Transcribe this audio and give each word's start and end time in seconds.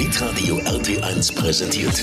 Hitradio 0.00 0.56
RT1 0.60 1.34
präsentiert. 1.34 1.94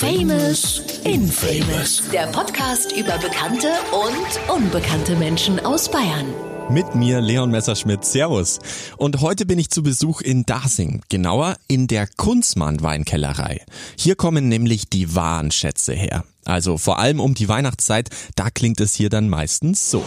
Famous 0.00 0.82
Infamous. 1.04 2.02
Der 2.12 2.26
Podcast 2.26 2.90
über 2.90 3.18
bekannte 3.18 3.68
und 3.92 4.52
unbekannte 4.52 5.14
Menschen 5.14 5.64
aus 5.64 5.88
Bayern. 5.88 6.26
Mit 6.70 6.96
mir 6.96 7.20
Leon 7.20 7.52
Messerschmidt. 7.52 8.04
Servus. 8.04 8.58
Und 8.96 9.20
heute 9.20 9.46
bin 9.46 9.60
ich 9.60 9.70
zu 9.70 9.84
Besuch 9.84 10.22
in 10.22 10.44
Dasing, 10.44 11.02
genauer 11.08 11.54
in 11.68 11.86
der 11.86 12.08
Kunzmann 12.08 12.82
Weinkellerei. 12.82 13.64
Hier 13.96 14.16
kommen 14.16 14.48
nämlich 14.48 14.88
die 14.88 15.14
wahren 15.14 15.52
Schätze 15.52 15.92
her. 15.92 16.24
Also 16.44 16.78
vor 16.78 16.98
allem 16.98 17.20
um 17.20 17.34
die 17.34 17.48
Weihnachtszeit, 17.48 18.08
da 18.34 18.50
klingt 18.50 18.80
es 18.80 18.94
hier 18.94 19.08
dann 19.08 19.28
meistens 19.28 19.88
so. 19.88 20.02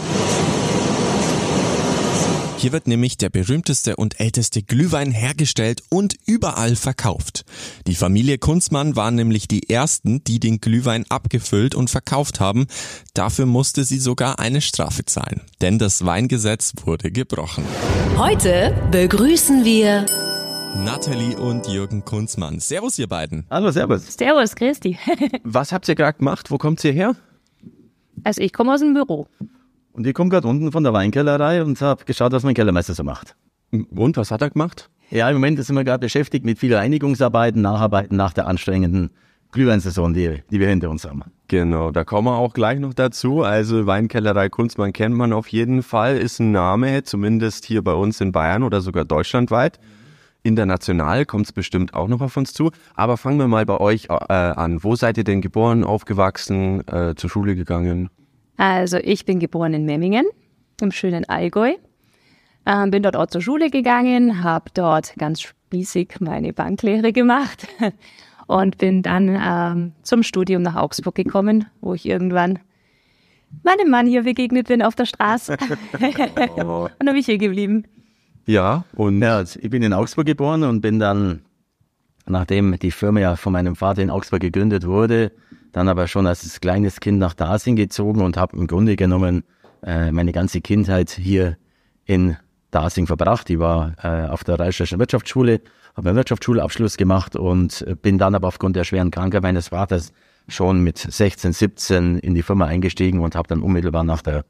Hier 2.56 2.72
wird 2.72 2.86
nämlich 2.86 3.18
der 3.18 3.30
berühmteste 3.30 3.96
und 3.96 4.20
älteste 4.20 4.62
Glühwein 4.62 5.10
hergestellt 5.10 5.82
und 5.90 6.14
überall 6.26 6.76
verkauft. 6.76 7.44
Die 7.86 7.94
Familie 7.94 8.38
Kunzmann 8.38 8.96
waren 8.96 9.16
nämlich 9.16 9.48
die 9.48 9.68
ersten, 9.68 10.24
die 10.24 10.40
den 10.40 10.60
Glühwein 10.60 11.04
abgefüllt 11.08 11.74
und 11.74 11.90
verkauft 11.90 12.40
haben. 12.40 12.66
Dafür 13.12 13.46
musste 13.46 13.84
sie 13.84 13.98
sogar 13.98 14.38
eine 14.38 14.60
Strafe 14.60 15.04
zahlen, 15.04 15.42
denn 15.60 15.78
das 15.78 16.06
Weingesetz 16.06 16.72
wurde 16.84 17.10
gebrochen. 17.10 17.64
Heute 18.16 18.74
begrüßen 18.90 19.64
wir 19.64 20.06
Nathalie 20.76 21.36
und 21.36 21.66
Jürgen 21.68 22.04
Kunzmann. 22.04 22.60
Servus, 22.60 22.98
ihr 22.98 23.08
beiden. 23.08 23.46
Hallo, 23.50 23.70
servus. 23.70 24.06
Servus, 24.16 24.56
Christi. 24.56 24.98
Was 25.44 25.72
habt 25.72 25.88
ihr 25.88 25.94
gerade 25.94 26.18
gemacht? 26.18 26.50
Wo 26.50 26.58
kommt 26.58 26.82
ihr 26.84 26.92
her? 26.92 27.14
Also 28.22 28.40
ich 28.40 28.52
komme 28.52 28.72
aus 28.72 28.80
dem 28.80 28.94
Büro. 28.94 29.28
Und 29.94 30.08
ich 30.08 30.12
komme 30.12 30.28
gerade 30.28 30.48
unten 30.48 30.72
von 30.72 30.82
der 30.82 30.92
Weinkellerei 30.92 31.62
und 31.62 31.80
habe 31.80 32.04
geschaut, 32.04 32.32
was 32.32 32.42
mein 32.42 32.54
Kellermeister 32.54 32.94
so 32.94 33.04
macht. 33.04 33.36
Und 33.70 34.16
was 34.16 34.32
hat 34.32 34.42
er 34.42 34.50
gemacht? 34.50 34.90
Ja, 35.10 35.28
im 35.28 35.36
Moment 35.36 35.64
sind 35.64 35.76
wir 35.76 35.84
gerade 35.84 36.00
beschäftigt 36.00 36.44
mit 36.44 36.58
vielen 36.58 36.74
Reinigungsarbeiten, 36.74 37.62
Nacharbeiten 37.62 38.16
nach 38.16 38.32
der 38.32 38.48
anstrengenden 38.48 39.10
Glühweinsaison, 39.52 40.12
die, 40.12 40.42
die 40.50 40.58
wir 40.58 40.68
hinter 40.68 40.90
uns 40.90 41.04
haben. 41.04 41.22
Genau, 41.46 41.92
da 41.92 42.02
kommen 42.02 42.26
wir 42.26 42.36
auch 42.36 42.54
gleich 42.54 42.80
noch 42.80 42.92
dazu. 42.92 43.42
Also 43.42 43.86
Weinkellerei 43.86 44.48
Kunstmann 44.48 44.92
kennt 44.92 45.14
man 45.14 45.32
auf 45.32 45.46
jeden 45.46 45.84
Fall, 45.84 46.16
ist 46.16 46.40
ein 46.40 46.50
Name, 46.50 47.04
zumindest 47.04 47.64
hier 47.64 47.84
bei 47.84 47.92
uns 47.92 48.20
in 48.20 48.32
Bayern 48.32 48.64
oder 48.64 48.80
sogar 48.80 49.04
deutschlandweit. 49.04 49.78
International 50.42 51.24
kommt 51.24 51.46
es 51.46 51.52
bestimmt 51.52 51.94
auch 51.94 52.08
noch 52.08 52.20
auf 52.20 52.36
uns 52.36 52.52
zu. 52.52 52.72
Aber 52.94 53.16
fangen 53.16 53.38
wir 53.38 53.46
mal 53.46 53.64
bei 53.64 53.78
euch 53.78 54.06
äh, 54.10 54.32
an. 54.32 54.82
Wo 54.82 54.96
seid 54.96 55.18
ihr 55.18 55.24
denn 55.24 55.40
geboren, 55.40 55.84
aufgewachsen, 55.84 56.86
äh, 56.88 57.14
zur 57.14 57.30
Schule 57.30 57.54
gegangen? 57.54 58.10
Also 58.56 58.98
ich 58.98 59.24
bin 59.24 59.40
geboren 59.40 59.74
in 59.74 59.84
Memmingen 59.84 60.26
im 60.80 60.92
schönen 60.92 61.24
Allgäu. 61.28 61.74
Ähm, 62.66 62.90
bin 62.90 63.02
dort 63.02 63.16
auch 63.16 63.26
zur 63.26 63.42
Schule 63.42 63.70
gegangen, 63.70 64.42
habe 64.42 64.70
dort 64.72 65.14
ganz 65.16 65.42
spießig 65.42 66.20
meine 66.20 66.52
Banklehre 66.52 67.12
gemacht 67.12 67.68
und 68.46 68.78
bin 68.78 69.02
dann 69.02 69.28
ähm, 69.28 69.92
zum 70.02 70.22
Studium 70.22 70.62
nach 70.62 70.76
Augsburg 70.76 71.14
gekommen, 71.14 71.66
wo 71.80 71.92
ich 71.94 72.06
irgendwann 72.06 72.58
meinem 73.62 73.90
Mann 73.90 74.06
hier 74.06 74.22
begegnet 74.22 74.68
bin 74.68 74.82
auf 74.82 74.94
der 74.94 75.04
Straße. 75.04 75.52
und 75.92 76.90
dann 76.98 77.06
bin 77.06 77.16
ich 77.16 77.26
hier 77.26 77.38
geblieben. 77.38 77.84
Ja, 78.46 78.84
und 78.94 79.20
Ja, 79.20 79.36
also 79.36 79.60
ich 79.60 79.70
bin 79.70 79.82
in 79.82 79.92
Augsburg 79.92 80.26
geboren 80.26 80.64
und 80.64 80.80
bin 80.80 80.98
dann, 80.98 81.42
nachdem 82.26 82.78
die 82.78 82.90
Firma 82.90 83.20
ja 83.20 83.36
von 83.36 83.52
meinem 83.52 83.76
Vater 83.76 84.02
in 84.02 84.10
Augsburg 84.10 84.40
gegründet 84.40 84.86
wurde, 84.86 85.32
dann 85.74 85.88
aber 85.88 86.06
schon 86.06 86.26
als 86.26 86.60
kleines 86.60 87.00
Kind 87.00 87.18
nach 87.18 87.34
Dasing 87.34 87.76
gezogen 87.76 88.22
und 88.22 88.36
habe 88.36 88.56
im 88.56 88.66
Grunde 88.66 88.94
genommen 88.94 89.42
äh, 89.82 90.12
meine 90.12 90.32
ganze 90.32 90.60
Kindheit 90.60 91.10
hier 91.10 91.56
in 92.04 92.36
Dasing 92.70 93.06
verbracht. 93.06 93.50
Ich 93.50 93.58
war 93.58 93.94
äh, 94.02 94.28
auf 94.28 94.44
der 94.44 94.58
Reichsstädtischen 94.58 95.00
Wirtschaftsschule, 95.00 95.60
habe 95.96 96.08
meinen 96.08 96.16
Wirtschaftsschulabschluss 96.16 96.96
gemacht 96.96 97.34
und 97.34 97.84
bin 98.02 98.18
dann 98.18 98.34
aber 98.34 98.48
aufgrund 98.48 98.76
der 98.76 98.84
schweren 98.84 99.10
Krankheit 99.10 99.42
meines 99.42 99.68
Vaters 99.68 100.12
schon 100.48 100.80
mit 100.80 100.98
16, 100.98 101.52
17 101.52 102.18
in 102.18 102.34
die 102.34 102.42
Firma 102.42 102.66
eingestiegen 102.66 103.20
und 103.20 103.34
habe 103.34 103.48
dann 103.48 103.60
unmittelbar 103.60 104.04
nach 104.04 104.22
der, 104.22 104.44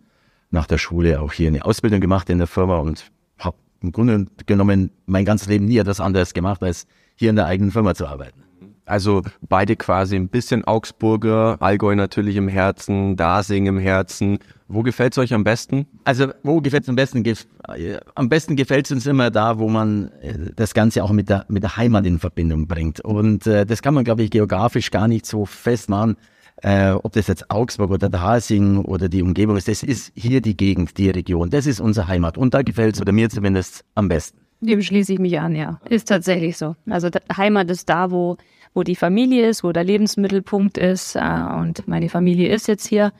nach 0.50 0.66
der 0.66 0.78
Schule 0.78 1.20
auch 1.20 1.32
hier 1.32 1.48
eine 1.48 1.64
Ausbildung 1.64 2.00
gemacht 2.00 2.28
in 2.28 2.38
der 2.38 2.46
Firma 2.46 2.78
und 2.78 3.10
habe 3.38 3.56
im 3.80 3.92
Grunde 3.92 4.26
genommen 4.46 4.90
mein 5.06 5.24
ganzes 5.24 5.48
Leben 5.48 5.64
nie 5.64 5.78
etwas 5.78 6.00
anderes 6.00 6.34
gemacht, 6.34 6.62
als 6.62 6.86
hier 7.16 7.30
in 7.30 7.36
der 7.36 7.46
eigenen 7.46 7.70
Firma 7.70 7.94
zu 7.94 8.06
arbeiten. 8.06 8.43
Also 8.86 9.22
beide 9.40 9.76
quasi 9.76 10.16
ein 10.16 10.28
bisschen 10.28 10.64
Augsburger, 10.64 11.56
Allgäu 11.60 11.94
natürlich 11.94 12.36
im 12.36 12.48
Herzen, 12.48 13.16
Dasing 13.16 13.66
im 13.66 13.78
Herzen. 13.78 14.38
Wo 14.68 14.82
gefällt's 14.82 15.18
euch 15.18 15.32
am 15.32 15.44
besten? 15.44 15.86
Also 16.04 16.28
wo 16.42 16.60
gefällt 16.60 16.84
es 16.84 16.88
am 16.88 16.96
besten? 16.96 17.24
Äh, 17.24 17.98
am 18.14 18.28
besten 18.28 18.56
gefällt 18.56 18.86
es 18.86 18.92
uns 18.92 19.06
immer 19.06 19.30
da, 19.30 19.58
wo 19.58 19.68
man 19.68 20.10
äh, 20.20 20.50
das 20.54 20.74
Ganze 20.74 21.02
auch 21.04 21.12
mit 21.12 21.28
der, 21.28 21.44
mit 21.48 21.62
der 21.62 21.76
Heimat 21.76 22.06
in 22.06 22.18
Verbindung 22.18 22.66
bringt. 22.66 23.00
Und 23.00 23.46
äh, 23.46 23.66
das 23.66 23.82
kann 23.82 23.94
man, 23.94 24.04
glaube 24.04 24.22
ich, 24.22 24.30
geografisch 24.30 24.90
gar 24.90 25.08
nicht 25.08 25.26
so 25.26 25.46
festmachen, 25.46 26.16
äh, 26.62 26.90
ob 26.90 27.12
das 27.12 27.26
jetzt 27.26 27.50
Augsburg 27.50 27.90
oder 27.90 28.08
Dasing 28.08 28.78
oder 28.78 29.08
die 29.08 29.22
Umgebung 29.22 29.56
ist. 29.56 29.68
Das 29.68 29.82
ist 29.82 30.12
hier 30.14 30.40
die 30.40 30.56
Gegend, 30.56 30.98
die 30.98 31.10
Region. 31.10 31.50
Das 31.50 31.66
ist 31.66 31.80
unsere 31.80 32.08
Heimat. 32.08 32.38
Und 32.38 32.54
da 32.54 32.62
gefällt 32.62 32.96
es, 32.96 33.00
oder 33.00 33.12
mir 33.12 33.30
zumindest, 33.30 33.84
am 33.94 34.08
besten. 34.08 34.43
Dem 34.64 34.82
schließe 34.82 35.12
ich 35.12 35.18
mich 35.18 35.38
an, 35.40 35.54
ja. 35.54 35.80
Ist 35.88 36.08
tatsächlich 36.08 36.56
so. 36.56 36.74
Also 36.88 37.10
da- 37.10 37.20
Heimat 37.36 37.70
ist 37.70 37.88
da, 37.88 38.10
wo, 38.10 38.36
wo 38.72 38.82
die 38.82 38.96
Familie 38.96 39.48
ist, 39.48 39.62
wo 39.64 39.72
der 39.72 39.84
Lebensmittelpunkt 39.84 40.78
ist. 40.78 41.16
Äh, 41.16 41.20
und 41.58 41.86
meine 41.86 42.08
Familie 42.08 42.48
ist 42.52 42.66
jetzt 42.68 42.86
hier. 42.86 43.12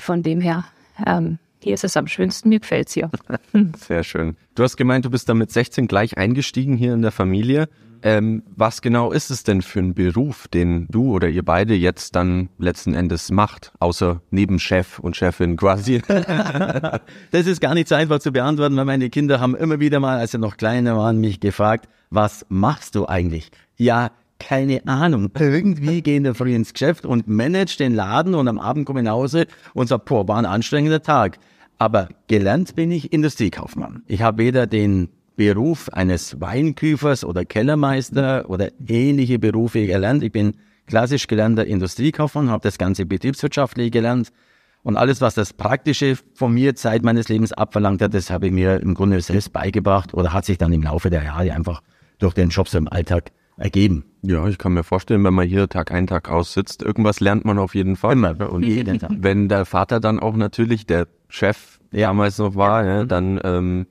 Von 0.00 0.22
dem 0.22 0.40
her, 0.40 0.64
ähm, 1.06 1.38
hier 1.62 1.74
ist 1.74 1.84
es 1.84 1.96
am 1.96 2.06
schönsten. 2.06 2.48
Mir 2.48 2.60
gefällt's 2.60 2.92
hier. 2.94 3.10
Sehr 3.76 4.02
schön. 4.04 4.36
Du 4.54 4.62
hast 4.62 4.76
gemeint, 4.76 5.04
du 5.04 5.10
bist 5.10 5.28
dann 5.28 5.38
mit 5.38 5.50
16 5.50 5.86
gleich 5.86 6.16
eingestiegen 6.16 6.76
hier 6.76 6.94
in 6.94 7.02
der 7.02 7.12
Familie. 7.12 7.68
Ähm, 8.02 8.42
was 8.56 8.82
genau 8.82 9.12
ist 9.12 9.30
es 9.30 9.44
denn 9.44 9.62
für 9.62 9.78
ein 9.78 9.94
Beruf, 9.94 10.48
den 10.48 10.86
du 10.90 11.12
oder 11.12 11.28
ihr 11.28 11.44
beide 11.44 11.74
jetzt 11.74 12.16
dann 12.16 12.48
letzten 12.58 12.94
Endes 12.94 13.30
macht, 13.30 13.72
außer 13.78 14.20
neben 14.30 14.58
Chef 14.58 14.98
und 14.98 15.16
Chefin 15.16 15.56
quasi? 15.56 16.02
Das 17.30 17.46
ist 17.46 17.60
gar 17.60 17.74
nicht 17.74 17.88
so 17.88 17.94
einfach 17.94 18.18
zu 18.18 18.32
beantworten, 18.32 18.76
weil 18.76 18.84
meine 18.84 19.10
Kinder 19.10 19.40
haben 19.40 19.54
immer 19.54 19.80
wieder 19.80 20.00
mal, 20.00 20.18
als 20.18 20.32
sie 20.32 20.38
noch 20.38 20.56
kleiner 20.56 20.96
waren, 20.96 21.18
mich 21.18 21.40
gefragt, 21.40 21.88
was 22.10 22.44
machst 22.48 22.94
du 22.94 23.06
eigentlich? 23.06 23.50
Ja, 23.76 24.10
keine 24.38 24.86
Ahnung. 24.86 25.30
Irgendwie 25.38 26.02
gehen 26.02 26.24
wir 26.24 26.34
früh 26.34 26.54
ins 26.54 26.72
Geschäft 26.72 27.06
und 27.06 27.28
manage 27.28 27.76
den 27.78 27.94
Laden 27.94 28.34
und 28.34 28.48
am 28.48 28.58
Abend 28.58 28.86
komme 28.86 29.00
ich 29.00 29.04
nach 29.04 29.12
Hause 29.12 29.46
und 29.74 29.88
sage, 29.88 30.02
boah, 30.04 30.26
war 30.26 30.38
ein 30.38 30.46
anstrengender 30.46 31.02
Tag. 31.02 31.38
Aber 31.78 32.08
gelernt 32.26 32.74
bin 32.74 32.90
ich 32.90 33.12
Industriekaufmann. 33.12 34.02
Ich 34.06 34.22
habe 34.22 34.38
weder 34.38 34.66
den 34.66 35.08
Beruf 35.36 35.88
eines 35.90 36.40
Weinküfers 36.40 37.24
oder 37.24 37.44
Kellermeister 37.44 38.48
oder 38.48 38.68
ähnliche 38.86 39.38
Berufe 39.38 39.86
gelernt. 39.86 40.22
Ich 40.22 40.32
bin 40.32 40.54
klassisch 40.86 41.26
gelernter 41.26 41.64
Industriekaufmann, 41.66 42.50
habe 42.50 42.62
das 42.62 42.78
ganze 42.78 43.06
betriebswirtschaftliche 43.06 43.90
gelernt. 43.90 44.30
Und 44.82 44.96
alles, 44.96 45.20
was 45.20 45.34
das 45.34 45.52
Praktische 45.52 46.16
von 46.34 46.52
mir 46.52 46.74
Zeit 46.74 47.02
meines 47.04 47.28
Lebens 47.28 47.52
abverlangt 47.52 48.02
hat, 48.02 48.14
das 48.14 48.30
habe 48.30 48.46
ich 48.48 48.52
mir 48.52 48.80
im 48.80 48.94
Grunde 48.94 49.20
selbst 49.20 49.52
beigebracht 49.52 50.12
oder 50.12 50.32
hat 50.32 50.44
sich 50.44 50.58
dann 50.58 50.72
im 50.72 50.82
Laufe 50.82 51.08
der 51.08 51.22
Jahre 51.22 51.52
einfach 51.52 51.82
durch 52.18 52.34
den 52.34 52.48
Job 52.48 52.68
so 52.68 52.78
im 52.78 52.88
Alltag 52.88 53.30
ergeben. 53.56 54.04
ja, 54.22 54.46
ich 54.48 54.58
kann 54.58 54.72
mir 54.72 54.82
vorstellen, 54.82 55.22
wenn 55.24 55.34
man 55.34 55.46
hier 55.46 55.68
Tag 55.68 55.92
ein, 55.92 56.06
Tag 56.08 56.28
aus 56.30 56.52
sitzt, 56.52 56.82
irgendwas 56.82 57.20
lernt 57.20 57.44
man 57.44 57.58
auf 57.58 57.74
jeden 57.76 57.96
Fall. 57.96 58.14
Immer 58.14 58.50
und 58.50 58.62
jeden 58.66 58.98
Tag. 58.98 59.10
Wenn 59.18 59.48
der 59.48 59.66
Vater 59.66 60.00
dann 60.00 60.18
auch 60.18 60.34
natürlich 60.34 60.84
der 60.86 61.06
Chef 61.28 61.78
Ja. 61.92 62.08
damals 62.08 62.38
noch 62.38 62.56
war, 62.56 62.84
ja, 62.84 63.04
dann 63.04 63.40
ähm, 63.44 63.86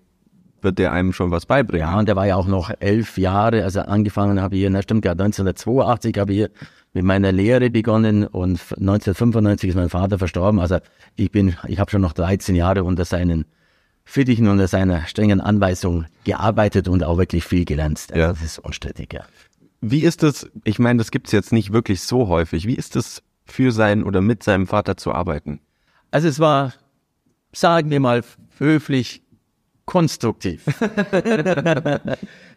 wird 0.64 0.80
der 0.80 0.92
einem 0.92 1.14
schon 1.14 1.32
was 1.32 1.46
beibringen. 1.46 1.88
Ja, 1.88 2.00
und 2.00 2.08
der 2.08 2.16
war 2.16 2.28
ja 2.28 2.36
auch 2.36 2.48
noch 2.48 2.72
elf 2.80 3.18
Jahre, 3.18 3.64
also 3.64 3.82
angefangen 3.82 4.42
habe 4.42 4.56
ich 4.56 4.62
hier, 4.62 4.70
na 4.70 4.82
stimmt, 4.82 5.06
ja, 5.06 5.12
1982 5.12 6.18
habe 6.18 6.32
ich 6.32 6.38
hier 6.38 6.50
mit 6.94 7.04
meiner 7.04 7.32
Lehre 7.32 7.70
begonnen 7.70 8.26
und 8.28 8.60
1995 8.60 9.70
ist 9.70 9.76
mein 9.76 9.90
Vater 9.90 10.18
verstorben. 10.20 10.60
Also 10.60 10.80
ich 11.16 11.32
bin, 11.32 11.56
ich 11.68 11.80
habe 11.80 11.90
schon 11.90 12.02
noch 12.02 12.14
13 12.14 12.56
Jahre 12.56 12.84
unter 12.84 13.06
seinen 13.06 13.46
Fittichen, 14.04 14.48
unter 14.48 14.68
seiner 14.68 15.06
strengen 15.06 15.40
Anweisung 15.40 16.06
gearbeitet 16.26 16.88
und 16.88 17.04
auch 17.04 17.18
wirklich 17.18 17.46
viel 17.46 17.66
gelernt. 17.66 18.08
Also 18.10 18.20
Ja. 18.20 18.28
Das 18.30 18.42
ist 18.42 18.60
unstrittig, 18.60 19.14
ja. 19.14 19.24
Wie 19.80 20.02
ist 20.02 20.22
es, 20.24 20.50
ich 20.64 20.80
meine, 20.80 20.98
das 20.98 21.12
gibt's 21.12 21.32
jetzt 21.32 21.54
nicht 21.54 21.72
wirklich 21.72 22.02
so 22.02 22.28
häufig, 22.28 22.68
wie 22.68 22.76
ist 22.76 22.96
es 22.96 23.24
für 23.46 23.72
seinen 23.72 24.04
oder 24.04 24.22
mit 24.22 24.44
seinem 24.44 24.68
Vater 24.68 24.98
zu 24.98 25.14
arbeiten? 25.14 25.60
Also 26.12 26.28
es 26.28 26.40
war, 26.40 26.74
sagen 27.52 27.90
wir 27.90 28.00
mal 28.00 28.24
höflich, 28.58 29.21
konstruktiv. 29.92 30.64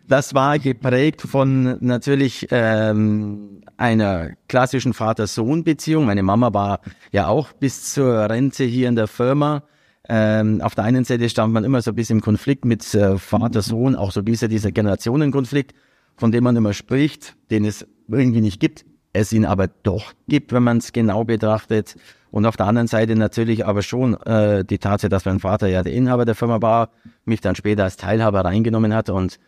das 0.09 0.35
war 0.35 0.57
geprägt 0.61 1.21
von 1.21 1.79
natürlich 1.81 2.47
ähm, 2.53 3.61
einer 3.77 4.31
klassischen 4.47 4.93
Vater-Sohn-Beziehung. 4.93 6.05
Meine 6.07 6.23
Mama 6.23 6.55
war 6.55 6.81
ja 7.11 7.27
auch 7.27 7.53
bis 7.53 7.93
zur 7.93 8.31
Rente 8.31 8.63
hier 8.63 8.89
in 8.89 8.95
der 8.95 9.09
Firma. 9.09 9.65
Ähm, 10.09 10.61
auf 10.61 10.77
der 10.77 10.85
einen 10.85 11.03
Seite 11.03 11.29
stand 11.29 11.53
man 11.53 11.65
immer 11.65 11.83
so 11.83 11.91
ein 11.91 11.97
bisschen 11.97 12.19
im 12.19 12.23
Konflikt 12.23 12.65
mit 12.65 12.95
äh, 12.95 13.19
Vater-Sohn, 13.19 13.97
auch 13.97 14.13
so 14.13 14.21
ein 14.21 14.25
dieser 14.27 14.71
Generationenkonflikt, 14.71 15.75
von 16.17 16.31
dem 16.31 16.45
man 16.45 16.55
immer 16.55 16.73
spricht, 16.73 17.35
den 17.51 17.65
es 17.65 17.85
irgendwie 18.07 18.43
nicht 18.43 18.61
gibt, 18.61 18.85
es 19.15 19.33
ihn 19.33 19.47
aber 19.47 19.69
doch 19.69 20.13
gibt, 20.29 20.53
wenn 20.53 20.63
man 20.63 20.79
es 20.79 20.93
genau 20.93 21.25
betrachtet. 21.25 21.97
Und 22.31 22.47
auf 22.47 22.57
der 22.57 22.67
anderen 22.67 22.89
Seite 22.89 23.15
natürlich 23.15 23.65
aber 23.65 23.83
schon 23.83 24.15
äh, 24.23 24.65
die 24.65 24.79
Tatsache, 24.79 25.09
dass 25.09 25.25
mein 25.25 25.39
Vater 25.41 25.69
ja 25.69 25.83
der 25.83 25.93
Inhaber 25.93 26.25
der 26.25 26.35
Firma 26.35 26.61
war, 26.61 26.91
mich 27.25 27.41
dann 27.41 27.55
später 27.55 27.85
als 27.85 27.97
Teilhaber 27.97 28.45
reingenommen 28.45 28.93
hat 28.93 29.09
und 29.09 29.39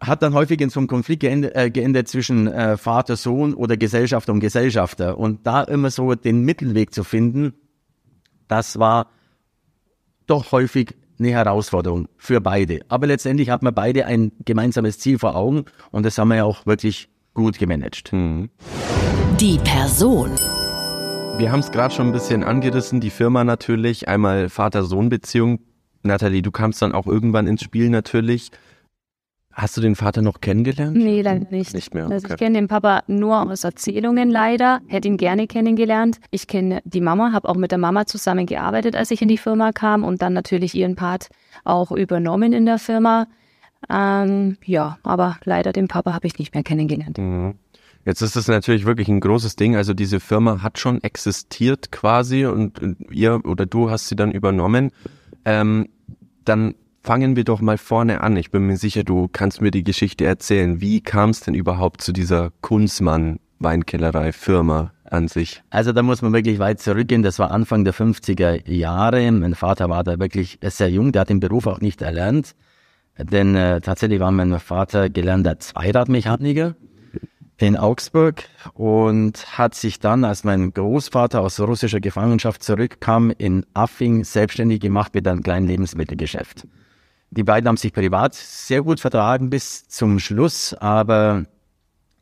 hat 0.00 0.22
dann 0.22 0.34
häufig 0.34 0.60
in 0.60 0.70
so 0.70 0.80
einem 0.80 0.86
Konflikt 0.86 1.20
geendet, 1.20 1.56
äh, 1.56 1.70
geendet 1.70 2.08
zwischen 2.08 2.46
äh, 2.46 2.76
Vater, 2.76 3.16
Sohn 3.16 3.54
oder 3.54 3.76
Gesellschafter 3.78 4.32
und 4.32 4.40
Gesellschafter. 4.40 5.18
Und 5.18 5.46
da 5.46 5.62
immer 5.62 5.90
so 5.90 6.14
den 6.14 6.42
Mittelweg 6.42 6.92
zu 6.92 7.04
finden, 7.04 7.54
das 8.48 8.78
war 8.78 9.10
doch 10.26 10.52
häufig 10.52 10.94
eine 11.18 11.30
Herausforderung 11.30 12.08
für 12.18 12.42
beide. 12.42 12.80
Aber 12.88 13.06
letztendlich 13.06 13.48
hat 13.48 13.62
man 13.62 13.74
beide 13.74 14.04
ein 14.04 14.32
gemeinsames 14.44 14.98
Ziel 14.98 15.18
vor 15.18 15.34
Augen 15.34 15.64
und 15.90 16.04
das 16.04 16.18
haben 16.18 16.28
wir 16.28 16.36
ja 16.36 16.44
auch 16.44 16.66
wirklich 16.66 17.08
gut 17.38 17.56
gemanagt. 17.58 18.12
Mhm. 18.12 18.50
Die 19.40 19.58
Person. 19.58 20.30
Wir 21.38 21.52
haben 21.52 21.60
es 21.60 21.70
gerade 21.70 21.94
schon 21.94 22.08
ein 22.08 22.12
bisschen 22.12 22.42
angerissen, 22.42 23.00
die 23.00 23.10
Firma 23.10 23.44
natürlich, 23.44 24.08
einmal 24.08 24.48
Vater-Sohn-Beziehung. 24.48 25.60
Nathalie, 26.02 26.42
du 26.42 26.50
kamst 26.50 26.82
dann 26.82 26.92
auch 26.92 27.06
irgendwann 27.06 27.46
ins 27.46 27.62
Spiel 27.62 27.90
natürlich. 27.90 28.50
Hast 29.52 29.76
du 29.76 29.80
den 29.80 29.94
Vater 29.94 30.20
noch 30.20 30.40
kennengelernt? 30.40 30.96
Nee, 30.96 31.22
leider 31.22 31.46
nicht. 31.50 31.74
Nicht 31.74 31.94
mehr, 31.94 32.06
Also 32.06 32.24
okay. 32.24 32.34
ich 32.34 32.38
kenne 32.38 32.58
den 32.58 32.66
Papa 32.66 33.02
nur 33.06 33.48
aus 33.48 33.62
Erzählungen 33.62 34.30
leider, 34.30 34.80
hätte 34.88 35.06
ihn 35.06 35.16
gerne 35.16 35.46
kennengelernt. 35.46 36.18
Ich 36.32 36.48
kenne 36.48 36.80
die 36.84 37.00
Mama, 37.00 37.30
habe 37.32 37.48
auch 37.48 37.56
mit 37.56 37.70
der 37.70 37.78
Mama 37.78 38.06
zusammengearbeitet, 38.06 38.96
als 38.96 39.12
ich 39.12 39.22
in 39.22 39.28
die 39.28 39.38
Firma 39.38 39.70
kam 39.70 40.02
und 40.02 40.22
dann 40.22 40.32
natürlich 40.32 40.74
ihren 40.74 40.96
Part 40.96 41.28
auch 41.64 41.92
übernommen 41.92 42.52
in 42.52 42.66
der 42.66 42.78
Firma. 42.78 43.28
Ähm, 43.88 44.56
ja, 44.64 44.98
aber 45.02 45.38
leider 45.44 45.72
den 45.72 45.88
Papa 45.88 46.12
habe 46.12 46.26
ich 46.26 46.38
nicht 46.38 46.54
mehr 46.54 46.64
kennengelernt. 46.64 47.18
Mhm. 47.18 47.54
Jetzt 48.04 48.22
ist 48.22 48.36
es 48.36 48.48
natürlich 48.48 48.86
wirklich 48.86 49.08
ein 49.08 49.20
großes 49.20 49.56
Ding. 49.56 49.76
Also 49.76 49.92
diese 49.92 50.20
Firma 50.20 50.62
hat 50.62 50.78
schon 50.78 51.02
existiert 51.02 51.92
quasi 51.92 52.46
und 52.46 52.80
und 52.80 52.96
ihr 53.10 53.44
oder 53.44 53.66
du 53.66 53.90
hast 53.90 54.08
sie 54.08 54.16
dann 54.16 54.32
übernommen. 54.32 54.90
Ähm, 55.44 55.88
dann 56.44 56.74
fangen 57.02 57.36
wir 57.36 57.44
doch 57.44 57.60
mal 57.60 57.78
vorne 57.78 58.22
an. 58.22 58.36
Ich 58.36 58.50
bin 58.50 58.66
mir 58.66 58.76
sicher, 58.76 59.04
du 59.04 59.28
kannst 59.28 59.60
mir 59.60 59.70
die 59.70 59.84
Geschichte 59.84 60.24
erzählen. 60.24 60.80
Wie 60.80 61.00
kam 61.00 61.30
es 61.30 61.40
denn 61.40 61.54
überhaupt 61.54 62.00
zu 62.00 62.12
dieser 62.12 62.50
Kunzmann 62.60 63.40
Weinkellerei 63.58 64.32
Firma 64.32 64.92
an 65.04 65.28
sich? 65.28 65.62
Also 65.70 65.92
da 65.92 66.02
muss 66.02 66.22
man 66.22 66.32
wirklich 66.32 66.58
weit 66.58 66.80
zurückgehen. 66.80 67.22
Das 67.22 67.38
war 67.38 67.50
Anfang 67.50 67.84
der 67.84 67.94
50er 67.94 68.70
Jahre. 68.70 69.30
Mein 69.32 69.54
Vater 69.54 69.88
war 69.90 70.04
da 70.04 70.18
wirklich 70.18 70.58
sehr 70.62 70.90
jung. 70.90 71.12
Der 71.12 71.20
hat 71.20 71.28
den 71.28 71.40
Beruf 71.40 71.66
auch 71.66 71.80
nicht 71.80 72.02
erlernt. 72.02 72.54
Denn 73.18 73.54
äh, 73.56 73.80
tatsächlich 73.80 74.20
war 74.20 74.30
mein 74.30 74.58
Vater 74.60 75.10
gelernter 75.10 75.58
Zweiradmechaniker 75.58 76.76
in 77.56 77.76
Augsburg 77.76 78.44
und 78.74 79.58
hat 79.58 79.74
sich 79.74 79.98
dann, 79.98 80.24
als 80.24 80.44
mein 80.44 80.72
Großvater 80.72 81.40
aus 81.40 81.58
russischer 81.58 82.00
Gefangenschaft 82.00 82.62
zurückkam, 82.62 83.32
in 83.36 83.66
Affing 83.74 84.22
selbstständig 84.22 84.80
gemacht 84.80 85.14
mit 85.14 85.26
einem 85.26 85.42
kleinen 85.42 85.66
Lebensmittelgeschäft. 85.66 86.68
Die 87.30 87.42
beiden 87.42 87.68
haben 87.68 87.76
sich 87.76 87.92
privat 87.92 88.34
sehr 88.34 88.82
gut 88.82 89.00
vertragen 89.00 89.50
bis 89.50 89.88
zum 89.88 90.20
Schluss, 90.20 90.72
aber 90.74 91.44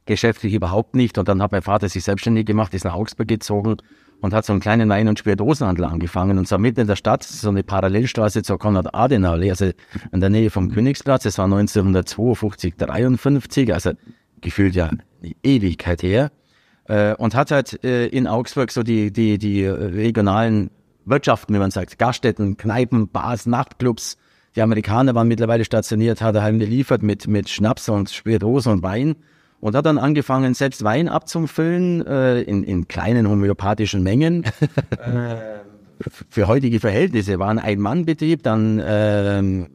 geschäftlich 0.06 0.54
überhaupt 0.54 0.96
nicht. 0.96 1.18
Und 1.18 1.28
dann 1.28 1.42
hat 1.42 1.52
mein 1.52 1.62
Vater 1.62 1.88
sich 1.90 2.04
selbstständig 2.04 2.46
gemacht, 2.46 2.72
ist 2.72 2.84
nach 2.84 2.94
Augsburg 2.94 3.28
gezogen 3.28 3.76
und 4.20 4.34
hat 4.34 4.44
so 4.44 4.52
einen 4.52 4.60
kleinen 4.60 4.88
Wein- 4.88 5.08
und 5.08 5.18
Spirituosenhandel 5.18 5.84
angefangen. 5.84 6.38
Und 6.38 6.48
zwar 6.48 6.58
mitten 6.58 6.80
in 6.80 6.86
der 6.86 6.96
Stadt, 6.96 7.22
so 7.22 7.48
eine 7.48 7.62
Parallelstraße 7.62 8.42
zur 8.42 8.58
Konrad-Adenauer, 8.58 9.40
also 9.50 9.70
in 10.12 10.20
der 10.20 10.30
Nähe 10.30 10.50
vom 10.50 10.70
Königsplatz. 10.70 11.24
Das 11.24 11.38
war 11.38 11.44
1952, 11.44 12.76
53, 12.76 13.72
also 13.72 13.92
gefühlt 14.40 14.74
ja 14.74 14.86
eine 14.88 15.32
Ewigkeit 15.42 16.02
her. 16.02 16.30
Äh, 16.88 17.14
und 17.14 17.34
hat 17.34 17.50
halt 17.50 17.82
äh, 17.84 18.06
in 18.06 18.26
Augsburg 18.26 18.70
so 18.70 18.82
die, 18.82 19.12
die, 19.12 19.38
die 19.38 19.66
regionalen 19.66 20.70
Wirtschaften, 21.04 21.54
wie 21.54 21.58
man 21.58 21.70
sagt, 21.70 21.98
Gaststätten, 21.98 22.56
Kneipen, 22.56 23.08
Bars, 23.08 23.46
Nachtclubs. 23.46 24.16
Die 24.54 24.62
Amerikaner 24.62 25.14
waren 25.14 25.28
mittlerweile 25.28 25.64
stationiert, 25.64 26.20
hat 26.22 26.34
er 26.34 26.42
heim 26.42 26.58
geliefert 26.58 27.02
mit, 27.02 27.28
mit 27.28 27.48
Schnaps 27.48 27.88
und 27.88 28.10
Spirituosen 28.10 28.72
und 28.72 28.82
Wein 28.82 29.16
und 29.60 29.74
hat 29.74 29.86
dann 29.86 29.98
angefangen, 29.98 30.54
selbst 30.54 30.84
Wein 30.84 31.08
abzufüllen 31.08 32.06
äh, 32.06 32.42
in, 32.42 32.62
in 32.62 32.88
kleinen 32.88 33.28
homöopathischen 33.28 34.02
Mengen. 34.02 34.44
äh, 34.90 35.36
für 36.28 36.46
heutige 36.46 36.80
Verhältnisse 36.80 37.38
war 37.38 37.48
ein 37.48 37.58
Ein-Mann-Betrieb, 37.58 38.42
dann 38.42 38.82
ähm, 38.84 39.68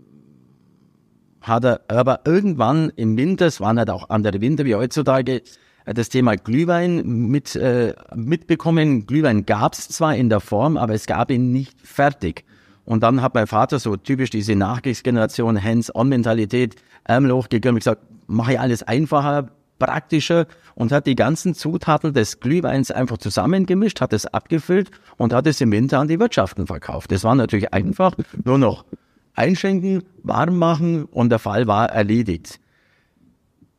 hat 1.42 1.66
er 1.66 1.82
aber 1.88 2.22
irgendwann 2.26 2.92
im 2.96 3.18
Winter, 3.18 3.48
es 3.48 3.60
waren 3.60 3.80
halt 3.80 3.90
auch 3.90 4.10
andere 4.10 4.40
Winter 4.42 4.66
wie 4.66 4.76
heutzutage, 4.76 5.42
äh, 5.86 5.94
das 5.94 6.10
Thema 6.10 6.36
Glühwein 6.36 7.04
mit, 7.06 7.56
äh, 7.56 7.96
mitbekommen. 8.16 9.08
Glühwein 9.08 9.46
gab 9.46 9.74
es 9.74 9.90
zwar 9.90 10.16
in 10.16 10.30
der 10.30 10.40
Form, 10.40 10.78
aber 10.78 10.94
es 10.94 11.08
gab 11.08 11.32
ihn 11.32 11.52
nicht 11.52 11.80
fertig. 11.82 12.46
Und 12.86 13.04
dann 13.04 13.22
hat 13.22 13.34
mein 13.34 13.48
Vater 13.48 13.80
so 13.80 13.96
typisch 13.96 14.30
diese 14.30 14.56
Nachkriegsgeneration, 14.56 15.64
Hands-on-Mentalität, 15.64 16.76
Ärmel 17.04 17.32
hochgegangen 17.34 17.76
und 17.76 17.80
gesagt, 17.80 18.02
mache 18.28 18.54
ich 18.54 18.60
alles 18.60 18.84
einfacher, 18.84 19.50
praktischer 19.82 20.46
und 20.76 20.92
hat 20.92 21.08
die 21.08 21.16
ganzen 21.16 21.56
Zutaten 21.56 22.14
des 22.14 22.40
Glühweins 22.40 22.92
einfach 22.92 23.18
zusammengemischt, 23.18 24.00
hat 24.00 24.14
es 24.14 24.28
abgefüllt 24.28 24.92
und 25.18 25.34
hat 25.34 25.48
es 25.48 25.60
im 25.60 25.72
Winter 25.72 26.00
an 26.00 26.08
die 26.08 26.20
Wirtschaften 26.20 26.68
verkauft. 26.68 27.12
Das 27.12 27.24
war 27.24 27.34
natürlich 27.34 27.74
einfach 27.74 28.16
nur 28.46 28.60
noch 28.60 28.86
einschenken, 29.34 30.04
warm 30.22 30.58
machen 30.58 31.06
und 31.06 31.30
der 31.30 31.40
Fall 31.40 31.66
war 31.66 31.90
erledigt. 31.90 32.60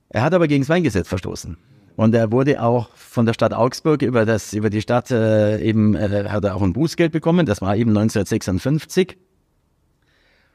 Er 0.08 0.22
hat 0.22 0.34
aber 0.34 0.48
gegen 0.48 0.62
das 0.62 0.68
Weingesetz 0.68 1.06
verstoßen. 1.08 1.56
Und 1.94 2.14
er 2.14 2.32
wurde 2.32 2.60
auch 2.60 2.88
von 2.96 3.26
der 3.26 3.34
Stadt 3.34 3.52
Augsburg 3.52 4.02
über 4.02 4.24
das, 4.24 4.54
über 4.54 4.70
die 4.70 4.80
Stadt 4.80 5.10
äh, 5.10 5.60
eben, 5.60 5.94
äh, 5.94 6.24
hat 6.28 6.42
er 6.44 6.56
auch 6.56 6.62
ein 6.62 6.72
Bußgeld 6.72 7.12
bekommen. 7.12 7.46
Das 7.46 7.60
war 7.60 7.76
eben 7.76 7.90
1956. 7.90 9.18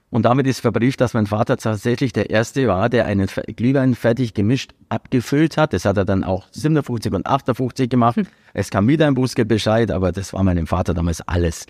Und 0.09 0.23
damit 0.23 0.47
ist 0.47 0.61
verbrieft, 0.61 1.01
dass 1.01 1.13
mein 1.13 1.27
Vater 1.27 1.57
tatsächlich 1.57 2.13
der 2.13 2.29
Erste 2.29 2.67
war, 2.67 2.89
der 2.89 3.05
einen 3.05 3.27
Glühwein 3.55 3.93
fertig 3.93 4.33
gemischt 4.33 4.73
abgefüllt 4.87 5.57
hat. 5.57 5.73
Das 5.73 5.83
hat 5.83 5.97
er 5.97 6.05
dann 6.05 6.23
auch 6.23 6.47
57 6.51 7.11
und 7.13 7.27
58 7.27 7.89
gemacht. 7.89 8.19
Es 8.53 8.69
kam 8.69 8.87
wieder 8.87 9.07
ein 9.07 9.15
Bußgeldbescheid, 9.15 9.91
aber 9.91 10.13
das 10.13 10.31
war 10.33 10.43
meinem 10.43 10.65
Vater 10.65 10.93
damals 10.93 11.21
alles 11.21 11.65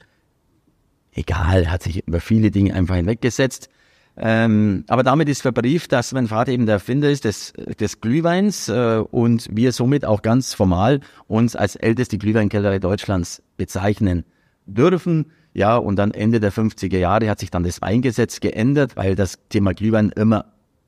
egal, 1.18 1.63
er 1.63 1.72
hat 1.72 1.84
sich 1.84 2.07
über 2.07 2.22
viele 2.22 2.51
Dinge 2.51 2.74
einfach 2.74 2.95
hinweggesetzt. 2.95 3.69
Ähm, 4.19 4.83
aber 4.88 5.04
damit 5.04 5.30
ist 5.30 5.42
verbrieft, 5.42 5.92
dass 5.92 6.12
mein 6.12 6.28
Vater 6.28 6.51
eben 6.51 6.66
der 6.66 6.75
Erfinder 6.75 7.10
ist 7.10 7.25
des, 7.25 7.54
des 7.80 8.01
Glühweins 8.01 8.68
äh, 8.68 9.04
und 9.12 9.48
wir 9.51 9.72
somit 9.72 10.06
auch 10.06 10.24
ganz 10.24 10.56
formal 10.56 11.01
uns 11.28 11.56
als 11.56 11.75
älteste 11.75 12.18
Glühweinkellerei 12.18 12.80
Deutschlands 12.80 13.44
bezeichnen 13.57 14.25
dürfen. 14.66 15.31
Ja, 15.57 15.77
und 15.77 15.95
dann 15.95 16.12
Ende 16.12 16.39
der 16.39 16.54
50er 16.54 17.00
Jahre 17.00 17.27
hat 17.31 17.39
sich 17.39 17.50
dann 17.50 17.63
das 17.63 17.81
Weingesetz 17.81 18.42
geändert, 18.42 18.95
weil 18.95 19.15
das 19.15 19.39
Thema 19.50 19.74
Glühwein 19.74 20.12
immer 20.12 20.45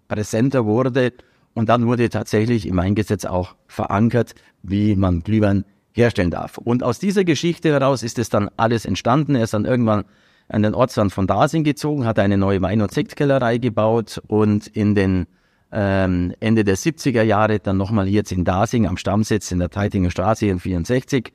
präsenter 0.07 0.63
wurde. 0.63 1.12
Und 1.56 1.69
dann 1.69 1.88
wurde 1.88 2.07
tatsächlich 2.10 2.68
im 2.68 2.77
Weingesetz 2.77 3.25
auch 3.25 3.56
verankert, 3.66 4.35
wie 4.61 4.95
man 4.95 5.21
Glühwein 5.21 5.66
herstellen 5.94 6.30
darf. 6.30 6.59
Und 6.59 6.83
aus 6.83 6.99
dieser 6.99 7.23
Geschichte 7.23 7.71
heraus 7.71 8.04
ist 8.04 8.19
es 8.19 8.30
dann 8.30 8.52
alles 8.57 8.85
entstanden. 8.85 9.33
Er 9.33 9.45
ist 9.45 9.56
dann 9.56 9.66
irgendwann 9.66 10.04
an 10.49 10.61
den 10.61 10.76
Ortsrand 10.76 11.11
von 11.11 11.26
Dasing 11.26 11.64
gezogen, 11.64 12.06
hat 12.06 12.19
eine 12.19 12.38
neue 12.38 12.61
Wein- 12.61 12.83
und 12.83 12.92
Sektkellerei 12.92 13.57
gebaut 13.57 14.21
und 14.28 14.68
in 14.68 14.94
den 14.94 15.26
ähm, 15.71 16.35
Ende 16.40 16.64
der 16.64 16.78
70er 16.78 17.23
Jahre 17.23 17.57
dann 17.57 17.78
nochmal 17.78 18.07
jetzt 18.07 18.31
in 18.31 18.45
Dasing 18.45 18.85
am 18.85 18.97
Stammsitz 18.97 19.52
in 19.52 19.57
der 19.57 19.71
Teitinger 19.71 20.11
Straße 20.11 20.45
in 20.45 20.59
64. 20.59 21.33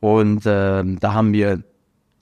Und 0.00 0.42
ähm, 0.46 0.98
da 0.98 1.12
haben 1.12 1.32
wir 1.32 1.62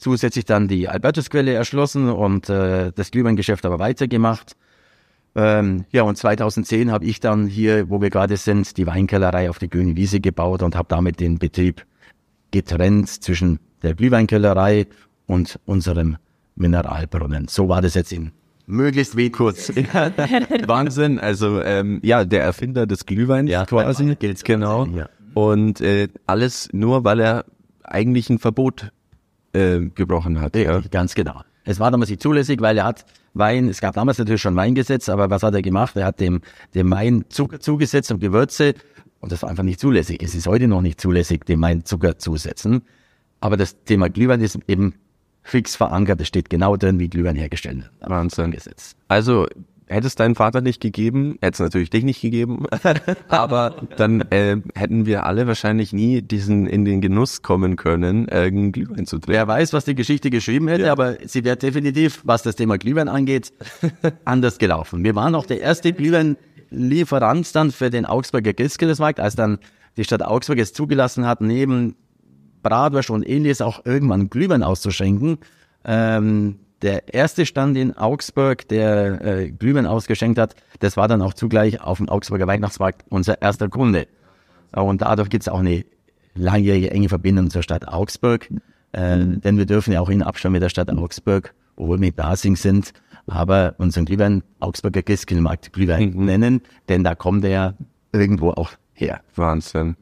zusätzlich 0.00 0.44
dann 0.44 0.66
die 0.66 0.88
Albertusquelle 0.88 1.52
erschlossen 1.52 2.08
und 2.08 2.48
äh, 2.48 2.92
das 2.92 3.10
Glühweingeschäft 3.10 3.64
aber 3.64 3.78
weitergemacht. 3.78 4.56
Ähm, 5.36 5.84
ja, 5.92 6.02
und 6.02 6.16
2010 6.16 6.90
habe 6.90 7.04
ich 7.04 7.20
dann 7.20 7.46
hier, 7.46 7.88
wo 7.88 8.00
wir 8.00 8.10
gerade 8.10 8.36
sind, 8.36 8.76
die 8.76 8.86
Weinkellerei 8.86 9.48
auf 9.48 9.58
der 9.58 9.68
Grünen 9.68 9.96
Wiese 9.96 10.20
gebaut 10.20 10.62
und 10.62 10.74
habe 10.74 10.88
damit 10.88 11.20
den 11.20 11.38
Betrieb 11.38 11.86
getrennt 12.50 13.08
zwischen 13.08 13.60
der 13.82 13.94
Glühweinkellerei 13.94 14.88
und 15.26 15.60
unserem 15.66 16.16
Mineralbrunnen. 16.56 17.46
So 17.48 17.68
war 17.68 17.80
das 17.80 17.94
jetzt 17.94 18.12
in 18.12 18.32
möglichst 18.66 19.16
wenig 19.16 19.32
kurz. 19.32 19.68
Wahnsinn. 20.66 21.18
Also 21.18 21.60
ähm, 21.62 22.00
ja, 22.02 22.24
der 22.24 22.42
Erfinder 22.42 22.86
des 22.86 23.06
Glühweins 23.06 23.50
Ja, 23.50 23.66
quasi. 23.66 24.16
gilt's 24.16 24.44
genau. 24.44 24.86
ja. 24.86 25.08
Und 25.34 25.80
äh, 25.80 26.08
alles 26.26 26.68
nur, 26.72 27.04
weil 27.04 27.20
er 27.20 27.44
eigentlich 27.84 28.30
ein 28.30 28.38
Verbot 28.38 28.90
äh, 29.52 29.80
gebrochen 29.94 30.40
hat. 30.40 30.56
Ja. 30.56 30.80
Ganz 30.90 31.14
genau. 31.14 31.42
Es 31.64 31.78
war 31.78 31.90
damals 31.90 32.10
nicht 32.10 32.22
zulässig, 32.22 32.60
weil 32.60 32.78
er 32.78 32.84
hat 32.84 33.04
Wein, 33.32 33.68
es 33.68 33.80
gab 33.80 33.94
damals 33.94 34.18
natürlich 34.18 34.40
schon 34.40 34.56
Weingesetz, 34.56 35.08
aber 35.08 35.30
was 35.30 35.42
hat 35.42 35.54
er 35.54 35.62
gemacht? 35.62 35.94
Er 35.96 36.06
hat 36.06 36.20
dem, 36.20 36.40
dem 36.74 36.90
Wein 36.90 37.24
Zucker 37.28 37.60
zugesetzt 37.60 38.10
und 38.10 38.20
Gewürze 38.20 38.74
und 39.20 39.30
das 39.30 39.42
war 39.42 39.50
einfach 39.50 39.62
nicht 39.62 39.78
zulässig. 39.78 40.22
Es 40.22 40.34
ist 40.34 40.46
heute 40.46 40.66
noch 40.66 40.80
nicht 40.80 41.00
zulässig, 41.00 41.44
dem 41.44 41.60
Wein 41.62 41.84
Zucker 41.84 42.18
zusetzen. 42.18 42.82
Aber 43.40 43.56
das 43.56 43.82
Thema 43.84 44.08
Glühwein 44.08 44.40
ist 44.40 44.58
eben 44.66 44.94
fix 45.42 45.76
verankert. 45.76 46.20
Es 46.20 46.28
steht 46.28 46.50
genau 46.50 46.76
drin, 46.76 46.98
wie 46.98 47.08
Glühwein 47.08 47.36
hergestellt 47.36 47.78
wird. 47.78 48.10
Wahnsinn. 48.10 48.50
Gesetz. 48.50 48.96
Also 49.08 49.46
hätte 49.90 50.06
es 50.06 50.14
deinen 50.14 50.34
Vater 50.34 50.60
nicht 50.60 50.80
gegeben, 50.80 51.36
hätte 51.40 51.54
es 51.54 51.58
natürlich 51.58 51.90
dich 51.90 52.04
nicht 52.04 52.20
gegeben, 52.20 52.64
aber 53.28 53.74
dann 53.96 54.20
äh, 54.30 54.56
hätten 54.74 55.04
wir 55.04 55.26
alle 55.26 55.46
wahrscheinlich 55.46 55.92
nie 55.92 56.22
diesen 56.22 56.66
in 56.66 56.84
den 56.84 57.00
Genuss 57.00 57.42
kommen 57.42 57.76
können, 57.76 58.28
äh, 58.28 58.50
Glühwein 58.50 59.06
zu 59.06 59.18
trinken. 59.18 59.32
Wer 59.32 59.48
weiß, 59.48 59.72
was 59.72 59.84
die 59.84 59.94
Geschichte 59.94 60.30
geschrieben 60.30 60.68
hätte, 60.68 60.90
aber 60.92 61.16
sie 61.26 61.44
wäre 61.44 61.56
definitiv, 61.56 62.20
was 62.24 62.42
das 62.42 62.56
Thema 62.56 62.78
Glühwein 62.78 63.08
angeht, 63.08 63.52
anders 64.24 64.58
gelaufen. 64.58 65.02
Wir 65.02 65.14
waren 65.14 65.34
auch 65.34 65.46
der 65.46 65.60
erste 65.60 65.92
Glühwein 65.92 66.36
Lieferant 66.70 67.52
dann 67.56 67.72
für 67.72 67.90
den 67.90 68.06
Augsburger 68.06 68.52
Christkindlesmarkt, 68.52 69.18
als 69.18 69.34
dann 69.34 69.58
die 69.96 70.04
Stadt 70.04 70.22
Augsburg 70.22 70.58
es 70.58 70.72
zugelassen 70.72 71.26
hat, 71.26 71.40
neben 71.40 71.96
Bratwurst 72.62 73.10
und 73.10 73.28
ähnliches 73.28 73.60
auch 73.60 73.84
irgendwann 73.84 74.30
Glühwein 74.30 74.62
auszuschenken. 74.62 75.38
Ähm, 75.84 76.60
der 76.82 77.12
erste 77.12 77.46
Stand 77.46 77.76
in 77.76 77.96
Augsburg, 77.96 78.66
der 78.68 79.24
äh, 79.24 79.50
Glühwein 79.50 79.86
ausgeschenkt 79.86 80.38
hat, 80.38 80.54
das 80.80 80.96
war 80.96 81.08
dann 81.08 81.22
auch 81.22 81.34
zugleich 81.34 81.80
auf 81.80 81.98
dem 81.98 82.08
Augsburger 82.08 82.46
Weihnachtsmarkt 82.46 83.04
unser 83.10 83.40
erster 83.42 83.68
Kunde. 83.68 84.06
Und 84.72 85.02
dadurch 85.02 85.28
gibt 85.28 85.42
es 85.42 85.48
auch 85.48 85.58
eine 85.60 85.84
langjährige 86.34 86.90
enge 86.90 87.08
Verbindung 87.08 87.50
zur 87.50 87.62
Stadt 87.62 87.86
Augsburg, 87.88 88.48
äh, 88.92 89.18
denn 89.18 89.58
wir 89.58 89.66
dürfen 89.66 89.92
ja 89.92 90.00
auch 90.00 90.08
in 90.08 90.22
Abstand 90.22 90.52
mit 90.52 90.62
der 90.62 90.68
Stadt 90.68 90.90
Augsburg, 90.90 91.54
obwohl 91.76 91.96
wir 91.98 92.06
mit 92.06 92.16
Basing 92.16 92.56
sind, 92.56 92.92
aber 93.26 93.74
unseren 93.78 94.04
Glühwein 94.06 94.42
Augsburger 94.60 95.02
Christkindlmarkt 95.02 95.72
Glühwein 95.72 96.12
Mhm. 96.14 96.24
nennen, 96.24 96.62
denn 96.88 97.04
da 97.04 97.14
kommt 97.14 97.44
er 97.44 97.50
ja 97.50 97.74
irgendwo 98.12 98.50
auch 98.50 98.72
her. 98.94 99.20
Wahnsinn. 99.36 99.96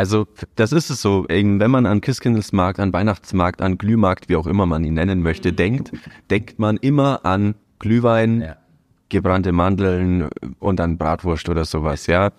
Also 0.00 0.26
das 0.56 0.72
ist 0.72 0.88
es 0.88 1.02
so, 1.02 1.26
eben, 1.28 1.60
wenn 1.60 1.70
man 1.70 1.84
an 1.84 2.00
Christkindlesmarkt, 2.00 2.80
an 2.80 2.90
Weihnachtsmarkt, 2.90 3.60
an 3.60 3.76
Glühmarkt, 3.76 4.30
wie 4.30 4.36
auch 4.36 4.46
immer 4.46 4.64
man 4.64 4.82
ihn 4.82 4.94
nennen 4.94 5.20
möchte, 5.20 5.52
denkt, 5.52 5.92
denkt 6.30 6.58
man 6.58 6.78
immer 6.78 7.26
an 7.26 7.54
Glühwein, 7.80 8.40
Ja. 8.40 8.56
gebrannte 9.10 9.52
Mandeln 9.52 10.30
und 10.58 10.76
dann 10.80 10.96
Bratwurst 10.96 11.50
oder 11.50 11.66
sowas, 11.66 12.06
ja. 12.06 12.30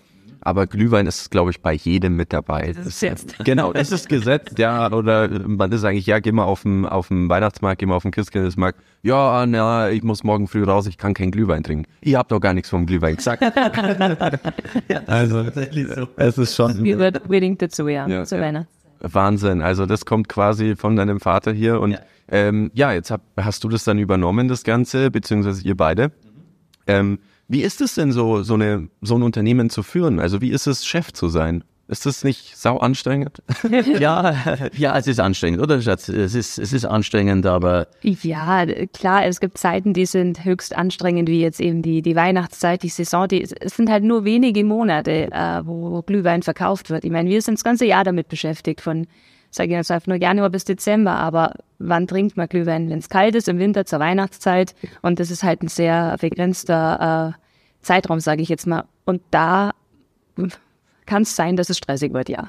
Aber 0.44 0.66
Glühwein 0.66 1.06
ist, 1.06 1.30
glaube 1.30 1.52
ich, 1.52 1.62
bei 1.62 1.72
jedem 1.72 2.16
mit 2.16 2.32
dabei. 2.32 2.72
Das 2.76 2.86
ist 2.86 3.00
jetzt. 3.00 3.36
Genau, 3.44 3.72
es 3.72 3.92
ist 3.92 4.08
gesetzt, 4.08 4.58
ja, 4.58 4.90
oder 4.92 5.28
man 5.46 5.70
ist 5.72 5.84
eigentlich, 5.84 6.06
ja, 6.06 6.18
geh 6.18 6.32
mal 6.32 6.44
auf 6.44 6.62
den, 6.62 6.84
auf 6.84 7.08
den 7.08 7.28
Weihnachtsmarkt, 7.28 7.78
geh 7.78 7.86
mal 7.86 7.94
auf 7.94 8.02
den 8.02 8.10
Christkindlesmarkt. 8.10 8.80
Ja, 9.02 9.46
na, 9.46 9.90
ich 9.90 10.02
muss 10.02 10.24
morgen 10.24 10.48
früh 10.48 10.64
raus, 10.64 10.86
ich 10.86 10.98
kann 10.98 11.14
keinen 11.14 11.30
Glühwein 11.30 11.62
trinken. 11.62 11.90
Ihr 12.00 12.18
habt 12.18 12.32
doch 12.32 12.40
gar 12.40 12.54
nichts 12.54 12.70
vom 12.70 12.86
Glühwein 12.86 13.16
gesagt. 13.16 13.42
also, 15.06 15.44
es 16.16 16.38
ist 16.38 16.54
schon 16.56 16.82
Gehört 16.84 17.22
unbedingt 17.22 17.62
dazu, 17.62 17.88
ja, 17.88 18.06
Ja, 18.08 18.24
zu 18.24 18.36
ja. 18.36 18.42
Weihnachten. 18.42 18.68
Wahnsinn. 19.00 19.62
Also 19.62 19.86
das 19.86 20.04
kommt 20.04 20.28
quasi 20.28 20.76
von 20.76 20.94
deinem 20.96 21.18
Vater 21.18 21.52
hier 21.52 21.80
und 21.80 21.92
Ja. 21.92 21.98
ähm, 22.30 22.70
ja, 22.74 22.92
jetzt 22.92 23.10
hab, 23.10 23.20
hast 23.36 23.64
du 23.64 23.68
das 23.68 23.82
dann 23.84 23.98
übernommen, 23.98 24.46
das 24.48 24.62
Ganze, 24.62 25.10
beziehungsweise 25.10 25.62
ihr 25.66 25.76
beide. 25.76 26.12
Ähm, 26.86 27.18
wie 27.52 27.62
ist 27.62 27.82
es 27.82 27.94
denn 27.94 28.12
so, 28.12 28.42
so 28.42 28.54
eine, 28.54 28.88
so 29.02 29.14
ein 29.14 29.22
Unternehmen 29.22 29.68
zu 29.68 29.82
führen? 29.82 30.20
Also 30.20 30.40
wie 30.40 30.50
ist 30.50 30.66
es, 30.66 30.86
Chef 30.86 31.12
zu 31.12 31.28
sein? 31.28 31.62
Ist 31.86 32.06
das 32.06 32.24
nicht 32.24 32.56
sau 32.56 32.78
anstrengend? 32.78 33.42
Ja, 34.00 34.34
ja, 34.74 34.96
es 34.96 35.06
ist 35.06 35.20
anstrengend, 35.20 35.60
oder 35.60 35.82
Schatz? 35.82 36.08
Es 36.08 36.34
ist, 36.34 36.58
es 36.58 36.72
ist 36.72 36.86
anstrengend, 36.86 37.44
aber 37.44 37.88
Ja, 38.00 38.64
klar, 38.94 39.26
es 39.26 39.40
gibt 39.40 39.58
Zeiten, 39.58 39.92
die 39.92 40.06
sind 40.06 40.46
höchst 40.46 40.74
anstrengend, 40.74 41.28
wie 41.28 41.42
jetzt 41.42 41.60
eben 41.60 41.82
die, 41.82 42.00
die 42.00 42.16
Weihnachtszeit, 42.16 42.82
die 42.82 42.88
Saison. 42.88 43.28
Die, 43.28 43.42
es 43.42 43.76
sind 43.76 43.90
halt 43.90 44.04
nur 44.04 44.24
wenige 44.24 44.64
Monate, 44.64 45.30
äh, 45.30 45.60
wo 45.66 46.00
Glühwein 46.00 46.42
verkauft 46.42 46.88
wird. 46.88 47.04
Ich 47.04 47.10
meine, 47.10 47.28
wir 47.28 47.42
sind 47.42 47.58
das 47.58 47.64
ganze 47.64 47.84
Jahr 47.84 48.04
damit 48.04 48.28
beschäftigt, 48.28 48.80
von, 48.80 49.06
sage 49.50 49.72
ich 49.72 49.76
jetzt 49.76 49.90
einfach 49.90 50.06
nur 50.06 50.16
Januar 50.16 50.48
bis 50.48 50.64
Dezember. 50.64 51.16
Aber 51.16 51.52
wann 51.78 52.06
trinkt 52.06 52.38
man 52.38 52.48
Glühwein? 52.48 52.88
Wenn 52.88 53.00
es 53.00 53.10
kalt 53.10 53.34
ist, 53.34 53.48
im 53.48 53.58
Winter 53.58 53.84
zur 53.84 54.00
Weihnachtszeit. 54.00 54.74
Und 55.02 55.20
das 55.20 55.30
ist 55.30 55.42
halt 55.42 55.62
ein 55.62 55.68
sehr 55.68 56.16
begrenzter 56.18 57.34
äh, 57.36 57.41
Zeitraum, 57.82 58.20
sage 58.20 58.42
ich 58.42 58.48
jetzt 58.48 58.66
mal. 58.66 58.84
Und 59.04 59.22
da 59.30 59.72
kann 61.06 61.22
es 61.22 61.36
sein, 61.36 61.56
dass 61.56 61.68
es 61.70 61.78
stressig 61.78 62.12
wird, 62.12 62.28
ja. 62.28 62.48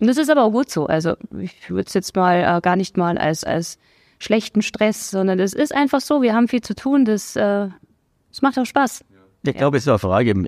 Und 0.00 0.06
das 0.06 0.16
ist 0.16 0.30
aber 0.30 0.44
auch 0.44 0.52
gut 0.52 0.70
so. 0.70 0.86
Also 0.86 1.16
ich 1.40 1.70
würde 1.70 1.88
es 1.88 1.94
jetzt 1.94 2.14
mal 2.14 2.58
äh, 2.58 2.60
gar 2.60 2.76
nicht 2.76 2.96
mal 2.96 3.18
als, 3.18 3.42
als 3.44 3.78
schlechten 4.18 4.62
Stress, 4.62 5.10
sondern 5.10 5.40
es 5.40 5.54
ist 5.54 5.74
einfach 5.74 6.00
so, 6.00 6.22
wir 6.22 6.34
haben 6.34 6.48
viel 6.48 6.60
zu 6.60 6.74
tun, 6.74 7.04
das, 7.04 7.34
äh, 7.36 7.68
das 8.30 8.42
macht 8.42 8.58
auch 8.58 8.66
Spaß. 8.66 9.04
ich 9.44 9.56
glaube, 9.56 9.76
es 9.76 9.84
ist 9.84 9.88
eine 9.88 9.98
Frage, 9.98 10.44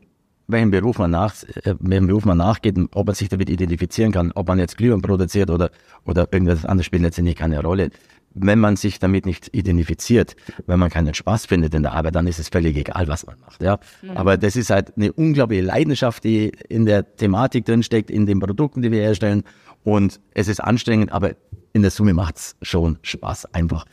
welchen 0.47 0.71
Beruf 0.71 0.99
man 0.99 1.11
nach, 1.11 1.35
äh, 1.65 1.75
welchem 1.81 2.07
Beruf 2.07 2.25
man 2.25 2.39
nachgeht, 2.39 2.77
ob 2.93 3.07
man 3.07 3.15
sich 3.15 3.29
damit 3.29 3.50
identifizieren 3.50 4.12
kann, 4.12 4.33
ob 4.35 4.49
man 4.49 4.59
jetzt 4.59 4.77
Glühwein 4.77 5.03
produziert 5.03 5.50
oder, 5.50 5.71
oder 6.05 6.29
irgendwas 6.33 6.65
anderes 6.65 6.87
spielt 6.87 7.03
letztendlich 7.03 7.37
keine 7.37 7.61
Rolle. 7.62 7.91
Wenn 8.32 8.60
man 8.60 8.76
sich 8.76 9.00
damit 9.00 9.26
nicht 9.26 9.54
identifiziert, 9.54 10.37
wenn 10.66 10.78
man 10.78 10.88
keinen 10.88 11.14
Spaß 11.14 11.46
findet 11.46 11.75
in 11.75 11.82
der 11.82 11.92
Arbeit, 11.92 12.14
dann 12.14 12.26
ist 12.28 12.38
es 12.38 12.49
völlig 12.49 12.76
egal, 12.76 13.08
was 13.08 13.26
man 13.26 13.37
macht, 13.40 13.62
ja. 13.62 13.78
Aber 14.14 14.37
das 14.37 14.54
ist 14.54 14.70
halt 14.70 14.96
eine 14.96 15.12
unglaubliche 15.12 15.62
Leidenschaft, 15.62 16.22
die 16.22 16.52
in 16.68 16.87
der 16.87 17.16
Thematik 17.16 17.64
drinsteckt, 17.64 18.10
in 18.10 18.26
den 18.26 18.38
Produkten, 18.38 18.82
die 18.82 18.92
wir 18.92 19.00
herstellen. 19.00 19.42
Und 19.82 20.20
es 20.32 20.46
ist 20.46 20.60
anstrengend, 20.60 21.10
aber 21.10 21.32
in 21.72 21.82
der 21.82 21.90
Summe 21.90 22.14
macht's 22.14 22.56
schon 22.62 22.99
Spaß, 23.02 23.54
einfach 23.54 23.84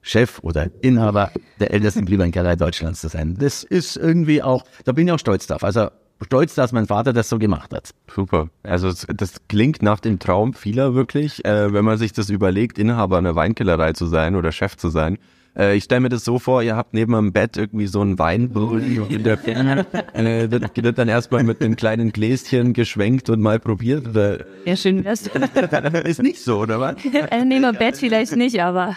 Chef 0.00 0.40
oder 0.42 0.70
Inhaber 0.82 1.30
der 1.60 1.72
ältesten 1.72 2.04
Glühweinkellerei 2.04 2.56
Deutschlands 2.56 3.00
zu 3.00 3.08
sein. 3.08 3.36
Das 3.38 3.64
ist 3.64 3.96
irgendwie 3.96 4.42
auch, 4.42 4.64
da 4.84 4.92
bin 4.92 5.06
ich 5.06 5.12
auch 5.12 5.18
stolz 5.18 5.46
drauf. 5.46 5.64
Also 5.64 5.88
stolz, 6.24 6.54
dass 6.54 6.72
mein 6.72 6.86
Vater 6.86 7.12
das 7.12 7.28
so 7.28 7.38
gemacht 7.38 7.72
hat. 7.72 7.90
Super. 8.12 8.48
Also 8.62 8.90
das 9.14 9.34
klingt 9.48 9.82
nach 9.82 10.00
dem 10.00 10.18
Traum 10.18 10.54
vieler 10.54 10.94
wirklich, 10.94 11.44
äh, 11.44 11.72
wenn 11.72 11.84
man 11.84 11.98
sich 11.98 12.12
das 12.12 12.30
überlegt, 12.30 12.78
Inhaber 12.78 13.18
einer 13.18 13.34
Weinkellerei 13.36 13.92
zu 13.92 14.06
sein 14.06 14.34
oder 14.36 14.52
Chef 14.52 14.76
zu 14.76 14.88
sein. 14.88 15.18
Äh, 15.56 15.76
ich 15.76 15.84
stelle 15.84 16.00
mir 16.00 16.08
das 16.08 16.24
so 16.24 16.38
vor, 16.38 16.62
ihr 16.62 16.76
habt 16.76 16.94
neben 16.94 17.12
dem 17.12 17.32
Bett 17.32 17.56
irgendwie 17.56 17.86
so 17.86 18.00
einen 18.00 18.18
Weinbrunnen 18.18 19.06
in 19.08 19.22
der 19.22 19.38
äh, 20.14 20.50
wird, 20.50 20.76
wird 20.82 20.98
dann 20.98 21.08
erstmal 21.08 21.44
mit 21.44 21.60
einem 21.62 21.76
kleinen 21.76 22.12
Gläschen 22.12 22.72
geschwenkt 22.72 23.30
und 23.30 23.40
mal 23.40 23.60
probiert 23.60 24.08
oder 24.08 24.44
Ja, 24.64 24.76
schön 24.76 25.04
wär's. 25.04 25.26
ist 26.04 26.22
nicht 26.22 26.40
so, 26.42 26.58
oder 26.58 26.80
was? 26.80 26.96
äh, 27.04 27.44
neben 27.44 27.62
dem 27.62 27.76
Bett 27.76 27.96
vielleicht 27.96 28.34
nicht, 28.36 28.60
aber 28.60 28.96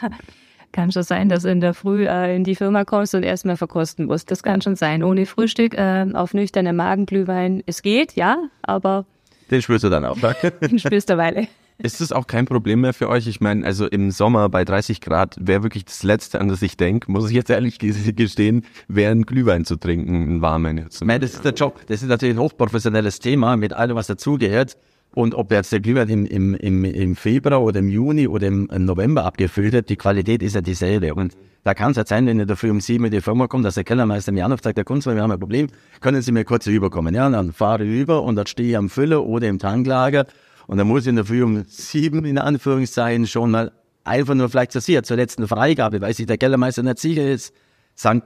kann 0.71 0.91
schon 0.91 1.03
sein, 1.03 1.29
dass 1.29 1.43
du 1.43 1.50
in 1.51 1.62
der 1.62 1.74
Früh 1.74 2.07
äh, 2.07 2.36
in 2.36 2.43
die 2.43 2.55
Firma 2.55 2.86
kommst 2.86 3.15
und 3.15 3.24
erstmal 3.24 3.57
verkosten 3.57 4.05
musst. 4.05 4.29
Das 4.31 4.43
kann 4.43 4.62
schon 4.62 4.75
sein. 4.75 5.03
Ohne 5.03 5.25
Frühstück, 5.25 5.74
äh, 5.75 6.05
auf 6.13 6.33
nüchternen 6.33 6.75
Magen 6.75 7.05
Glühwein. 7.05 7.63
Es 7.65 7.81
geht, 7.81 8.13
ja, 8.13 8.38
aber 8.62 9.05
Den 9.50 9.62
spürst 9.62 9.83
du 9.83 9.89
dann 9.89 10.05
auch. 10.05 10.17
den 10.62 10.79
spürst 10.79 11.09
du 11.09 11.13
eine 11.13 11.21
Weile. 11.21 11.47
Ist 11.79 12.01
das 12.01 12.12
auch 12.12 12.25
kein 12.25 12.45
Problem 12.45 12.81
mehr 12.81 12.93
für 12.93 13.07
euch? 13.07 13.27
Ich 13.27 13.39
meine, 13.39 13.63
also 13.63 13.86
im 13.86 14.09
Sommer 14.09 14.50
bei 14.50 14.65
30 14.65 15.00
Grad 15.00 15.36
wäre 15.39 15.62
wirklich 15.62 15.86
das 15.86 16.01
Letzte, 16.01 16.41
an 16.41 16.47
das 16.47 16.63
ich 16.63 16.75
denke, 16.75 17.12
muss 17.12 17.29
ich 17.29 17.36
jetzt 17.36 17.51
ehrlich 17.51 17.75
ges- 17.77 18.13
gestehen, 18.13 18.65
wäre 18.88 19.12
ein 19.12 19.27
Glühwein 19.27 19.63
zu 19.63 19.75
trinken, 19.75 20.15
einen 20.15 20.41
warmen. 20.41 20.79
Jetzt. 20.79 21.05
Meine, 21.05 21.19
das 21.19 21.36
ist 21.36 21.45
der 21.45 21.53
Job. 21.53 21.79
Das 21.86 22.01
ist 22.01 22.07
natürlich 22.09 22.36
ein 22.36 22.41
hochprofessionelles 22.41 23.19
Thema 23.19 23.57
mit 23.57 23.74
allem, 23.74 23.95
was 23.95 24.07
dazugehört. 24.07 24.75
Und 25.17 25.33
ob 25.33 25.51
jetzt 25.51 25.71
der 25.71 25.79
Glühwein 25.79 26.09
im, 26.09 26.25
im, 26.27 26.53
im, 26.53 26.86
im 26.86 27.15
Februar 27.15 27.63
oder 27.63 27.79
im 27.79 27.89
Juni 27.89 28.27
oder 28.27 28.45
im 28.45 28.69
November 28.71 29.25
abgefüllt 29.25 29.74
wird, 29.74 29.89
die 29.89 29.95
Qualität 29.95 30.43
ist 30.43 30.53
ja 30.53 30.62
dieselbe. 30.62 31.15
Und 31.15 31.33
da 31.63 31.74
kann 31.74 31.89
es 31.89 31.97
halt 31.97 32.07
sein, 32.07 32.27
wenn 32.27 32.38
ihr 32.38 32.45
dafür 32.45 32.69
um 32.69 32.79
sieben 32.79 33.05
in 33.05 33.09
die 33.09 33.21
Firma 33.21 33.47
kommt, 33.47 33.65
dass 33.65 33.74
der 33.74 33.83
Kellermeister 33.83 34.31
mir 34.31 34.45
anruft, 34.45 34.63
sagt, 34.63 34.77
der 34.77 34.86
Kunstmann, 34.86 35.15
wir 35.15 35.24
haben 35.24 35.31
ein 35.31 35.39
Problem, 35.39 35.69
können 36.01 36.21
Sie 36.21 36.31
mir 36.31 36.45
kurz 36.45 36.67
rüberkommen? 36.67 37.15
Ja, 37.15 37.27
dann 37.31 37.51
fahre 37.51 37.83
ich 37.83 37.89
rüber 37.89 38.21
und 38.21 38.36
dann 38.36 38.45
stehe 38.45 38.69
ich 38.69 38.77
am 38.77 38.91
Füller 38.91 39.25
oder 39.25 39.47
im 39.47 39.57
Tanklager 39.57 40.27
und 40.67 40.77
dann 40.77 40.86
muss 40.86 41.01
ich 41.01 41.07
in 41.07 41.15
der 41.15 41.25
Früh 41.25 41.41
um 41.41 41.63
sieben, 41.67 42.24
in 42.24 42.38
Anführungszeichen, 42.38 43.25
schon 43.25 43.50
mal 43.50 43.71
einfach 44.03 44.36
nur 44.36 44.50
vielleicht 44.50 44.71
zur 44.71 44.81
Sicher, 44.81 45.01
zur 45.01 45.17
letzten 45.17 45.47
Freigabe, 45.47 46.00
weil 46.00 46.13
sich 46.13 46.27
der 46.27 46.38
Kellermeister 46.38 46.83
nicht 46.83 47.00
sicher 47.00 47.27
ist, 47.27 47.55
sagen, 47.95 48.21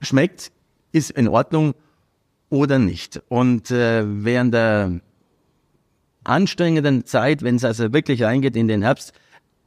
schmeckt, 0.00 0.52
ist 0.90 1.10
in 1.10 1.28
Ordnung 1.28 1.74
oder 2.48 2.78
nicht. 2.78 3.20
Und 3.28 3.70
äh, 3.70 4.04
während 4.06 4.54
der 4.54 5.00
anstrengenden 6.30 7.04
Zeit, 7.04 7.42
wenn 7.42 7.56
es 7.56 7.64
also 7.64 7.92
wirklich 7.92 8.22
reingeht 8.22 8.56
in 8.56 8.68
den 8.68 8.82
Herbst, 8.82 9.12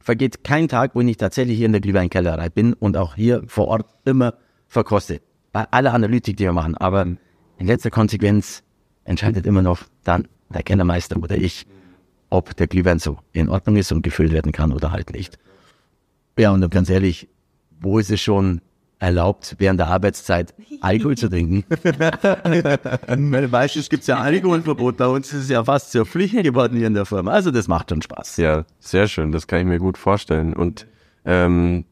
vergeht 0.00 0.44
kein 0.44 0.68
Tag, 0.68 0.94
wo 0.94 1.00
ich 1.00 1.06
nicht 1.06 1.20
tatsächlich 1.20 1.56
hier 1.56 1.66
in 1.66 1.72
der 1.72 1.80
Glühweinkellerei 1.80 2.48
bin 2.48 2.72
und 2.74 2.96
auch 2.96 3.14
hier 3.14 3.42
vor 3.46 3.68
Ort 3.68 3.86
immer 4.04 4.34
verkoste. 4.66 5.20
Bei 5.52 5.66
aller 5.70 5.94
Analytik, 5.94 6.36
die 6.36 6.44
wir 6.44 6.52
machen. 6.52 6.76
Aber 6.76 7.02
in 7.02 7.66
letzter 7.66 7.90
Konsequenz 7.90 8.62
entscheidet 9.04 9.46
immer 9.46 9.62
noch 9.62 9.84
dann 10.02 10.26
der 10.52 10.62
Kellermeister 10.62 11.16
oder 11.16 11.36
ich, 11.36 11.66
ob 12.30 12.56
der 12.56 12.66
Glühwein 12.66 12.98
so 12.98 13.18
in 13.32 13.48
Ordnung 13.48 13.76
ist 13.76 13.92
und 13.92 14.02
gefüllt 14.02 14.32
werden 14.32 14.52
kann 14.52 14.72
oder 14.72 14.90
halt 14.90 15.12
nicht. 15.12 15.38
Ja, 16.38 16.50
und 16.50 16.68
ganz 16.70 16.90
ehrlich, 16.90 17.28
wo 17.80 17.98
ist 17.98 18.10
es 18.10 18.20
schon 18.20 18.60
erlaubt, 18.98 19.56
während 19.58 19.80
der 19.80 19.88
Arbeitszeit 19.88 20.54
Alkohol 20.80 21.16
zu 21.16 21.28
trinken? 21.28 21.64
Meistens 23.50 23.88
gibt 23.88 24.02
es 24.02 24.06
ja 24.06 24.18
Alkoholverbot, 24.18 24.96
bei 24.96 25.06
uns 25.06 25.32
ist 25.32 25.44
es 25.44 25.48
ja 25.48 25.64
fast 25.64 25.92
zur 25.92 26.06
Pflicht 26.06 26.34
geworden 26.42 26.76
hier 26.76 26.86
in 26.86 26.94
der 26.94 27.06
Firma. 27.06 27.32
Also 27.32 27.50
das 27.50 27.68
macht 27.68 27.90
schon 27.90 28.02
Spaß. 28.02 28.36
Ja, 28.38 28.64
sehr 28.80 29.08
schön, 29.08 29.32
das 29.32 29.46
kann 29.46 29.60
ich 29.60 29.66
mir 29.66 29.78
gut 29.78 29.98
vorstellen. 29.98 30.54
Und 30.54 30.86
ähm, 31.24 31.84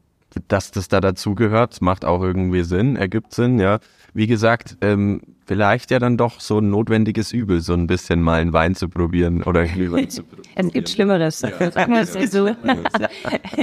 dass 0.47 0.71
das 0.71 0.87
da 0.87 0.99
dazugehört, 0.99 1.81
macht 1.81 2.05
auch 2.05 2.21
irgendwie 2.21 2.63
Sinn, 2.63 2.95
ergibt 2.95 3.33
Sinn, 3.33 3.59
ja. 3.59 3.79
Wie 4.13 4.27
gesagt, 4.27 4.77
ähm, 4.81 5.21
vielleicht 5.45 5.91
ja 5.91 5.99
dann 5.99 6.17
doch 6.17 6.39
so 6.39 6.59
ein 6.59 6.69
notwendiges 6.69 7.31
Übel, 7.31 7.61
so 7.61 7.73
ein 7.73 7.87
bisschen 7.87 8.21
mal 8.21 8.39
einen 8.39 8.53
Wein 8.53 8.75
zu 8.75 8.89
probieren 8.89 9.43
oder 9.43 9.61
einen 9.61 9.73
Glühwein 9.73 10.09
zu 10.09 10.23
probieren. 10.23 10.67
Es 10.67 10.73
gibt 10.73 10.89
Schlimmeres. 10.89 11.39
Sagen 11.39 11.93
wir 11.93 12.01
es 12.01 12.13
mal 12.13 12.27
so. 12.27 12.49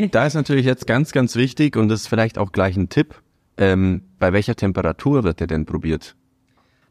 Da 0.11 0.27
ist 0.27 0.35
natürlich 0.35 0.67
jetzt 0.67 0.87
ganz, 0.87 1.13
ganz 1.13 1.37
wichtig 1.37 1.77
und 1.77 1.89
das 1.89 2.03
ist 2.03 2.07
vielleicht 2.09 2.39
auch 2.39 2.53
gleich 2.53 2.77
ein 2.77 2.89
Tipp. 2.89 3.15
Ähm, 3.61 4.03
bei 4.19 4.33
welcher 4.33 4.57
Temperatur 4.57 5.23
wird 5.23 5.39
der 5.39 5.47
denn 5.47 5.67
probiert? 5.67 6.17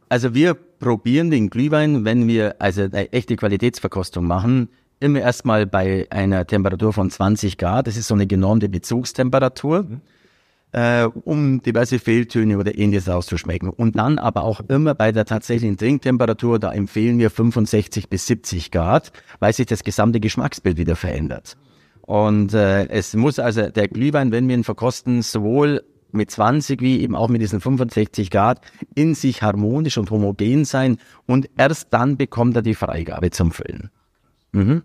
Also 0.08 0.34
wir 0.34 0.54
probieren 0.54 1.32
den 1.32 1.50
Glühwein, 1.50 2.06
wenn 2.06 2.28
wir 2.28 2.62
also 2.62 2.84
eine 2.84 3.12
echte 3.12 3.36
Qualitätsverkostung 3.36 4.26
machen, 4.26 4.70
immer 5.00 5.20
erstmal 5.20 5.66
bei 5.66 6.08
einer 6.12 6.46
Temperatur 6.46 6.94
von 6.94 7.10
20 7.10 7.58
Grad. 7.58 7.88
Das 7.88 7.98
ist 7.98 8.08
so 8.08 8.14
eine 8.14 8.28
genormte 8.28 8.70
Bezugstemperatur. 8.70 10.00
äh, 10.72 11.06
um 11.06 11.64
diverse 11.64 11.98
Fehltöne 11.98 12.58
oder 12.60 12.78
ähnliches 12.78 13.10
auszuschmecken. 13.10 13.70
Und 13.70 13.96
dann 13.96 14.20
aber 14.20 14.44
auch 14.44 14.62
immer 14.68 14.94
bei 14.94 15.12
der 15.12 15.26
tatsächlichen 15.26 15.78
Trinktemperatur, 15.78 16.60
da 16.60 16.72
empfehlen 16.72 17.18
wir 17.18 17.32
65 17.32 18.08
bis 18.10 18.28
70 18.28 18.70
Grad, 18.70 19.12
weil 19.40 19.54
sich 19.54 19.66
das 19.66 19.84
gesamte 19.84 20.20
Geschmacksbild 20.20 20.78
wieder 20.78 20.96
verändert. 20.96 21.58
Und 22.02 22.54
äh, 22.54 22.88
es 22.88 23.16
muss 23.16 23.40
also 23.40 23.70
der 23.70 23.88
Glühwein, 23.88 24.32
wenn 24.32 24.48
wir 24.48 24.56
ihn 24.56 24.64
verkosten, 24.64 25.22
sowohl 25.22 25.84
mit 26.12 26.32
20 26.32 26.82
wie 26.82 27.02
eben 27.02 27.16
auch 27.16 27.30
mit 27.30 27.42
diesen 27.42 27.62
65 27.62 28.30
Grad 28.30 28.62
in 28.96 29.16
sich 29.16 29.42
harmonisch 29.42 29.98
und 29.98 30.12
homogen 30.12 30.66
sein 30.66 30.98
und 31.26 31.50
erst 31.58 31.88
dann 31.92 32.18
bekommt 32.18 32.56
er 32.56 32.62
die 32.62 32.76
Freigabe 32.76 33.32
zum 33.32 33.52
Füllen. 33.52 33.90
Mhm. 34.52 34.84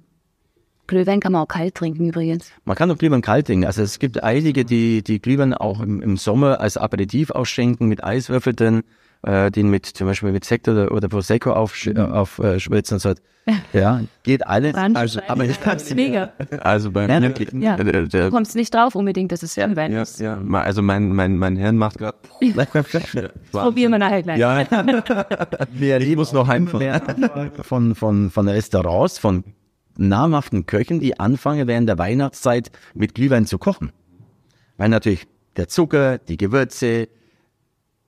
Glühwein 0.86 1.20
kann 1.20 1.32
man 1.32 1.42
auch 1.42 1.48
kalt 1.48 1.74
trinken 1.74 2.08
übrigens. 2.08 2.52
Man 2.64 2.76
kann 2.76 2.90
auch 2.90 2.98
Glühwein 2.98 3.22
kalt 3.22 3.46
trinken. 3.46 3.64
Also 3.64 3.82
es 3.82 3.98
gibt 3.98 4.22
einige, 4.22 4.66
die, 4.66 5.02
die 5.02 5.18
Glühwein 5.18 5.54
auch 5.54 5.80
im, 5.80 6.02
im 6.02 6.18
Sommer 6.18 6.60
als 6.60 6.76
Aperitif 6.76 7.30
ausschenken 7.30 7.88
mit 7.88 8.04
Eiswürfel 8.04 8.52
drin, 8.52 8.82
äh, 9.24 9.50
den 9.50 9.68
mit 9.70 9.86
zum 9.86 10.06
Beispiel 10.06 10.32
mit 10.32 10.44
Sekt 10.44 10.68
oder, 10.68 10.92
oder 10.92 11.08
Prosecco 11.08 11.52
aufsch 11.52 11.86
Mhm. 11.86 11.98
aufspritzen 11.98 12.96
und 12.96 13.00
so. 13.00 13.12
Ja, 13.74 14.00
geht 14.22 14.46
alles. 14.46 14.74
Also, 14.74 15.20
aber 15.28 15.46
das 15.46 15.58
ist 15.82 15.94
mega. 15.94 16.32
Also 16.60 16.90
bei 16.90 17.06
Ja, 17.06 17.20
mir. 17.20 17.34
Ja. 17.60 17.76
der, 17.76 18.06
Du 18.06 18.30
kommst 18.30 18.54
nicht 18.56 18.72
drauf 18.72 18.94
unbedingt, 18.94 19.32
dass 19.32 19.42
es 19.42 19.54
Glühwein 19.54 19.92
ja, 19.92 20.00
ist. 20.00 20.18
ja, 20.18 20.38
also 20.52 20.80
mein, 20.80 21.10
mein, 21.10 21.36
mein 21.36 21.56
Hirn 21.56 21.76
macht 21.76 21.98
gerade. 21.98 22.16
Probieren 23.52 23.92
wir 23.92 23.98
nachher 23.98 24.22
gleich. 24.22 24.38
Ja, 24.38 24.60
ich 25.98 26.16
muss 26.16 26.32
noch 26.32 26.46
heimfahren. 26.48 27.02
von, 27.60 27.94
von, 27.94 28.30
von 28.30 28.48
Restaurants, 28.48 29.18
von 29.18 29.44
namhaften 29.96 30.66
Köchen, 30.66 31.00
die 31.00 31.20
anfangen 31.20 31.66
während 31.68 31.88
der 31.88 31.98
Weihnachtszeit 31.98 32.70
mit 32.94 33.14
Glühwein 33.14 33.46
zu 33.46 33.58
kochen. 33.58 33.92
Weil 34.76 34.88
natürlich 34.88 35.26
der 35.56 35.68
Zucker, 35.68 36.18
die 36.18 36.36
Gewürze, 36.36 37.08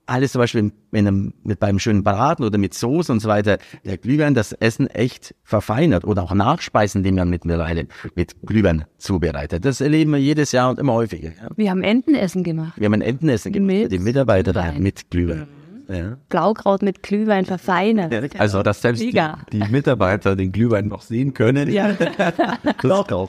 alles 0.06 0.32
zum 0.32 0.40
Beispiel 0.40 0.72
er 0.92 1.12
mit 1.12 1.58
beim 1.60 1.78
schönen 1.78 2.02
Braten 2.02 2.44
oder 2.44 2.58
mit 2.58 2.74
Soße 2.74 3.12
und 3.12 3.20
so 3.20 3.28
weiter, 3.28 3.58
der 3.84 3.98
Glühwein 3.98 4.34
das 4.34 4.52
Essen 4.52 4.86
echt 4.86 5.34
verfeinert 5.42 6.04
oder 6.04 6.22
auch 6.22 6.32
Nachspeisen, 6.32 7.02
die 7.02 7.12
man 7.12 7.28
mittlerweile 7.28 7.86
mit 8.14 8.34
Glühwein 8.46 8.84
zubereitet. 8.98 9.64
Das 9.64 9.80
erleben 9.80 10.12
wir 10.12 10.18
jedes 10.18 10.52
Jahr 10.52 10.70
und 10.70 10.78
immer 10.78 10.94
häufiger. 10.94 11.30
Ja. 11.30 11.48
Wir 11.56 11.70
haben 11.70 11.82
Entenessen 11.82 12.44
gemacht. 12.44 12.74
Wir 12.78 12.86
haben 12.86 12.94
ein 12.94 13.02
Entenessen 13.02 13.52
gemacht 13.52 13.66
Mit 13.66 13.82
für 13.82 13.88
die 13.90 13.98
Mitarbeiter 13.98 14.52
da 14.52 14.62
Glühwein. 14.62 14.82
mit 14.82 15.10
Glühwein. 15.10 15.46
Ja. 15.88 16.16
Blaukraut 16.28 16.82
mit 16.82 17.02
Glühwein 17.02 17.44
verfeinert. 17.44 18.38
Also, 18.40 18.62
dass 18.62 18.82
selbst 18.82 19.02
die, 19.02 19.20
die 19.52 19.64
Mitarbeiter 19.70 20.34
den 20.34 20.52
Glühwein 20.52 20.88
noch 20.88 21.02
sehen 21.02 21.34
können. 21.34 21.70
Ja. 21.70 21.96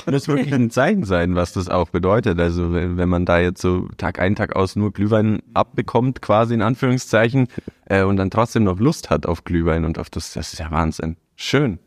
Das 0.08 0.28
muss 0.28 0.28
wirklich 0.28 0.54
ein 0.54 0.70
Zeichen 0.70 1.04
sein, 1.04 1.36
was 1.36 1.54
das 1.54 1.70
auch 1.70 1.90
bedeutet. 1.90 2.40
Also, 2.40 2.74
wenn, 2.74 2.98
wenn 2.98 3.10
man 3.10 3.26
da 3.26 3.40
jetzt 3.40 3.62
so 3.62 3.88
Tag 3.98 4.20
ein, 4.20 4.36
Tag 4.36 4.56
aus 4.56 4.76
nur 4.76 4.92
Glühwein 4.92 5.40
abbekommt, 5.54 6.22
quasi 6.22 6.54
in 6.54 6.62
Anführungszeichen, 6.62 7.48
äh, 7.86 8.04
und 8.04 8.18
dann 8.18 8.30
trotzdem 8.30 8.64
noch 8.64 8.80
Lust 8.80 9.10
hat 9.10 9.26
auf 9.26 9.44
Glühwein 9.44 9.86
und 9.86 10.00
auf 10.00 10.10
das, 10.10 10.34
das 10.34 10.54
ist 10.54 10.60
ja 10.60 10.72
Wahnsinn. 10.72 11.18
Schön. 11.36 11.80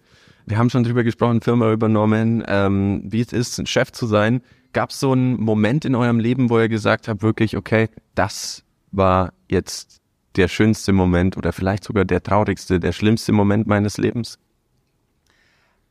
Wir 0.46 0.58
haben 0.58 0.70
schon 0.70 0.84
drüber 0.84 1.04
gesprochen, 1.04 1.40
Firma 1.40 1.72
übernommen, 1.72 2.42
ähm, 2.46 3.02
wie 3.04 3.20
es 3.20 3.32
ist, 3.32 3.58
ein 3.58 3.66
Chef 3.66 3.92
zu 3.92 4.06
sein. 4.06 4.42
Gab 4.72 4.90
es 4.90 5.00
so 5.00 5.12
einen 5.12 5.40
Moment 5.40 5.84
in 5.84 5.94
eurem 5.94 6.18
Leben, 6.18 6.50
wo 6.50 6.58
ihr 6.58 6.68
gesagt 6.68 7.08
habt, 7.08 7.22
wirklich, 7.22 7.56
okay, 7.56 7.88
das 8.14 8.64
war 8.92 9.32
jetzt 9.48 9.99
der 10.36 10.48
schönste 10.48 10.92
Moment 10.92 11.36
oder 11.36 11.52
vielleicht 11.52 11.84
sogar 11.84 12.04
der 12.04 12.22
traurigste, 12.22 12.80
der 12.80 12.92
schlimmste 12.92 13.32
Moment 13.32 13.66
meines 13.66 13.98
Lebens? 13.98 14.38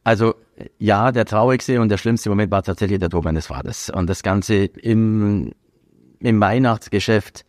Also 0.04 0.36
ja, 0.78 1.12
der 1.12 1.26
traurigste 1.26 1.80
und 1.82 1.90
der 1.90 1.98
schlimmste 1.98 2.30
Moment 2.30 2.52
war 2.52 2.64
tatsächlich 2.64 3.00
der 3.00 3.10
Tod 3.10 3.24
meines 3.24 3.48
Vaters. 3.48 3.90
Und 3.90 4.10
das 4.10 4.24
Ganze 4.24 4.66
im, 4.66 5.52
im 6.20 6.42
Weihnachtsgeschäft 6.42 7.46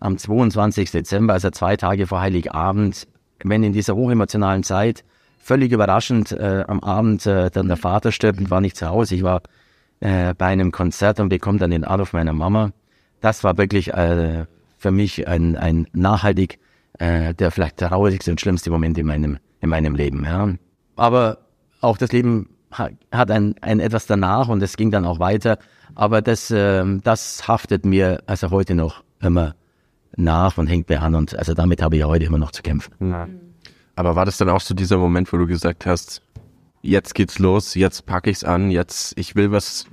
am 0.00 0.18
22. 0.18 0.90
Dezember, 0.90 1.32
also 1.32 1.50
zwei 1.50 1.76
Tage 1.76 2.06
vor 2.06 2.20
Heiligabend, 2.20 3.08
wenn 3.42 3.62
in 3.62 3.72
dieser 3.72 3.96
hochemotionalen 3.96 4.62
Zeit 4.62 5.04
völlig 5.38 5.72
überraschend 5.72 6.32
äh, 6.32 6.64
am 6.66 6.80
Abend 6.80 7.26
äh, 7.26 7.50
dann 7.50 7.68
der 7.68 7.76
Vater 7.76 8.12
stirbt 8.12 8.38
und 8.38 8.50
war 8.50 8.60
nicht 8.60 8.76
zu 8.76 8.88
Hause. 8.88 9.14
Ich 9.14 9.22
war 9.22 9.42
äh, 10.00 10.34
bei 10.34 10.46
einem 10.46 10.72
Konzert 10.72 11.20
und 11.20 11.28
bekomme 11.28 11.58
dann 11.58 11.70
den 11.70 11.84
Anruf 11.84 12.12
meiner 12.12 12.32
Mama. 12.32 12.72
Das 13.20 13.44
war 13.44 13.56
wirklich 13.58 13.92
äh, 13.92 14.46
für 14.84 14.90
mich 14.90 15.26
ein, 15.26 15.56
ein 15.56 15.86
nachhaltig 15.94 16.58
äh, 16.98 17.32
der 17.32 17.50
vielleicht 17.50 17.78
traurigste 17.78 18.30
und 18.30 18.38
schlimmste 18.38 18.70
Moment 18.70 18.98
in 18.98 19.06
meinem, 19.06 19.38
in 19.62 19.70
meinem 19.70 19.94
Leben. 19.94 20.24
Ja. 20.24 20.48
Aber 20.96 21.38
auch 21.80 21.96
das 21.96 22.12
Leben 22.12 22.50
ha- 22.70 22.90
hat 23.10 23.30
ein, 23.30 23.54
ein 23.62 23.80
etwas 23.80 24.04
danach 24.06 24.48
und 24.48 24.62
es 24.62 24.76
ging 24.76 24.90
dann 24.90 25.06
auch 25.06 25.20
weiter. 25.20 25.58
Aber 25.94 26.20
das, 26.20 26.52
ähm, 26.54 27.00
das 27.02 27.48
haftet 27.48 27.86
mir 27.86 28.22
also 28.26 28.50
heute 28.50 28.74
noch 28.74 29.02
immer 29.22 29.54
nach 30.16 30.58
und 30.58 30.66
hängt 30.66 30.90
mir 30.90 31.00
an 31.00 31.14
und 31.14 31.34
also 31.34 31.54
damit 31.54 31.80
habe 31.80 31.96
ich 31.96 32.00
ja 32.00 32.06
heute 32.06 32.26
immer 32.26 32.38
noch 32.38 32.52
zu 32.52 32.62
kämpfen. 32.62 32.92
Aber 33.96 34.16
war 34.16 34.26
das 34.26 34.36
dann 34.36 34.50
auch 34.50 34.60
so 34.60 34.74
dieser 34.74 34.98
Moment, 34.98 35.32
wo 35.32 35.38
du 35.38 35.46
gesagt 35.46 35.86
hast, 35.86 36.20
jetzt 36.82 37.14
geht's 37.14 37.38
los, 37.38 37.74
jetzt 37.74 38.04
packe 38.04 38.28
ich's 38.28 38.44
an, 38.44 38.70
jetzt 38.70 39.14
ich 39.16 39.34
will 39.34 39.50
was 39.50 39.86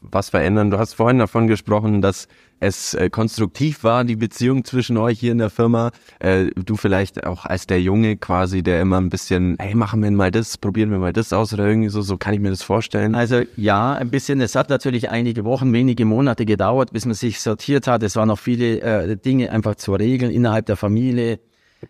was 0.00 0.30
verändern? 0.30 0.70
Du 0.70 0.78
hast 0.78 0.94
vorhin 0.94 1.18
davon 1.18 1.46
gesprochen, 1.46 2.00
dass 2.00 2.26
es 2.60 2.94
äh, 2.94 3.10
konstruktiv 3.10 3.82
war, 3.82 4.04
die 4.04 4.16
Beziehung 4.16 4.64
zwischen 4.64 4.96
euch 4.98 5.18
hier 5.18 5.32
in 5.32 5.38
der 5.38 5.50
Firma. 5.50 5.90
Äh, 6.18 6.46
du 6.54 6.76
vielleicht 6.76 7.26
auch 7.26 7.46
als 7.46 7.66
der 7.66 7.80
Junge 7.80 8.16
quasi, 8.16 8.62
der 8.62 8.80
immer 8.82 9.00
ein 9.00 9.08
bisschen, 9.08 9.56
hey, 9.58 9.74
machen 9.74 10.02
wir 10.02 10.10
mal 10.10 10.30
das, 10.30 10.58
probieren 10.58 10.90
wir 10.90 10.98
mal 10.98 11.12
das 11.12 11.32
aus 11.32 11.52
oder 11.54 11.66
irgendwie 11.66 11.88
so, 11.88 12.02
so 12.02 12.18
kann 12.18 12.34
ich 12.34 12.40
mir 12.40 12.50
das 12.50 12.62
vorstellen. 12.62 13.14
Also 13.14 13.42
ja, 13.56 13.94
ein 13.94 14.10
bisschen. 14.10 14.40
Es 14.40 14.54
hat 14.54 14.68
natürlich 14.68 15.10
einige 15.10 15.44
Wochen, 15.44 15.72
wenige 15.72 16.04
Monate 16.04 16.44
gedauert, 16.44 16.92
bis 16.92 17.06
man 17.06 17.14
sich 17.14 17.40
sortiert 17.40 17.86
hat. 17.86 18.02
Es 18.02 18.14
waren 18.16 18.28
noch 18.28 18.38
viele 18.38 18.80
äh, 18.80 19.16
Dinge 19.16 19.50
einfach 19.50 19.76
zu 19.76 19.94
regeln 19.94 20.30
innerhalb 20.30 20.66
der 20.66 20.76
Familie. 20.76 21.40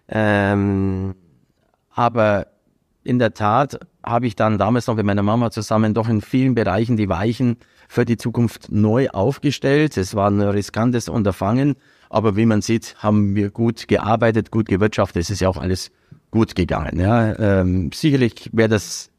Ähm, 0.09 1.14
aber 1.92 2.46
in 3.02 3.18
der 3.18 3.34
Tat 3.34 3.80
habe 4.04 4.26
ich 4.26 4.36
dann 4.36 4.58
damals 4.58 4.86
noch 4.86 4.96
mit 4.96 5.06
meiner 5.06 5.22
Mama 5.22 5.50
zusammen 5.50 5.94
doch 5.94 6.08
in 6.08 6.20
vielen 6.20 6.54
Bereichen 6.54 6.96
die 6.96 7.08
Weichen 7.08 7.56
für 7.88 8.04
die 8.04 8.16
Zukunft 8.16 8.70
neu 8.70 9.08
aufgestellt. 9.10 9.96
Es 9.96 10.14
war 10.14 10.30
ein 10.30 10.40
riskantes 10.40 11.08
Unterfangen, 11.08 11.76
aber 12.08 12.36
wie 12.36 12.46
man 12.46 12.62
sieht, 12.62 12.96
haben 12.98 13.34
wir 13.34 13.50
gut 13.50 13.88
gearbeitet, 13.88 14.50
gut 14.50 14.68
gewirtschaftet. 14.68 15.22
Es 15.22 15.30
ist 15.30 15.40
ja 15.40 15.48
auch 15.48 15.56
alles 15.56 15.90
gut 16.30 16.54
gegangen. 16.54 17.00
Ja. 17.00 17.36
Ähm, 17.38 17.90
sicherlich 17.92 18.50
wäre 18.52 18.68
das 18.68 19.10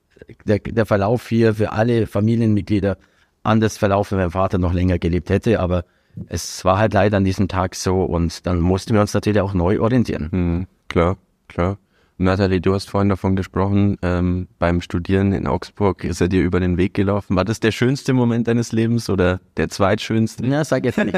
der, 0.46 0.60
der 0.60 0.86
Verlauf 0.86 1.28
hier 1.28 1.56
für 1.56 1.72
alle 1.72 2.08
Familienmitglieder 2.08 2.98
anders 3.44 3.78
verlaufen, 3.78 4.17
wenn 4.17 4.26
mein 4.26 4.32
Vater 4.32 4.58
noch 4.58 4.74
länger 4.74 5.00
gelebt 5.00 5.30
hätte, 5.30 5.60
aber 5.60 5.84
es 6.28 6.63
war 6.65 6.78
halt 6.78 6.94
leider 6.94 7.17
an 7.17 7.24
diesem 7.24 7.48
Tag 7.48 7.76
so 7.76 8.04
und 8.04 8.46
dann 8.46 8.60
mussten 8.60 8.94
wir 8.94 9.02
uns 9.02 9.13
natürlich 9.13 9.41
auch 9.41 9.54
neu 9.54 9.80
orientieren. 9.80 10.30
Hm, 10.32 10.67
klar, 10.88 11.17
klar. 11.48 11.78
Nathalie, 12.22 12.62
du 12.62 12.74
hast 12.74 12.90
vorhin 12.90 13.10
davon 13.10 13.36
gesprochen, 13.36 13.98
ähm, 14.02 14.48
beim 14.60 14.82
Studieren 14.82 15.34
in 15.34 15.48
Augsburg 15.48 16.04
ist 16.04 16.22
er 16.22 16.28
dir 16.28 16.44
über 16.44 16.60
den 16.60 16.78
Weg 16.78 16.94
gelaufen. 16.94 17.36
War 17.36 17.46
das 17.46 17.60
der 17.60 17.72
schönste 17.72 18.14
Moment 18.14 18.48
deines 18.48 18.72
Lebens 18.72 19.10
oder 19.10 19.40
der 19.58 19.70
zweitschönste? 19.70 20.46
Na, 20.46 20.64
sag 20.64 20.86
jetzt 20.86 20.98
nicht. 20.98 21.14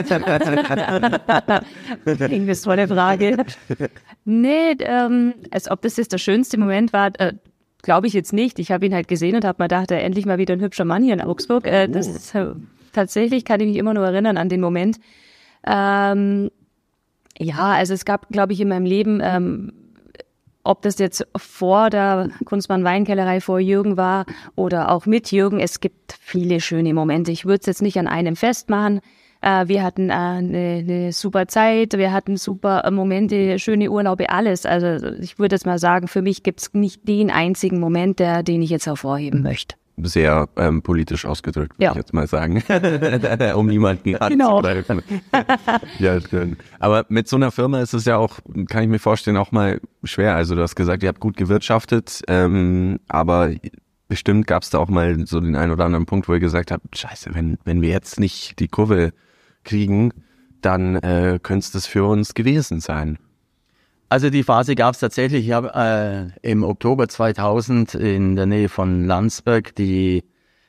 Irgendwie 2.05 2.51
ist 2.51 2.63
tolle 2.63 2.87
Frage. 2.87 3.45
Nee, 4.25 4.77
ähm, 4.79 5.33
als 5.51 5.69
ob 5.69 5.81
das 5.81 5.97
jetzt 5.97 6.13
der 6.13 6.17
schönste 6.17 6.57
Moment 6.57 6.93
war, 6.93 7.11
äh, 7.19 7.33
glaube 7.81 8.07
ich 8.07 8.13
jetzt 8.13 8.31
nicht. 8.31 8.57
Ich 8.57 8.71
habe 8.71 8.85
ihn 8.85 8.93
halt 8.93 9.09
gesehen 9.09 9.35
und 9.35 9.43
habe 9.43 9.61
mir 9.61 9.67
gedacht, 9.67 9.91
äh, 9.91 9.99
endlich 9.99 10.25
mal 10.25 10.37
wieder 10.37 10.53
ein 10.53 10.61
hübscher 10.61 10.85
Mann 10.85 11.03
hier 11.03 11.13
in 11.13 11.21
Augsburg. 11.21 11.67
Äh, 11.67 11.89
das 11.89 12.07
ist, 12.07 12.33
äh, 12.33 12.53
tatsächlich 12.93 13.43
kann 13.43 13.59
ich 13.59 13.67
mich 13.67 13.77
immer 13.77 13.93
nur 13.93 14.05
erinnern 14.05 14.37
an 14.37 14.47
den 14.47 14.61
Moment. 14.61 14.97
Ähm, 15.67 16.49
ja, 17.37 17.73
also 17.73 17.93
es 17.93 18.05
gab, 18.05 18.29
glaube 18.29 18.53
ich, 18.53 18.61
in 18.61 18.69
meinem 18.69 18.85
Leben, 18.85 19.19
ähm, 19.21 19.73
ob 20.63 20.81
das 20.81 20.97
jetzt 20.99 21.27
vor 21.35 21.89
der 21.89 22.29
Kunstmann 22.45 22.83
Weinkellerei 22.83 23.41
vor 23.41 23.59
Jürgen 23.59 23.97
war 23.97 24.25
oder 24.55 24.91
auch 24.91 25.05
mit 25.05 25.31
Jürgen, 25.31 25.59
es 25.59 25.79
gibt 25.79 26.17
viele 26.21 26.59
schöne 26.61 26.93
Momente. 26.93 27.31
Ich 27.31 27.45
würde 27.45 27.59
es 27.61 27.65
jetzt 27.65 27.81
nicht 27.81 27.97
an 27.97 28.07
einem 28.07 28.35
festmachen. 28.35 29.01
Äh, 29.41 29.67
wir 29.67 29.83
hatten 29.83 30.09
äh, 30.09 30.13
eine, 30.13 30.57
eine 30.57 31.11
super 31.11 31.47
Zeit, 31.47 31.93
wir 31.97 32.13
hatten 32.13 32.37
super 32.37 32.85
äh, 32.85 32.91
Momente, 32.91 33.59
schöne 33.59 33.91
Urlaube, 33.91 34.29
alles. 34.29 34.65
Also 34.65 35.15
ich 35.19 35.37
würde 35.37 35.55
jetzt 35.55 35.65
mal 35.65 35.79
sagen, 35.79 36.07
für 36.07 36.21
mich 36.21 36.43
gibt 36.43 36.61
es 36.61 36.73
nicht 36.73 37.07
den 37.07 37.29
einzigen 37.29 37.79
Moment, 37.79 38.19
der, 38.19 38.41
den 38.41 38.61
ich 38.61 38.69
jetzt 38.69 38.87
hervorheben 38.87 39.41
möchte. 39.41 39.75
Sehr 39.97 40.49
ähm, 40.57 40.81
politisch 40.81 41.25
ausgedrückt, 41.25 41.73
würde 41.77 41.83
Ja. 41.83 41.91
ich 41.91 41.97
jetzt 41.97 42.13
mal 42.13 42.25
sagen. 42.27 42.63
um 43.55 43.67
niemanden 43.67 44.13
Genau. 44.13 44.57
anzugreifen. 44.57 45.01
ja, 45.99 46.19
schön. 46.19 46.57
Aber 46.79 47.05
mit 47.09 47.27
so 47.27 47.35
einer 47.35 47.51
Firma 47.51 47.79
ist 47.81 47.93
es 47.93 48.05
ja 48.05 48.17
auch, 48.17 48.39
kann 48.69 48.83
ich 48.83 48.89
mir 48.89 48.97
vorstellen, 48.99 49.37
auch 49.37 49.51
mal 49.51 49.79
schwer. 50.03 50.35
Also 50.35 50.55
du 50.55 50.61
hast 50.61 50.75
gesagt, 50.75 51.03
ihr 51.03 51.09
habt 51.09 51.19
gut 51.19 51.37
gewirtschaftet, 51.37 52.23
ähm, 52.27 52.99
aber 53.07 53.51
bestimmt 54.07 54.47
gab 54.47 54.63
es 54.63 54.71
da 54.71 54.79
auch 54.79 54.89
mal 54.89 55.27
so 55.27 55.39
den 55.39 55.55
einen 55.55 55.71
oder 55.71 55.85
anderen 55.85 56.05
Punkt, 56.07 56.27
wo 56.27 56.33
ihr 56.33 56.39
gesagt 56.39 56.71
habt, 56.71 56.97
scheiße, 56.97 57.29
wenn, 57.35 57.57
wenn 57.63 57.81
wir 57.83 57.89
jetzt 57.89 58.19
nicht 58.19 58.59
die 58.59 58.67
Kurve 58.67 59.11
kriegen, 59.63 60.11
dann 60.61 60.95
äh, 60.95 61.39
könnte 61.41 61.65
es 61.65 61.71
das 61.71 61.85
für 61.85 62.05
uns 62.05 62.33
gewesen 62.33 62.79
sein. 62.79 63.19
Also 64.13 64.29
die 64.29 64.43
Phase 64.43 64.75
gab 64.75 64.93
es 64.93 64.99
tatsächlich. 64.99 65.47
Ich 65.47 65.53
habe 65.53 65.71
äh, 65.73 66.47
im 66.47 66.63
Oktober 66.63 67.07
2000 67.07 67.95
in 67.95 68.35
der 68.35 68.45
Nähe 68.45 68.69
von 68.69 69.07
Landsberg 69.07 69.73
die 69.73 70.23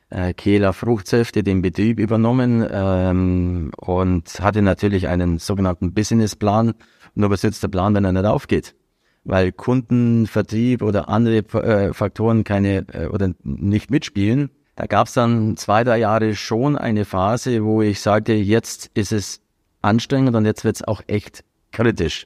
äh, 0.09 0.33
Kehler 0.33 0.73
Fruchtsäfte 0.73 1.43
den 1.43 1.61
Betrieb 1.61 1.99
übernommen 1.99 2.67
ähm, 2.67 3.69
und 3.77 4.39
hatte 4.41 4.63
natürlich 4.63 5.07
einen 5.09 5.37
sogenannten 5.37 5.93
Businessplan. 5.93 6.73
Nur 7.13 7.29
was 7.29 7.43
jetzt 7.43 7.61
der 7.61 7.67
Plan, 7.67 7.93
wenn 7.93 8.03
er 8.03 8.13
nicht 8.13 8.25
aufgeht? 8.25 8.73
Weil 9.25 9.51
Kundenvertrieb 9.51 10.81
oder 10.81 11.07
andere 11.07 11.37
äh, 11.53 11.93
Faktoren 11.93 12.45
keine 12.45 12.87
äh, 12.93 13.05
oder 13.09 13.35
nicht 13.43 13.91
mitspielen. 13.91 14.49
Da 14.75 14.87
gab 14.87 15.05
es 15.05 15.13
dann 15.13 15.55
zwei, 15.55 15.83
drei 15.83 15.99
Jahre 15.99 16.33
schon 16.33 16.79
eine 16.79 17.05
Phase, 17.05 17.63
wo 17.63 17.83
ich 17.83 18.01
sagte, 18.01 18.33
jetzt 18.33 18.89
ist 18.95 19.11
es 19.11 19.39
anstrengend 19.83 20.35
und 20.35 20.45
jetzt 20.45 20.63
wird 20.63 20.77
es 20.77 20.83
auch 20.83 21.03
echt 21.05 21.43
kritisch 21.71 22.25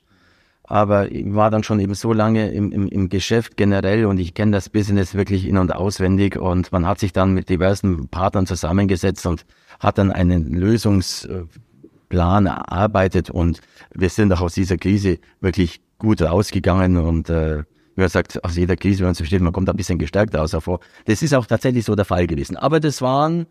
aber 0.69 1.11
ich 1.11 1.33
war 1.33 1.49
dann 1.49 1.63
schon 1.63 1.79
eben 1.79 1.95
so 1.95 2.13
lange 2.13 2.51
im, 2.51 2.71
im, 2.71 2.87
im 2.87 3.09
Geschäft 3.09 3.57
generell 3.57 4.05
und 4.05 4.19
ich 4.19 4.35
kenne 4.35 4.51
das 4.51 4.69
Business 4.69 5.15
wirklich 5.15 5.47
in- 5.47 5.57
und 5.57 5.73
auswendig 5.73 6.37
und 6.37 6.71
man 6.71 6.85
hat 6.85 6.99
sich 6.99 7.11
dann 7.11 7.33
mit 7.33 7.49
diversen 7.49 8.07
Partnern 8.07 8.45
zusammengesetzt 8.45 9.25
und 9.25 9.45
hat 9.79 9.97
dann 9.97 10.11
einen 10.11 10.53
Lösungsplan 10.53 12.45
erarbeitet 12.45 13.31
und 13.31 13.61
wir 13.95 14.09
sind 14.09 14.31
auch 14.31 14.41
aus 14.41 14.53
dieser 14.53 14.77
Krise 14.77 15.17
wirklich 15.41 15.81
gut 15.97 16.21
rausgegangen 16.21 16.97
und 16.97 17.31
äh, 17.31 17.63
wie 17.95 18.03
gesagt, 18.03 18.43
aus 18.45 18.55
jeder 18.55 18.75
Krise, 18.75 18.99
wenn 18.99 19.07
man 19.07 19.15
so 19.15 19.25
steht, 19.25 19.41
man 19.41 19.51
kommt 19.51 19.69
ein 19.69 19.75
bisschen 19.75 19.97
gestärkt 19.97 20.35
aus 20.37 20.53
hervor. 20.53 20.81
Das 21.05 21.23
ist 21.23 21.33
auch 21.33 21.47
tatsächlich 21.47 21.83
so 21.83 21.95
der 21.95 22.05
Fall 22.05 22.27
gewesen. 22.27 22.55
Aber 22.55 22.79
das 22.79 23.01
waren 23.01 23.47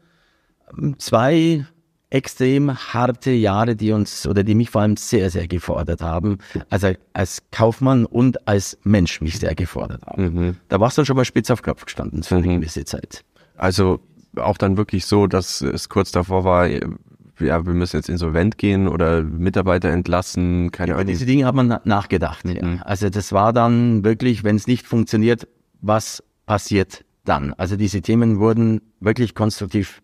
zwei 0.99 1.67
extrem 2.11 2.75
harte 2.75 3.31
Jahre, 3.31 3.77
die 3.77 3.93
uns 3.93 4.27
oder 4.27 4.43
die 4.43 4.55
mich 4.55 4.71
vor 4.71 4.83
allem 4.83 4.97
sehr, 4.97 5.31
sehr 5.31 5.47
gefordert 5.47 6.01
haben. 6.01 6.39
Also 6.71 6.93
als 7.13 7.43
Kaufmann 7.51 8.07
und 8.07 8.49
als 8.49 8.79
Mensch 8.83 9.21
mich 9.21 9.39
sehr 9.39 9.55
gefordert 9.55 10.07
haben. 10.07 10.23
Mhm. 10.23 10.57
Da 10.69 10.81
warst 10.81 10.97
du 10.97 11.05
schon 11.05 11.17
mal 11.17 11.25
spitz 11.25 11.51
auf 11.51 11.63
Knopf 11.63 11.85
gestanden 11.85 12.23
für 12.23 12.37
eine 12.37 12.47
mhm. 12.47 12.61
gewisse 12.61 12.85
Zeit. 12.85 13.25
Also 13.57 14.01
auch 14.37 14.57
dann 14.57 14.77
wirklich 14.77 15.05
so, 15.05 15.27
dass 15.27 15.61
es 15.61 15.89
kurz 15.89 16.11
davor 16.11 16.45
war, 16.45 16.67
ja, 16.67 17.67
wir 17.67 17.75
müssen 17.75 17.97
jetzt 17.97 18.09
insolvent 18.09 18.59
gehen 18.59 18.89
oder 18.89 19.23
Mitarbeiter 19.23 19.91
entlassen, 19.91 20.71
keine 20.73 20.95
Ahnung. 20.95 21.07
Ja, 21.07 21.13
diese 21.13 21.27
Dinge 21.27 21.45
hat 21.45 21.55
man 21.55 21.79
nachgedacht. 21.85 22.45
Mhm. 22.47 22.57
Ja. 22.57 22.83
Also 22.83 23.11
das 23.11 23.33
war 23.33 23.53
dann 23.53 24.03
wirklich, 24.03 24.45
wenn 24.45 24.57
es 24.57 24.67
nicht 24.67 24.87
funktioniert, 24.87 25.47
was 25.81 26.23
passiert 26.47 27.05
dann? 27.25 27.53
Also 27.55 27.77
diese 27.77 28.01
Themen 28.01 28.39
wurden 28.39 28.81
wirklich 29.01 29.35
konstruktiv 29.35 30.01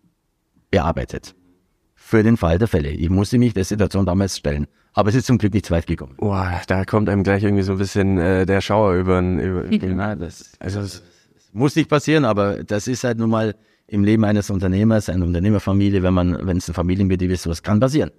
bearbeitet 0.69 1.33
für 2.05 2.21
den 2.21 2.37
Fall 2.37 2.59
der 2.59 2.67
Fälle. 2.67 2.89
Ich 2.91 3.09
musste 3.09 3.39
mich 3.39 3.55
der 3.55 3.65
Situation 3.65 4.05
damals 4.05 4.37
stellen. 4.37 4.67
Aber 4.93 5.09
es 5.09 5.15
ist 5.15 5.25
zum 5.25 5.39
Glück 5.39 5.55
nicht 5.55 5.65
zu 5.65 5.73
weit 5.73 5.87
gekommen. 5.87 6.13
Boah, 6.17 6.61
da 6.67 6.85
kommt 6.85 7.09
einem 7.09 7.23
gleich 7.23 7.43
irgendwie 7.43 7.63
so 7.63 7.71
ein 7.71 7.79
bisschen 7.79 8.19
äh, 8.19 8.45
der 8.45 8.61
Schauer 8.61 8.93
über, 8.93 9.19
über 9.19 9.73
ja, 9.73 10.15
das, 10.15 10.51
also 10.59 10.81
das 10.81 11.01
muss 11.51 11.75
nicht 11.75 11.89
passieren, 11.89 12.23
aber 12.23 12.63
das 12.63 12.87
ist 12.87 13.03
halt 13.03 13.17
nun 13.17 13.31
mal 13.31 13.55
im 13.87 14.03
Leben 14.03 14.23
eines 14.23 14.51
Unternehmers, 14.51 15.09
einer 15.09 15.25
Unternehmerfamilie, 15.25 16.03
wenn 16.03 16.13
man, 16.13 16.37
wenn 16.45 16.57
es 16.57 16.69
ein 16.69 16.75
Familienbetrieb 16.75 17.31
ist, 17.31 17.41
sowas 17.41 17.63
kann 17.63 17.79
passieren. 17.79 18.11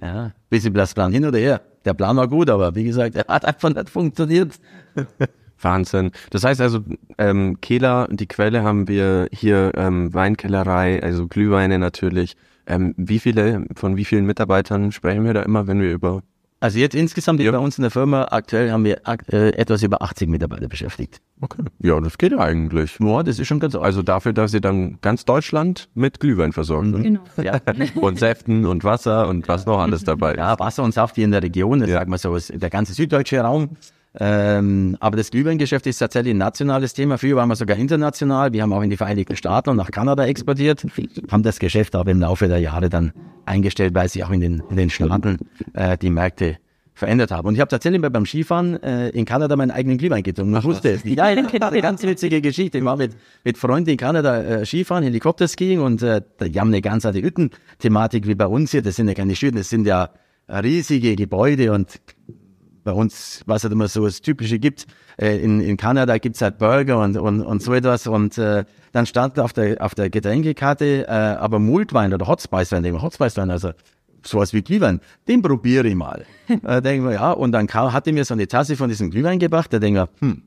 Ja, 0.00 0.32
bisschen 0.50 0.72
Plan 0.72 1.12
hin 1.12 1.24
oder 1.24 1.38
her. 1.38 1.60
Der 1.84 1.94
Plan 1.94 2.16
war 2.16 2.26
gut, 2.26 2.50
aber 2.50 2.74
wie 2.74 2.84
gesagt, 2.84 3.14
er 3.14 3.26
hat 3.28 3.44
einfach 3.44 3.72
nicht 3.72 3.88
funktioniert. 3.88 4.58
Wahnsinn. 5.60 6.10
Das 6.30 6.42
heißt 6.42 6.60
also, 6.60 6.80
ähm, 7.18 7.60
Kehler, 7.60 8.08
die 8.10 8.26
Quelle 8.26 8.64
haben 8.64 8.88
wir 8.88 9.28
hier, 9.30 9.70
ähm, 9.76 10.12
Weinkellerei, 10.12 11.00
also 11.00 11.28
Glühweine 11.28 11.78
natürlich, 11.78 12.36
ähm, 12.66 12.94
wie 12.96 13.18
viele, 13.18 13.66
von 13.74 13.96
wie 13.96 14.04
vielen 14.04 14.26
Mitarbeitern 14.26 14.92
sprechen 14.92 15.24
wir 15.24 15.34
da 15.34 15.42
immer, 15.42 15.66
wenn 15.66 15.80
wir 15.80 15.92
über 15.92 16.22
also 16.62 16.78
jetzt 16.78 16.94
insgesamt 16.94 17.40
ja. 17.40 17.50
bei 17.50 17.58
uns 17.58 17.76
in 17.76 17.82
der 17.82 17.90
Firma 17.90 18.28
aktuell 18.30 18.70
haben 18.70 18.84
wir 18.84 19.00
äh, 19.32 19.48
etwas 19.54 19.82
über 19.82 20.00
80 20.00 20.28
Mitarbeiter 20.28 20.68
beschäftigt. 20.68 21.20
Okay. 21.40 21.64
Ja, 21.80 22.00
das 22.00 22.18
geht 22.18 22.30
ja 22.30 22.38
eigentlich. 22.38 23.00
Ja, 23.00 23.24
das 23.24 23.40
ist 23.40 23.48
schon 23.48 23.58
ganz 23.58 23.74
Also 23.74 24.04
dafür, 24.04 24.32
dass 24.32 24.54
ihr 24.54 24.60
dann 24.60 24.98
ganz 25.00 25.24
Deutschland 25.24 25.88
mit 25.94 26.20
Glühwein 26.20 26.52
versorgt. 26.52 26.86
Mhm. 26.86 27.02
Genau. 27.02 27.20
Ja. 27.42 27.60
und 28.00 28.20
Säften 28.20 28.64
und 28.64 28.84
Wasser 28.84 29.26
und 29.26 29.48
was 29.48 29.66
noch 29.66 29.80
alles 29.80 30.04
dabei. 30.04 30.36
Ja, 30.36 30.56
Wasser 30.60 30.84
und 30.84 30.94
Saft 30.94 31.16
hier 31.16 31.24
in 31.24 31.32
der 31.32 31.42
Region, 31.42 31.80
das 31.80 31.88
ja. 31.88 31.98
sagen 31.98 32.12
wir 32.12 32.18
so, 32.18 32.38
der 32.38 32.70
ganze 32.70 32.92
süddeutsche 32.92 33.40
Raum 33.40 33.70
ähm, 34.18 34.96
aber 35.00 35.16
das 35.16 35.30
Glühweingeschäft 35.30 35.86
ist 35.86 35.98
tatsächlich 35.98 36.34
ein 36.34 36.38
nationales 36.38 36.92
Thema. 36.92 37.16
Früher 37.16 37.36
waren 37.36 37.48
wir 37.48 37.56
sogar 37.56 37.78
international. 37.78 38.52
Wir 38.52 38.62
haben 38.62 38.72
auch 38.72 38.82
in 38.82 38.90
die 38.90 38.96
Vereinigten 38.96 39.36
Staaten 39.36 39.70
und 39.70 39.76
nach 39.76 39.90
Kanada 39.90 40.26
exportiert, 40.26 40.84
haben 41.30 41.42
das 41.42 41.58
Geschäft 41.58 41.94
aber 41.94 42.10
im 42.10 42.20
Laufe 42.20 42.46
der 42.46 42.58
Jahre 42.58 42.90
dann 42.90 43.12
eingestellt, 43.46 43.94
weil 43.94 44.08
sich 44.08 44.22
auch 44.24 44.30
in 44.30 44.40
den, 44.40 44.62
in 44.68 44.76
den 44.76 44.90
Staaten 44.90 45.38
äh, 45.72 45.96
die 45.96 46.10
Märkte 46.10 46.58
verändert 46.94 47.30
haben. 47.30 47.48
Und 47.48 47.54
ich 47.54 47.60
habe 47.60 47.70
tatsächlich 47.70 48.02
beim 48.02 48.26
Skifahren 48.26 48.82
äh, 48.82 49.08
in 49.10 49.24
Kanada 49.24 49.56
meinen 49.56 49.70
eigenen 49.70 49.96
Glühwein 49.96 50.22
getrunken. 50.22 50.54
Ich 50.56 50.64
wusste 50.64 50.90
es 50.90 51.04
nicht. 51.06 51.16
Ja, 51.16 51.24
eine 51.24 51.80
ganz 51.80 52.02
witzige 52.02 52.42
Geschichte. 52.42 52.78
Ich 52.78 52.84
war 52.84 52.96
mit, 52.98 53.12
mit 53.44 53.56
Freunden 53.56 53.88
in 53.88 53.96
Kanada 53.96 54.42
äh, 54.42 54.66
Skifahren, 54.66 55.04
Helikopterskiing 55.04 55.80
und 55.80 56.02
äh, 56.02 56.20
die 56.38 56.60
haben 56.60 56.68
eine 56.68 56.82
ganz 56.82 57.06
andere 57.06 57.24
Hütten-Thematik 57.24 58.26
wie 58.26 58.34
bei 58.34 58.46
uns 58.46 58.72
hier. 58.72 58.82
Das 58.82 58.96
sind 58.96 59.08
ja 59.08 59.14
keine 59.14 59.34
Schütten, 59.34 59.56
das 59.56 59.70
sind 59.70 59.86
ja 59.86 60.10
riesige 60.48 61.16
Gebäude 61.16 61.72
und 61.72 62.00
bei 62.84 62.92
uns, 62.92 63.42
was 63.46 63.62
halt 63.62 63.72
immer 63.72 63.88
so 63.88 64.04
das 64.04 64.20
Typische 64.20 64.58
gibt. 64.58 64.86
Äh, 65.16 65.38
in, 65.38 65.60
in 65.60 65.76
Kanada 65.76 66.18
gibt's 66.18 66.40
halt 66.40 66.58
Burger 66.58 67.00
und, 67.00 67.16
und, 67.16 67.42
und 67.42 67.62
so 67.62 67.74
etwas. 67.74 68.06
Und 68.06 68.38
äh, 68.38 68.64
dann 68.92 69.06
stand 69.06 69.38
auf 69.38 69.52
der, 69.52 69.82
auf 69.82 69.94
der 69.94 70.10
Getränkekarte 70.10 71.06
äh, 71.06 71.10
aber 71.10 71.58
Multwein 71.58 72.12
oder 72.12 72.26
Hotspice-Wein, 72.26 72.82
denke 72.82 72.98
ich, 72.98 73.02
Hotspice-Wein, 73.02 73.50
also 73.50 73.72
sowas 74.24 74.52
wie 74.52 74.62
Glühwein, 74.62 75.00
den 75.28 75.42
probiere 75.42 75.88
ich 75.88 75.94
mal. 75.94 76.24
äh, 76.48 76.82
denke 76.82 77.08
ich 77.08 77.14
ja, 77.14 77.32
und 77.32 77.52
dann 77.52 77.66
kam, 77.66 77.92
hatte 77.92 78.12
mir 78.12 78.24
so 78.24 78.34
eine 78.34 78.46
Tasse 78.46 78.76
von 78.76 78.88
diesem 78.88 79.10
Glühwein 79.10 79.38
gebracht, 79.38 79.72
da 79.72 79.78
denke 79.78 80.08
ich 80.14 80.20
hm, 80.20 80.42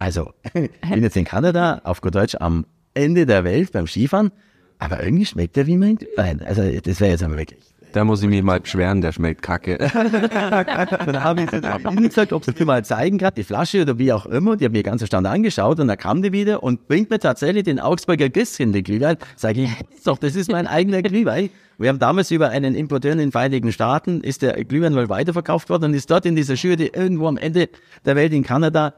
also, 0.00 0.32
ich 0.54 0.70
bin 0.90 1.02
jetzt 1.02 1.16
in 1.16 1.24
Kanada, 1.24 1.80
auf 1.82 2.00
gut 2.00 2.14
Deutsch, 2.14 2.36
am 2.38 2.66
Ende 2.94 3.26
der 3.26 3.42
Welt 3.42 3.72
beim 3.72 3.86
Skifahren, 3.86 4.30
aber 4.78 5.02
irgendwie 5.02 5.26
schmeckt 5.26 5.56
der 5.56 5.66
wie 5.66 5.76
mein 5.76 5.96
Glühwein. 5.96 6.40
Also, 6.40 6.62
das 6.62 7.00
wäre 7.00 7.10
jetzt 7.10 7.24
aber 7.24 7.36
wirklich 7.36 7.67
da 7.92 8.04
muss 8.04 8.22
ich 8.22 8.28
mich 8.28 8.42
mal 8.42 8.60
beschweren, 8.60 9.00
der 9.00 9.12
schmeckt 9.12 9.42
kacke. 9.42 9.78
dann 9.88 11.24
habe 11.24 11.42
ich 11.42 11.50
gesagt, 12.08 12.32
ob 12.32 12.44
sie 12.44 12.52
mir 12.58 12.64
mal 12.64 12.84
zeigen 12.84 13.18
kann, 13.18 13.32
die 13.36 13.44
Flasche 13.44 13.82
oder 13.82 13.98
wie 13.98 14.12
auch 14.12 14.26
immer. 14.26 14.56
Die 14.56 14.64
haben 14.64 14.72
mir 14.72 14.82
ganz 14.82 15.00
erstaunt 15.00 15.26
angeschaut 15.26 15.80
und 15.80 15.88
dann 15.88 15.98
kam 15.98 16.22
die 16.22 16.32
wieder 16.32 16.62
und 16.62 16.88
bringt 16.88 17.10
mir 17.10 17.18
tatsächlich 17.18 17.64
den 17.64 17.80
Augsburger 17.80 18.28
Christchen, 18.30 18.72
den 18.72 18.84
Glühwein. 18.84 19.16
Sage 19.36 19.62
ich, 19.62 19.70
doch, 20.04 20.18
das 20.18 20.36
ist 20.36 20.50
mein 20.50 20.66
eigener 20.66 21.02
Glühwein. 21.02 21.50
Wir 21.78 21.90
haben 21.90 21.98
damals 21.98 22.30
über 22.30 22.50
einen 22.50 22.74
Importeur 22.74 23.12
in 23.12 23.18
den 23.18 23.32
Vereinigten 23.32 23.72
Staaten, 23.72 24.20
ist 24.20 24.42
der 24.42 24.64
Glühwein 24.64 24.94
wohl 24.96 25.08
weiterverkauft 25.08 25.70
worden 25.70 25.84
und 25.84 25.94
ist 25.94 26.10
dort 26.10 26.26
in 26.26 26.34
dieser 26.34 26.56
Schürde 26.56 26.86
irgendwo 26.86 27.28
am 27.28 27.36
Ende 27.36 27.68
der 28.04 28.16
Welt 28.16 28.32
in 28.32 28.42
Kanada 28.42 28.94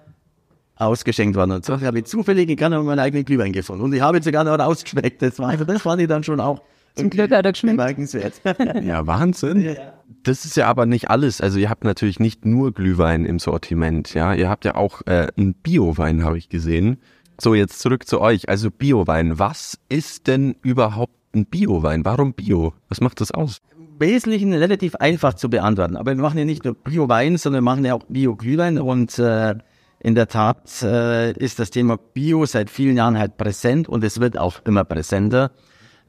ausgeschenkt 0.76 1.36
worden. 1.36 1.52
Und 1.52 1.64
so 1.64 1.78
habe 1.80 1.98
ich 1.98 2.06
zufällig 2.06 2.48
in 2.48 2.56
Kanada 2.56 2.82
meinen 2.82 2.98
eigenen 2.98 3.24
Glühwein 3.24 3.52
gefunden. 3.52 3.84
Und 3.84 3.92
ich 3.92 4.00
habe 4.00 4.22
sogar 4.22 4.44
noch 4.44 4.58
ausgeschmeckt. 4.58 5.20
Das, 5.20 5.38
war, 5.38 5.56
das 5.56 5.82
fand 5.82 6.00
ich 6.00 6.08
dann 6.08 6.24
schon 6.24 6.40
auch 6.40 6.62
zum 6.94 7.10
Glück 7.10 7.30
hat 7.30 7.44
er 7.44 7.52
geschmeckt. 7.52 7.76
Bemerkenswert. 7.76 8.40
ja, 8.84 9.06
Wahnsinn. 9.06 9.60
Ja, 9.60 9.72
ja. 9.72 9.92
Das 10.22 10.44
ist 10.44 10.56
ja 10.56 10.66
aber 10.66 10.86
nicht 10.86 11.08
alles. 11.10 11.40
Also 11.40 11.58
ihr 11.58 11.70
habt 11.70 11.84
natürlich 11.84 12.20
nicht 12.20 12.44
nur 12.44 12.72
Glühwein 12.72 13.24
im 13.24 13.38
Sortiment, 13.38 14.12
ja. 14.14 14.34
Ihr 14.34 14.48
habt 14.48 14.64
ja 14.64 14.74
auch 14.74 15.02
äh, 15.06 15.28
einen 15.36 15.54
Biowein, 15.54 16.24
habe 16.24 16.38
ich 16.38 16.48
gesehen. 16.48 16.98
So, 17.40 17.54
jetzt 17.54 17.80
zurück 17.80 18.06
zu 18.06 18.20
euch. 18.20 18.48
Also 18.48 18.70
Biowein. 18.70 19.38
Was 19.38 19.78
ist 19.88 20.26
denn 20.26 20.56
überhaupt 20.62 21.14
ein 21.34 21.46
Biowein? 21.46 22.04
Warum 22.04 22.34
Bio? 22.34 22.74
Was 22.88 23.00
macht 23.00 23.20
das 23.20 23.30
aus? 23.30 23.62
Im 23.76 23.98
Wesentlichen 23.98 24.52
relativ 24.52 24.94
einfach 24.96 25.34
zu 25.34 25.48
beantworten. 25.48 25.96
Aber 25.96 26.14
wir 26.14 26.22
machen 26.22 26.38
ja 26.38 26.44
nicht 26.44 26.64
nur 26.64 26.74
Bio-Wein, 26.74 27.38
sondern 27.38 27.62
wir 27.62 27.70
machen 27.70 27.84
ja 27.84 27.94
auch 27.94 28.04
Bio-Glühwein. 28.08 28.78
Und 28.78 29.18
äh, 29.18 29.54
in 30.00 30.14
der 30.14 30.28
Tat 30.28 30.82
äh, 30.82 31.32
ist 31.32 31.58
das 31.58 31.70
Thema 31.70 31.98
Bio 31.98 32.46
seit 32.46 32.70
vielen 32.70 32.96
Jahren 32.96 33.18
halt 33.18 33.36
präsent 33.36 33.88
und 33.88 34.02
es 34.02 34.18
wird 34.20 34.38
auch 34.38 34.60
immer 34.64 34.84
präsenter. 34.84 35.50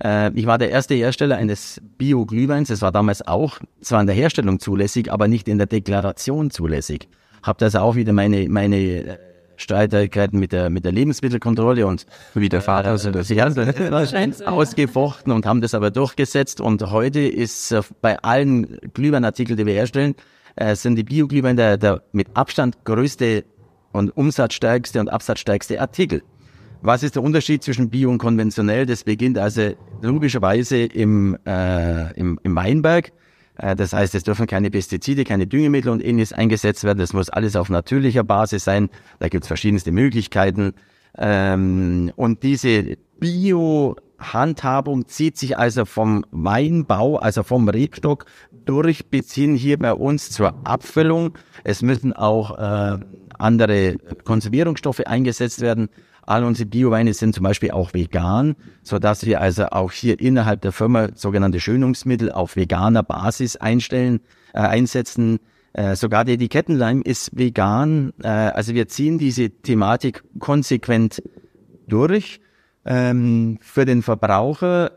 Äh, 0.04 0.32
ich 0.34 0.46
war 0.46 0.58
der 0.58 0.72
erste 0.72 0.96
Hersteller 0.96 1.38
eines 1.38 1.82
Bio-Glühweins. 1.98 2.70
Das 2.70 2.82
war 2.82 2.92
damals 2.92 3.26
auch 3.28 3.60
zwar 3.82 4.02
in 4.02 4.08
der 4.08 4.16
Herstellung 4.16 4.60
zulässig, 4.60 5.12
aber 5.12 5.28
nicht 5.28 5.48
in 5.48 5.58
der 5.58 5.68
Deklaration 5.68 6.52
zulässig. 6.52 7.08
Hab 7.44 7.58
das 7.58 7.76
auch 7.76 7.96
wieder 7.96 8.14
meine, 8.14 8.48
meine 8.50 8.78
äh, 8.78 9.18
Streitigkeiten 9.58 10.40
mit 10.40 10.52
der, 10.52 10.70
mit 10.70 10.86
der 10.86 10.92
Lebensmittelkontrolle 10.92 11.86
und 11.86 12.06
wie 12.34 12.50
der 12.50 12.62
Vater 12.62 12.90
also 12.90 13.12
das 13.12 13.30
ja, 13.30 13.48
ausgefochten 14.46 15.32
und 15.32 15.46
haben 15.46 15.62
das 15.62 15.76
aber 15.76 15.92
durchgesetzt. 15.92 16.62
Und 16.62 16.82
heute 16.92 17.20
ist 17.20 17.72
äh, 17.72 17.82
bei 18.02 18.18
allen 18.20 18.80
Glühweinartikeln, 18.94 19.58
die 19.58 19.66
wir 19.66 19.74
herstellen, 19.74 20.16
sind 20.74 20.98
die 20.98 21.04
Bio-Glühwein 21.04 21.56
der, 21.56 21.78
der 21.78 22.04
mit 22.12 22.28
Abstand 22.34 22.84
größte 22.84 23.46
und 23.94 24.10
umsatzstärkste 24.18 25.00
und 25.00 25.08
absatzstärkste 25.08 25.80
Artikel. 25.80 26.24
Was 26.84 27.04
ist 27.04 27.16
der 27.16 27.22
Unterschied 27.22 27.64
zwischen 27.64 27.92
Bio 27.92 28.10
und 28.10 28.18
konventionell? 28.18 28.88
Das 28.88 29.04
beginnt 29.04 29.38
also 29.38 29.74
logischerweise 30.02 30.78
im, 30.78 31.38
äh, 31.46 32.12
im, 32.20 32.40
im 32.42 32.56
Weinberg. 32.56 33.12
Äh, 33.58 33.76
das 33.76 33.94
heißt, 33.94 34.16
es 34.16 34.24
dürfen 34.24 34.48
keine 34.48 34.72
Pestizide, 34.72 35.24
keine 35.24 35.46
Düngemittel 35.46 35.92
und 35.92 36.04
ähnliches 36.04 36.34
eingesetzt 36.34 36.84
werden. 36.84 36.98
Das 36.98 37.14
muss 37.14 37.30
alles 37.30 37.56
auf 37.56 37.70
natürlicher 37.70 38.24
Basis 38.24 38.64
sein. 38.64 38.90
Da 39.20 39.30
gibt 39.30 39.44
es 39.44 39.48
verschiedenste 39.48 39.92
Möglichkeiten. 39.92 40.74
Ähm, 41.20 42.12
und 42.16 42.42
diese 42.42 42.98
Bio-Handhabung 43.20 45.08
zieht 45.08 45.38
sich 45.38 45.60
also 45.60 45.86
vom 45.86 46.26
Weinbau, 46.32 47.18
also 47.18 47.44
vom 47.44 47.70
Rebstock 47.70 48.26
durch 48.66 49.08
bis 49.08 49.32
hin 49.34 49.54
hier 49.54 49.78
bei 49.78 49.94
uns 49.94 50.32
zur 50.32 50.66
Abfüllung. 50.66 51.38
Es 51.64 51.84
müssen 51.84 52.14
auch 52.14 52.58
äh, 52.58 52.98
andere 53.38 53.98
Konservierungsstoffe 54.24 55.02
eingesetzt 55.02 55.62
werden. 55.62 55.90
All 56.24 56.44
unsere 56.44 56.70
Bioweine 56.70 57.14
sind 57.14 57.34
zum 57.34 57.44
Beispiel 57.44 57.72
auch 57.72 57.94
vegan, 57.94 58.56
so 58.84 59.00
dass 59.00 59.26
wir 59.26 59.42
also 59.42 59.68
auch 59.68 59.92
hier 59.92 60.20
innerhalb 60.20 60.62
der 60.62 60.72
Firma 60.72 61.10
sogenannte 61.16 61.60
Schönungsmittel 61.60 62.32
auf 62.32 62.56
veganer 62.56 63.04
Basis 63.04 63.56
einstellen, 63.56 64.22
äh, 64.54 64.60
einsetzen. 64.60 65.40
Äh, 65.74 65.96
sogar 65.96 66.26
der 66.26 66.36
Etikettenleim 66.36 67.02
ist 67.02 67.38
vegan. 67.38 68.14
Äh, 68.22 68.28
also 68.28 68.74
wir 68.74 68.88
ziehen 68.88 69.18
diese 69.18 69.50
Thematik 69.50 70.24
konsequent 70.40 71.24
durch. 71.88 72.40
Ähm, 72.86 73.58
für 73.62 73.86
den 73.86 74.02
Verbraucher 74.02 74.92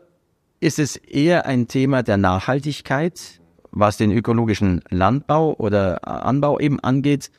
ist 0.59 0.79
es 0.79 0.95
eher 0.95 1.45
ein 1.45 1.67
Thema 1.67 2.03
der 2.03 2.17
Nachhaltigkeit, 2.17 3.41
was 3.71 3.97
den 3.97 4.11
ökologischen 4.11 4.81
Landbau 4.89 5.53
oder 5.57 6.07
Anbau 6.07 6.59
eben 6.59 6.79
angeht, 6.79 7.29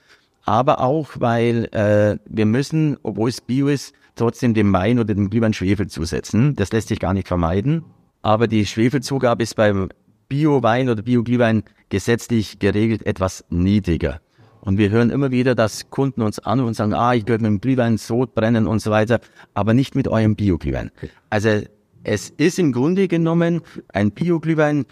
aber 0.46 0.80
auch, 0.80 1.10
weil 1.18 1.66
äh, 1.72 2.18
wir 2.24 2.46
müssen, 2.46 2.96
obwohl 3.02 3.28
es 3.28 3.40
Bio 3.40 3.68
ist, 3.68 3.94
trotzdem 4.14 4.54
dem 4.54 4.72
Wein 4.72 4.98
oder 4.98 5.14
dem 5.14 5.28
Glühwein 5.28 5.52
Schwefel 5.52 5.88
zusetzen. 5.88 6.54
Das 6.54 6.72
lässt 6.72 6.88
sich 6.88 7.00
gar 7.00 7.12
nicht 7.12 7.28
vermeiden. 7.28 7.84
Aber 8.22 8.48
die 8.48 8.64
Schwefelzugabe 8.64 9.42
ist 9.42 9.56
beim 9.56 9.90
Bio-Wein 10.28 10.88
oder 10.88 11.02
Bio-Glühwein 11.02 11.64
gesetzlich 11.90 12.58
geregelt 12.58 13.06
etwas 13.06 13.44
niedriger. 13.50 14.20
Und 14.60 14.78
wir 14.78 14.90
hören 14.90 15.10
immer 15.10 15.30
wieder, 15.30 15.54
dass 15.54 15.90
Kunden 15.90 16.22
uns 16.22 16.38
an 16.40 16.60
und 16.60 16.74
sagen, 16.74 16.94
ah, 16.94 17.14
ich 17.14 17.28
würde 17.28 17.42
mit 17.42 17.50
dem 17.50 17.60
Glühwein 17.60 17.98
Sod 17.98 18.34
brennen 18.34 18.66
und 18.66 18.80
so 18.80 18.90
weiter, 18.90 19.20
aber 19.54 19.74
nicht 19.74 19.94
mit 19.94 20.08
eurem 20.08 20.34
Bio-Glühwein. 20.34 20.90
Also 21.30 21.60
es 22.02 22.30
ist 22.30 22.58
im 22.58 22.72
Grunde 22.72 23.06
genommen 23.06 23.62
ein 23.92 24.10
Bio-Glühwein 24.10 24.86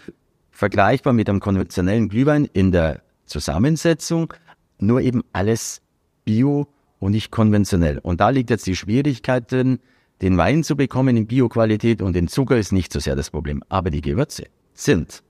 vergleichbar 0.51 1.11
mit 1.11 1.29
einem 1.29 1.41
konventionellen 1.41 2.07
Glühwein 2.07 2.45
in 2.53 2.71
der 2.71 3.01
Zusammensetzung, 3.25 4.33
nur 4.79 5.01
eben 5.01 5.23
alles 5.33 5.81
Bio 6.23 6.67
und 6.99 7.11
nicht 7.11 7.31
konventionell. 7.31 7.99
Und 7.99 8.19
da 8.19 8.29
liegt 8.29 8.49
jetzt 8.49 8.67
die 8.67 8.75
Schwierigkeit 8.75 9.51
drin, 9.51 9.79
den 10.21 10.37
Wein 10.37 10.63
zu 10.63 10.75
bekommen 10.75 11.17
in 11.17 11.27
Bio-Qualität 11.27 12.01
und 12.01 12.13
den 12.13 12.27
Zucker 12.27 12.57
ist 12.57 12.71
nicht 12.71 12.91
so 12.93 12.99
sehr 12.99 13.15
das 13.15 13.29
Problem. 13.29 13.63
Aber 13.69 13.89
die 13.89 14.01
Gewürze 14.01 14.45
sind 14.73 15.23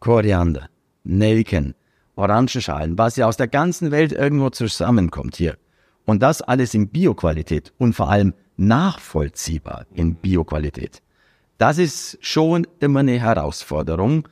Koriander, 0.00 0.68
Nelken, 1.04 1.74
Orangenschalen, 2.16 2.98
was 2.98 3.16
ja 3.16 3.26
aus 3.26 3.36
der 3.36 3.48
ganzen 3.48 3.90
Welt 3.90 4.12
irgendwo 4.12 4.50
zusammenkommt 4.50 5.36
hier. 5.36 5.56
Und 6.04 6.22
das 6.22 6.40
alles 6.40 6.74
in 6.74 6.88
Bioqualität 6.88 7.72
und 7.78 7.94
vor 7.94 8.10
allem 8.10 8.32
nachvollziehbar 8.56 9.86
in 9.94 10.14
Bioqualität. 10.14 11.02
Das 11.58 11.78
ist 11.78 12.18
schon 12.20 12.66
immer 12.80 13.00
eine 13.00 13.20
Herausforderung. 13.20 14.28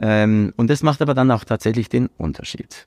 Ähm, 0.00 0.52
und 0.56 0.70
das 0.70 0.82
macht 0.82 1.02
aber 1.02 1.14
dann 1.14 1.30
auch 1.30 1.44
tatsächlich 1.44 1.88
den 1.88 2.08
Unterschied. 2.16 2.86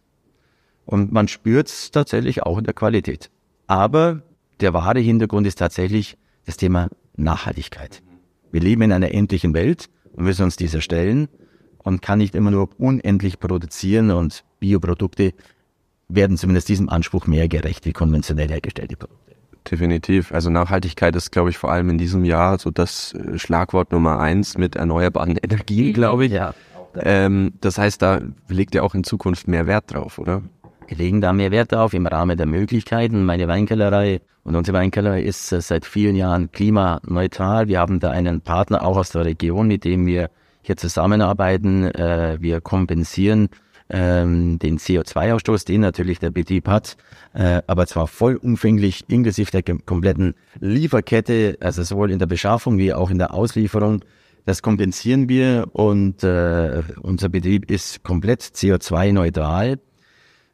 Und 0.91 1.13
man 1.13 1.29
spürt 1.29 1.69
es 1.69 1.89
tatsächlich 1.89 2.43
auch 2.43 2.57
in 2.57 2.65
der 2.65 2.73
Qualität. 2.73 3.31
Aber 3.65 4.23
der 4.59 4.73
wahre 4.73 4.99
Hintergrund 4.99 5.47
ist 5.47 5.57
tatsächlich 5.57 6.17
das 6.45 6.57
Thema 6.57 6.89
Nachhaltigkeit. 7.15 8.03
Wir 8.51 8.59
leben 8.59 8.81
in 8.81 8.91
einer 8.91 9.13
endlichen 9.13 9.53
Welt 9.53 9.89
und 10.11 10.25
müssen 10.25 10.43
uns 10.43 10.57
dieser 10.57 10.81
stellen 10.81 11.29
und 11.77 12.01
kann 12.01 12.17
nicht 12.17 12.35
immer 12.35 12.51
nur 12.51 12.69
unendlich 12.77 13.39
produzieren 13.39 14.11
und 14.11 14.43
Bioprodukte 14.59 15.33
werden 16.09 16.35
zumindest 16.35 16.67
diesem 16.67 16.89
Anspruch 16.89 17.25
mehr 17.25 17.47
gerecht 17.47 17.85
wie 17.85 17.93
konventionell 17.93 18.49
hergestellte 18.49 18.97
Produkte. 18.97 19.35
Definitiv. 19.71 20.33
Also 20.33 20.49
Nachhaltigkeit 20.49 21.15
ist, 21.15 21.31
glaube 21.31 21.51
ich, 21.51 21.57
vor 21.57 21.71
allem 21.71 21.89
in 21.89 21.97
diesem 21.97 22.25
Jahr 22.25 22.59
so 22.59 22.69
das 22.69 23.13
äh, 23.13 23.39
Schlagwort 23.39 23.93
Nummer 23.93 24.19
eins 24.19 24.57
mit 24.57 24.75
erneuerbaren 24.75 25.37
Energien, 25.37 25.87
mhm. 25.87 25.93
glaube 25.93 26.25
ich. 26.25 26.33
Ja. 26.33 26.53
Ähm, 26.95 27.53
das 27.61 27.77
heißt, 27.77 28.01
da 28.01 28.19
legt 28.49 28.75
ihr 28.75 28.83
auch 28.83 28.93
in 28.93 29.05
Zukunft 29.05 29.47
mehr 29.47 29.67
Wert 29.67 29.93
drauf, 29.93 30.19
oder? 30.19 30.41
Wir 30.91 30.97
legen 30.97 31.21
da 31.21 31.31
mehr 31.31 31.51
Wert 31.51 31.71
drauf 31.71 31.93
im 31.93 32.05
Rahmen 32.05 32.35
der 32.35 32.45
Möglichkeiten. 32.45 33.23
Meine 33.23 33.47
Weinkellerei 33.47 34.19
und 34.43 34.57
unsere 34.57 34.77
Weinkellerei 34.77 35.21
ist 35.21 35.49
äh, 35.53 35.61
seit 35.61 35.85
vielen 35.85 36.17
Jahren 36.17 36.51
klimaneutral. 36.51 37.69
Wir 37.69 37.79
haben 37.79 38.01
da 38.01 38.11
einen 38.11 38.41
Partner 38.41 38.83
auch 38.83 38.97
aus 38.97 39.11
der 39.11 39.23
Region, 39.23 39.67
mit 39.67 39.85
dem 39.85 40.05
wir 40.05 40.29
hier 40.63 40.75
zusammenarbeiten. 40.75 41.85
Äh, 41.85 42.39
wir 42.41 42.59
kompensieren 42.59 43.47
ähm, 43.89 44.59
den 44.59 44.79
CO2-Ausstoß, 44.79 45.65
den 45.65 45.79
natürlich 45.79 46.19
der 46.19 46.31
Betrieb 46.31 46.67
hat, 46.67 46.97
äh, 47.33 47.61
aber 47.67 47.87
zwar 47.87 48.07
vollumfänglich 48.07 49.05
inklusive 49.07 49.49
der 49.49 49.63
kompletten 49.85 50.33
Lieferkette, 50.59 51.55
also 51.61 51.83
sowohl 51.83 52.11
in 52.11 52.19
der 52.19 52.25
Beschaffung 52.25 52.77
wie 52.77 52.93
auch 52.93 53.11
in 53.11 53.17
der 53.17 53.33
Auslieferung. 53.33 54.03
Das 54.43 54.61
kompensieren 54.61 55.29
wir 55.29 55.67
und 55.71 56.23
unser 56.23 57.29
Betrieb 57.29 57.69
ist 57.69 58.03
komplett 58.03 58.41
CO2-neutral. 58.41 59.77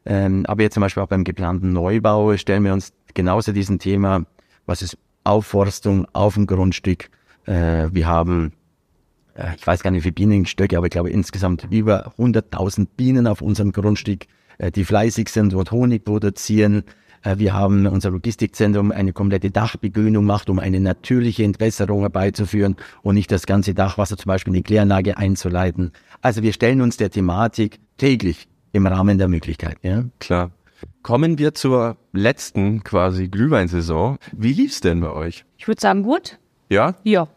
Ähm, 0.07 0.45
aber 0.47 0.63
jetzt 0.63 0.73
zum 0.73 0.81
Beispiel 0.81 1.03
auch 1.03 1.07
beim 1.07 1.25
geplanten 1.25 1.73
Neubau 1.73 2.35
stellen 2.37 2.63
wir 2.63 2.71
uns 2.71 2.93
genauso 3.13 3.51
diesen 3.51 3.77
Thema, 3.77 4.25
was 4.65 4.81
ist 4.81 4.97
Aufforstung 5.25 6.07
auf 6.13 6.35
dem 6.35 6.47
Grundstück. 6.47 7.09
Äh, 7.45 7.89
wir 7.91 8.07
haben 8.07 8.53
äh, 9.37 9.55
ich 9.55 9.65
weiß 9.65 9.83
gar 9.83 9.91
nicht 9.91 9.99
wie 9.99 10.03
viele 10.03 10.13
Bienenstöcke, 10.13 10.77
aber 10.77 10.87
ich 10.87 10.91
glaube 10.91 11.09
insgesamt 11.09 11.67
über 11.69 12.13
100.000 12.17 12.87
Bienen 12.95 13.27
auf 13.27 13.41
unserem 13.41 13.71
Grundstück, 13.71 14.25
äh, 14.57 14.71
die 14.71 14.85
fleißig 14.85 15.29
sind, 15.29 15.53
dort 15.53 15.71
Honig 15.71 16.03
produzieren. 16.03 16.83
Äh, 17.23 17.37
wir 17.37 17.53
haben 17.53 17.85
unser 17.87 18.09
Logistikzentrum 18.11 18.91
eine 18.91 19.13
komplette 19.13 19.51
Dachbegrünung 19.51 20.23
gemacht, 20.23 20.49
um 20.49 20.59
eine 20.59 20.79
natürliche 20.79 21.43
Entwässerung 21.43 22.01
herbeizuführen 22.01 22.75
und 23.01 23.15
nicht 23.15 23.31
das 23.31 23.45
ganze 23.45 23.73
Dachwasser 23.73 24.17
zum 24.17 24.29
Beispiel 24.29 24.53
in 24.53 24.61
die 24.61 24.63
Kläranlage 24.63 25.17
einzuleiten. 25.17 25.91
Also 26.21 26.41
wir 26.43 26.53
stellen 26.53 26.81
uns 26.81 26.95
der 26.97 27.11
Thematik 27.11 27.79
täglich 27.97 28.47
im 28.71 28.87
Rahmen 28.87 29.17
der 29.17 29.27
Möglichkeiten. 29.27 29.85
Ja? 29.87 30.03
Klar. 30.19 30.51
Kommen 31.01 31.37
wir 31.37 31.53
zur 31.53 31.97
letzten 32.11 32.83
quasi 32.83 33.27
Glühweinsaison. 33.27 34.17
Wie 34.31 34.53
lief's 34.53 34.81
denn 34.81 35.01
bei 35.01 35.11
euch? 35.11 35.45
Ich 35.57 35.67
würde 35.67 35.81
sagen 35.81 36.03
gut. 36.03 36.37
Ja? 36.69 36.95
Ja. 37.03 37.27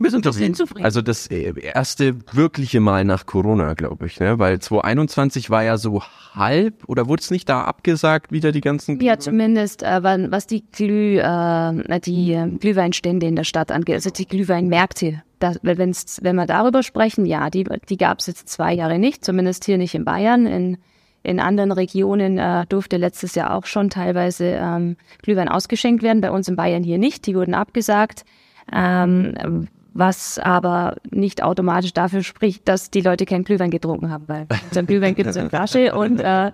Wir 0.00 0.10
sind 0.10 0.24
zufrieden. 0.24 0.54
zufrieden. 0.54 0.84
Also 0.86 1.02
das 1.02 1.26
äh, 1.26 1.52
erste 1.60 2.16
wirkliche 2.32 2.80
Mal 2.80 3.04
nach 3.04 3.26
Corona, 3.26 3.74
glaube 3.74 4.06
ich, 4.06 4.18
ne? 4.18 4.38
Weil 4.38 4.58
2021 4.58 5.50
war 5.50 5.62
ja 5.62 5.76
so 5.76 6.02
halb 6.34 6.88
oder 6.88 7.06
wurde 7.06 7.20
es 7.20 7.30
nicht 7.30 7.50
da 7.50 7.64
abgesagt, 7.64 8.32
wieder 8.32 8.50
die 8.50 8.62
ganzen 8.62 8.98
Ja, 9.00 9.18
zumindest 9.18 9.82
äh, 9.82 10.02
was 10.02 10.46
die 10.46 10.64
Glüh, 10.72 11.18
äh, 11.18 12.00
die 12.00 12.32
äh, 12.32 12.48
Glühweinstände 12.48 13.26
in 13.26 13.36
der 13.36 13.44
Stadt 13.44 13.70
angeht, 13.70 13.96
also 13.96 14.08
die 14.08 14.26
Glühweinmärkte. 14.26 15.22
Das, 15.40 15.58
wenn's, 15.62 16.20
wenn 16.22 16.36
wir 16.36 16.46
darüber 16.46 16.82
sprechen, 16.82 17.26
ja, 17.26 17.50
die, 17.50 17.64
die 17.88 17.96
gab 17.96 18.20
es 18.20 18.26
jetzt 18.26 18.48
zwei 18.48 18.72
Jahre 18.72 18.98
nicht, 18.98 19.24
zumindest 19.24 19.64
hier 19.64 19.78
nicht 19.78 19.94
in 19.94 20.04
Bayern. 20.04 20.46
In, 20.46 20.78
in 21.22 21.40
anderen 21.40 21.72
Regionen 21.72 22.38
äh, 22.38 22.66
durfte 22.68 22.96
letztes 22.96 23.34
Jahr 23.34 23.54
auch 23.54 23.66
schon 23.66 23.90
teilweise 23.90 24.44
ähm, 24.44 24.96
Glühwein 25.22 25.48
ausgeschenkt 25.48 26.02
werden, 26.02 26.20
bei 26.20 26.30
uns 26.30 26.48
in 26.48 26.56
Bayern 26.56 26.82
hier 26.82 26.98
nicht, 26.98 27.26
die 27.26 27.34
wurden 27.34 27.54
abgesagt. 27.54 28.24
Ähm, 28.72 29.66
was 29.92 30.38
aber 30.38 30.96
nicht 31.10 31.42
automatisch 31.42 31.92
dafür 31.92 32.22
spricht, 32.22 32.68
dass 32.68 32.90
die 32.90 33.00
Leute 33.00 33.26
keinen 33.26 33.44
Glühwein 33.44 33.70
getrunken 33.70 34.10
haben, 34.10 34.24
weil 34.28 34.46
unseren 34.68 34.86
Glühwein 34.86 35.14
gibt 35.14 35.28
es 35.28 35.36
in 35.36 35.48
Flasche 35.48 35.94
und 35.96 36.20
äh, 36.20 36.52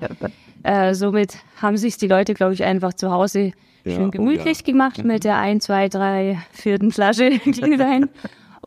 äh, 0.63 0.95
somit 0.95 1.37
haben 1.61 1.77
sich 1.77 1.99
die 1.99 2.09
Leute, 2.09 2.35
glaube 2.35 2.55
ich, 2.55 2.65
einfach 2.65 2.95
zu 2.95 3.11
Hause 3.11 3.53
ja, 3.85 3.95
schön 3.95 4.11
gemütlich 4.11 4.59
oh 4.59 4.67
ja. 4.67 4.73
gemacht 4.73 5.05
mit 5.05 5.25
der 5.25 5.37
ein, 5.37 5.61
zwei, 5.61 5.89
drei, 5.89 6.39
vierten 6.53 6.91
Flasche 6.91 7.31
Glühwein 7.45 8.09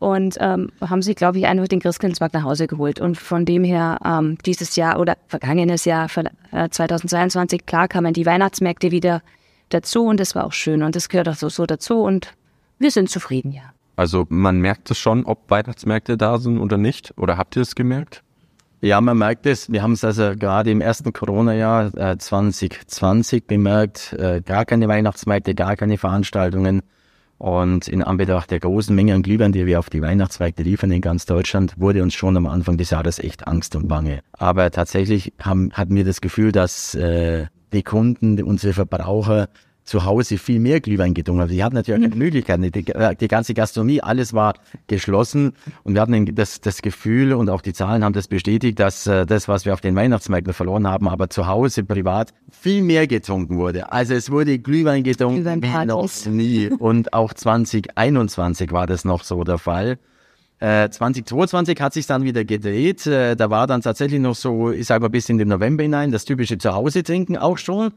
und 0.00 0.38
ähm, 0.40 0.72
haben 0.80 1.02
sich, 1.02 1.14
glaube 1.14 1.38
ich, 1.38 1.46
einfach 1.46 1.68
den 1.68 1.78
Christkindlesmarkt 1.78 2.34
nach 2.34 2.42
Hause 2.42 2.66
geholt. 2.66 3.00
Und 3.00 3.16
von 3.16 3.44
dem 3.44 3.62
her 3.62 3.98
ähm, 4.04 4.38
dieses 4.44 4.74
Jahr 4.74 4.98
oder 4.98 5.16
vergangenes 5.28 5.84
Jahr 5.84 6.08
äh, 6.52 6.68
2022, 6.68 7.66
klar 7.66 7.86
kamen 7.86 8.14
die 8.14 8.26
Weihnachtsmärkte 8.26 8.90
wieder 8.90 9.22
dazu 9.68 10.06
und 10.06 10.18
das 10.18 10.34
war 10.34 10.46
auch 10.46 10.52
schön 10.52 10.82
und 10.82 10.96
das 10.96 11.08
gehört 11.08 11.28
auch 11.28 11.34
so, 11.34 11.48
so 11.48 11.66
dazu 11.66 12.02
und 12.02 12.32
wir 12.78 12.90
sind 12.90 13.10
zufrieden, 13.10 13.52
ja. 13.52 13.74
Also 13.94 14.26
man 14.30 14.58
merkt 14.58 14.90
es 14.90 14.98
schon, 14.98 15.26
ob 15.26 15.50
Weihnachtsmärkte 15.50 16.16
da 16.16 16.38
sind 16.38 16.58
oder 16.58 16.78
nicht. 16.78 17.12
Oder 17.18 17.36
habt 17.36 17.54
ihr 17.56 17.62
es 17.62 17.74
gemerkt? 17.74 18.22
Ja, 18.80 18.98
man 19.02 19.18
merkt 19.18 19.44
es. 19.44 19.70
Wir 19.70 19.82
haben 19.82 19.92
es 19.92 20.02
also 20.02 20.32
gerade 20.34 20.70
im 20.70 20.80
ersten 20.80 21.12
Corona-Jahr 21.12 21.94
äh, 21.94 22.16
2020 22.16 23.46
bemerkt. 23.46 24.14
Äh, 24.14 24.40
gar 24.40 24.64
keine 24.64 24.88
Weihnachtsmärkte, 24.88 25.54
gar 25.54 25.76
keine 25.76 25.98
Veranstaltungen. 25.98 26.80
Und 27.40 27.88
in 27.88 28.02
Anbetracht 28.02 28.50
der 28.50 28.60
großen 28.60 28.94
Menge 28.94 29.14
an 29.14 29.22
Glühwein, 29.22 29.52
die 29.52 29.64
wir 29.64 29.78
auf 29.78 29.88
die 29.88 30.02
Weihnachtsmärkte 30.02 30.62
liefern 30.62 30.92
in 30.92 31.00
ganz 31.00 31.24
Deutschland, 31.24 31.72
wurde 31.78 32.02
uns 32.02 32.12
schon 32.12 32.36
am 32.36 32.44
Anfang 32.44 32.76
des 32.76 32.90
Jahres 32.90 33.18
echt 33.18 33.48
Angst 33.48 33.74
und 33.74 33.88
Bange. 33.88 34.20
Aber 34.32 34.70
tatsächlich 34.70 35.32
haben, 35.40 35.72
hatten 35.72 35.96
wir 35.96 36.04
das 36.04 36.20
Gefühl, 36.20 36.52
dass 36.52 36.94
äh, 36.94 37.46
die 37.72 37.82
Kunden, 37.82 38.42
unsere 38.42 38.74
Verbraucher 38.74 39.48
zu 39.90 40.04
Hause 40.04 40.38
viel 40.38 40.60
mehr 40.60 40.80
Glühwein 40.80 41.14
getrunken 41.14 41.42
haben. 41.42 41.50
Die 41.50 41.64
hatten 41.64 41.74
natürlich 41.74 42.00
mhm. 42.00 42.10
keine 42.10 42.16
Möglichkeiten. 42.16 42.62
Die, 42.62 42.70
die, 42.70 43.28
ganze 43.28 43.54
Gastronomie, 43.54 44.00
alles 44.00 44.32
war 44.32 44.54
geschlossen 44.86 45.52
und 45.82 45.94
wir 45.94 46.00
hatten 46.00 46.32
das, 46.32 46.60
das 46.60 46.80
Gefühl 46.80 47.32
und 47.32 47.50
auch 47.50 47.60
die 47.60 47.72
Zahlen 47.72 48.04
haben 48.04 48.12
das 48.12 48.28
bestätigt, 48.28 48.78
dass 48.78 49.08
äh, 49.08 49.26
das, 49.26 49.48
was 49.48 49.64
wir 49.64 49.72
auf 49.72 49.80
den 49.80 49.96
Weihnachtsmärkten 49.96 50.52
verloren 50.52 50.86
haben, 50.86 51.08
aber 51.08 51.28
zu 51.28 51.48
Hause 51.48 51.82
privat 51.82 52.32
viel 52.52 52.82
mehr 52.82 53.08
getrunken 53.08 53.58
wurde. 53.58 53.90
Also 53.90 54.14
es 54.14 54.30
wurde 54.30 54.60
Glühwein 54.60 55.02
getrunken 55.02 55.60
wie 55.60 55.86
noch 55.86 56.26
nie. 56.26 56.68
Und 56.78 57.12
auch 57.12 57.34
2021 57.34 58.70
war 58.70 58.86
das 58.86 59.04
noch 59.04 59.24
so 59.24 59.42
der 59.42 59.58
Fall. 59.58 59.98
2022 60.60 61.78
äh, 61.78 61.82
hat 61.82 61.94
sich 61.94 62.06
dann 62.06 62.22
wieder 62.22 62.44
gedreht. 62.44 63.08
Äh, 63.08 63.34
da 63.34 63.50
war 63.50 63.66
dann 63.66 63.80
tatsächlich 63.80 64.20
noch 64.20 64.36
so, 64.36 64.70
ich 64.70 64.86
sage 64.86 65.02
mal 65.02 65.08
bis 65.08 65.28
in 65.28 65.38
den 65.38 65.48
November 65.48 65.82
hinein, 65.82 66.12
das 66.12 66.24
typische 66.26 66.58
Zuhause 66.58 67.02
trinken 67.02 67.36
auch 67.36 67.58
schon. 67.58 67.90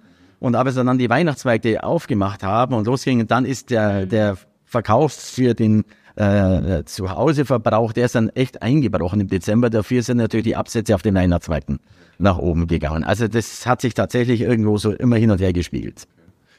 Und 0.44 0.58
aber 0.58 0.74
so 0.74 0.84
dann 0.84 0.98
die 0.98 1.10
Weihnachtsmärkte 1.10 1.86
aufgemacht 1.86 2.44
haben 2.44 2.74
und 2.74 2.86
losgingen, 2.86 3.28
dann 3.28 3.46
ist 3.46 3.70
der, 3.70 4.06
der 4.06 4.36
Verkauf 4.66 5.14
für 5.14 5.54
den 5.54 5.86
äh, 6.18 6.84
Zuhauseverbrauch, 6.84 7.94
der 7.94 8.04
ist 8.04 8.16
dann 8.16 8.28
echt 8.28 8.62
eingebrochen 8.62 9.22
im 9.22 9.30
Dezember. 9.30 9.70
Dafür 9.70 10.04
sind 10.04 10.18
natürlich 10.18 10.44
die 10.44 10.58
Absätze 10.58 10.96
auf 10.96 11.02
den 11.02 11.16
Weihnachtsmärkten 11.16 11.80
nach 12.18 12.38
oben 12.40 12.68
gegangen. 12.68 13.06
Also 13.06 13.30
das 13.30 13.66
hat 13.66 13.80
sich 13.80 13.94
tatsächlich 13.94 14.42
irgendwo 14.42 14.78
so 14.78 14.92
immer 14.92 15.16
hin 15.16 15.32
und 15.32 15.40
her 15.40 15.54
gespiegelt. 15.54 16.10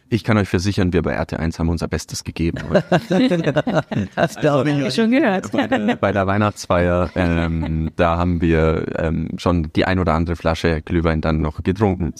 Ich 0.08 0.24
kann 0.24 0.38
euch 0.38 0.48
versichern, 0.48 0.94
wir 0.94 1.02
bei 1.02 1.20
RT1 1.20 1.58
haben 1.58 1.68
unser 1.68 1.86
Bestes 1.86 2.24
gegeben. 2.24 2.60
das 4.16 4.36
glaube 4.36 4.70
ich. 4.70 4.78
Ich 4.78 4.94
schon 4.94 5.10
gehört. 5.10 5.52
bei, 5.52 5.66
der, 5.66 5.96
bei 5.96 6.10
der 6.10 6.26
Weihnachtsfeier, 6.26 7.10
ähm, 7.16 7.90
da 7.96 8.16
haben 8.16 8.40
wir 8.40 8.98
ähm, 8.98 9.28
schon 9.36 9.70
die 9.76 9.84
ein 9.84 9.98
oder 9.98 10.14
andere 10.14 10.36
Flasche 10.36 10.80
Glühwein 10.80 11.20
dann 11.20 11.42
noch 11.42 11.62
getrunken. 11.62 12.14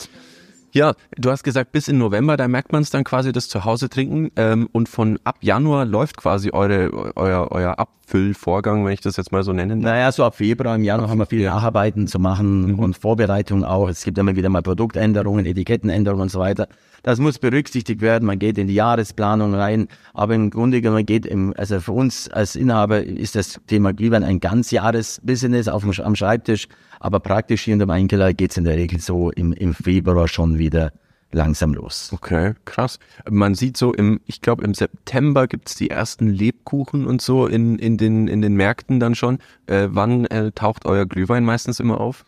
Ja, 0.74 0.94
du 1.16 1.30
hast 1.30 1.44
gesagt, 1.44 1.70
bis 1.70 1.86
in 1.86 1.98
November, 1.98 2.36
da 2.36 2.48
merkt 2.48 2.72
man 2.72 2.82
es 2.82 2.90
dann 2.90 3.04
quasi 3.04 3.30
das 3.30 3.48
Zuhause 3.48 3.88
trinken. 3.88 4.32
Ähm, 4.34 4.68
und 4.72 4.88
von 4.88 5.20
ab 5.22 5.38
Januar 5.40 5.84
läuft 5.84 6.16
quasi 6.16 6.50
eure, 6.50 7.14
euer, 7.14 7.52
euer 7.52 7.78
Abfüllvorgang, 8.04 8.84
wenn 8.84 8.92
ich 8.92 9.00
das 9.00 9.16
jetzt 9.16 9.32
mal 9.32 9.42
so 9.42 9.52
nennen 9.52 9.80
darf. 9.80 9.92
Naja, 9.92 10.12
so 10.12 10.24
ab 10.24 10.36
Februar 10.36 10.76
im 10.76 10.84
Januar 10.84 11.08
haben 11.08 11.18
wir 11.18 11.26
viel 11.26 11.44
Nacharbeiten 11.44 12.06
zu 12.06 12.18
machen 12.18 12.74
und 12.74 12.96
Vorbereitung 12.96 13.64
auch. 13.64 13.88
Es 13.88 14.04
gibt 14.04 14.18
immer 14.18 14.36
wieder 14.36 14.48
mal 14.50 14.62
Produktänderungen, 14.62 15.46
Etikettenänderungen 15.46 16.22
und 16.22 16.30
so 16.30 16.38
weiter. 16.38 16.68
Das 17.02 17.18
muss 17.18 17.38
berücksichtigt 17.38 18.00
werden. 18.00 18.26
Man 18.26 18.38
geht 18.38 18.58
in 18.58 18.66
die 18.66 18.74
Jahresplanung 18.74 19.54
rein. 19.54 19.88
Aber 20.12 20.34
im 20.34 20.50
Grunde 20.50 20.80
genommen 20.80 21.06
geht 21.06 21.26
im, 21.26 21.54
also 21.56 21.80
für 21.80 21.92
uns 21.92 22.28
als 22.30 22.56
Inhaber 22.56 23.02
ist 23.02 23.36
das 23.36 23.60
Thema 23.66 23.92
Glühwein 23.92 24.22
ein 24.22 24.40
Ganzjahresbusiness 24.40 25.68
auf 25.68 25.82
dem, 25.82 25.92
am 26.04 26.14
Schreibtisch. 26.14 26.68
Aber 27.00 27.20
praktisch 27.20 27.62
hier 27.62 27.72
in 27.72 27.78
der 27.78 27.88
Weinkeller 27.88 28.32
geht 28.32 28.52
es 28.52 28.56
in 28.56 28.64
der 28.64 28.76
Regel 28.76 29.00
so 29.00 29.30
im, 29.30 29.52
im 29.52 29.74
Februar 29.74 30.28
schon 30.28 30.58
wieder 30.58 30.92
langsam 31.34 31.74
los. 31.74 32.10
Okay, 32.12 32.54
krass. 32.64 32.98
Man 33.28 33.54
sieht 33.54 33.76
so 33.76 33.92
im, 33.92 34.20
ich 34.26 34.40
glaube 34.40 34.64
im 34.64 34.72
September 34.74 35.46
gibt's 35.46 35.74
die 35.74 35.90
ersten 35.90 36.28
Lebkuchen 36.28 37.06
und 37.06 37.20
so 37.20 37.46
in, 37.46 37.78
in, 37.78 37.96
den, 37.98 38.28
in 38.28 38.40
den 38.40 38.54
Märkten 38.54 39.00
dann 39.00 39.14
schon. 39.14 39.38
Äh, 39.66 39.88
wann 39.90 40.24
äh, 40.26 40.52
taucht 40.52 40.86
euer 40.86 41.06
Glühwein 41.06 41.44
meistens 41.44 41.80
immer 41.80 42.00
auf? 42.00 42.24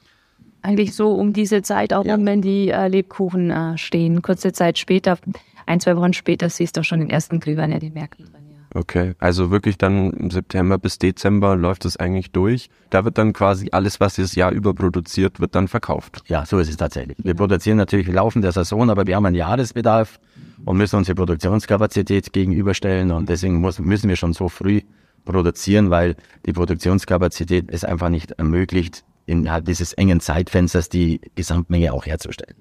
Eigentlich 0.62 0.95
so 0.95 1.12
um 1.12 1.33
diese 1.33 1.62
Zeit, 1.62 1.92
auch 1.92 2.05
Ja. 2.05 2.16
wenn 2.19 2.42
die 2.42 2.71
äh, 2.71 2.88
Lebkuchen 2.88 3.51
äh, 3.51 3.79
stehen. 3.79 4.21
Kurze 4.23 4.53
Zeit 4.53 4.79
später, 4.79 5.16
ein, 5.64 5.81
zwei 5.81 5.97
Wochen 5.97 6.12
später, 6.12 6.51
siehst 6.51 6.77
du 6.77 6.81
auch 6.81 6.85
schon 6.85 6.99
den 7.01 7.11
ersten 7.11 7.38
Glühwein 7.40 7.71
in 7.73 7.81
den 7.81 7.92
Märkten 7.95 8.27
drin. 8.27 8.46
Okay, 8.77 9.15
also 9.21 9.51
wirklich 9.51 9.79
dann 9.79 10.12
im 10.12 10.31
September 10.31 10.77
bis 10.77 10.99
Dezember 10.99 11.57
läuft 11.57 11.87
es 11.87 11.97
eigentlich 11.97 12.31
durch. 12.33 12.69
Da 12.91 13.07
wird 13.07 13.17
dann 13.17 13.33
quasi 13.33 13.71
alles, 13.73 14.01
was 14.01 14.17
das 14.17 14.35
Jahr 14.35 14.53
über 14.53 14.75
produziert, 14.75 15.41
wird 15.41 15.55
dann 15.55 15.67
verkauft. 15.67 16.23
Ja, 16.27 16.45
so 16.45 16.59
ist 16.59 16.69
es 16.69 16.77
tatsächlich. 16.77 17.17
Wir 17.23 17.33
produzieren 17.33 17.79
natürlich 17.79 18.07
laufend 18.07 18.45
der 18.45 18.53
Saison, 18.53 18.91
aber 18.91 19.07
wir 19.07 19.17
haben 19.17 19.25
einen 19.25 19.35
Jahresbedarf 19.35 20.21
und 20.67 20.77
müssen 20.77 20.97
unsere 20.97 21.15
Produktionskapazität 21.15 22.35
gegenüberstellen 22.35 23.12
und 23.12 23.31
deswegen 23.31 23.62
muss, 23.62 23.79
müssen 23.79 24.11
wir 24.11 24.17
schon 24.17 24.35
so 24.35 24.51
früh 24.51 24.83
produzieren, 25.25 25.89
weil 25.89 26.15
die 26.45 26.53
Produktionskapazität 26.53 27.71
es 27.71 27.83
einfach 27.83 28.11
nicht 28.11 28.33
ermöglicht, 28.33 29.05
innerhalb 29.25 29.65
dieses 29.65 29.95
engen 29.95 30.21
Zeitfensters 30.21 30.91
die 30.91 31.23
Gesamtmenge 31.35 31.95
auch 31.95 32.05
herzustellen. 32.05 32.57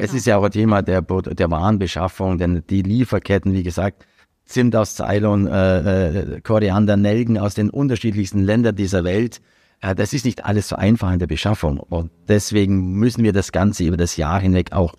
Es 0.00 0.14
ist 0.14 0.24
ja 0.24 0.36
auch 0.36 0.44
ein 0.44 0.52
Thema 0.52 0.82
der, 0.82 1.02
der 1.02 1.50
Warenbeschaffung, 1.50 2.38
denn 2.38 2.62
die 2.70 2.82
Lieferketten, 2.82 3.52
wie 3.52 3.64
gesagt, 3.64 4.06
Zimt 4.44 4.76
aus 4.76 4.96
Ceylon, 4.96 5.46
äh, 5.46 6.08
äh, 6.36 6.40
Koriander, 6.40 6.96
Nelken 6.96 7.38
aus 7.38 7.54
den 7.54 7.70
unterschiedlichsten 7.70 8.42
Ländern 8.42 8.76
dieser 8.76 9.04
Welt. 9.04 9.40
Äh, 9.80 9.94
das 9.94 10.12
ist 10.12 10.24
nicht 10.24 10.44
alles 10.44 10.68
so 10.68 10.76
einfach 10.76 11.12
in 11.12 11.18
der 11.18 11.26
Beschaffung. 11.26 11.78
Und 11.78 12.10
deswegen 12.28 12.92
müssen 12.94 13.24
wir 13.24 13.32
das 13.32 13.52
Ganze 13.52 13.84
über 13.84 13.96
das 13.96 14.16
Jahr 14.16 14.40
hinweg 14.40 14.72
auch 14.72 14.94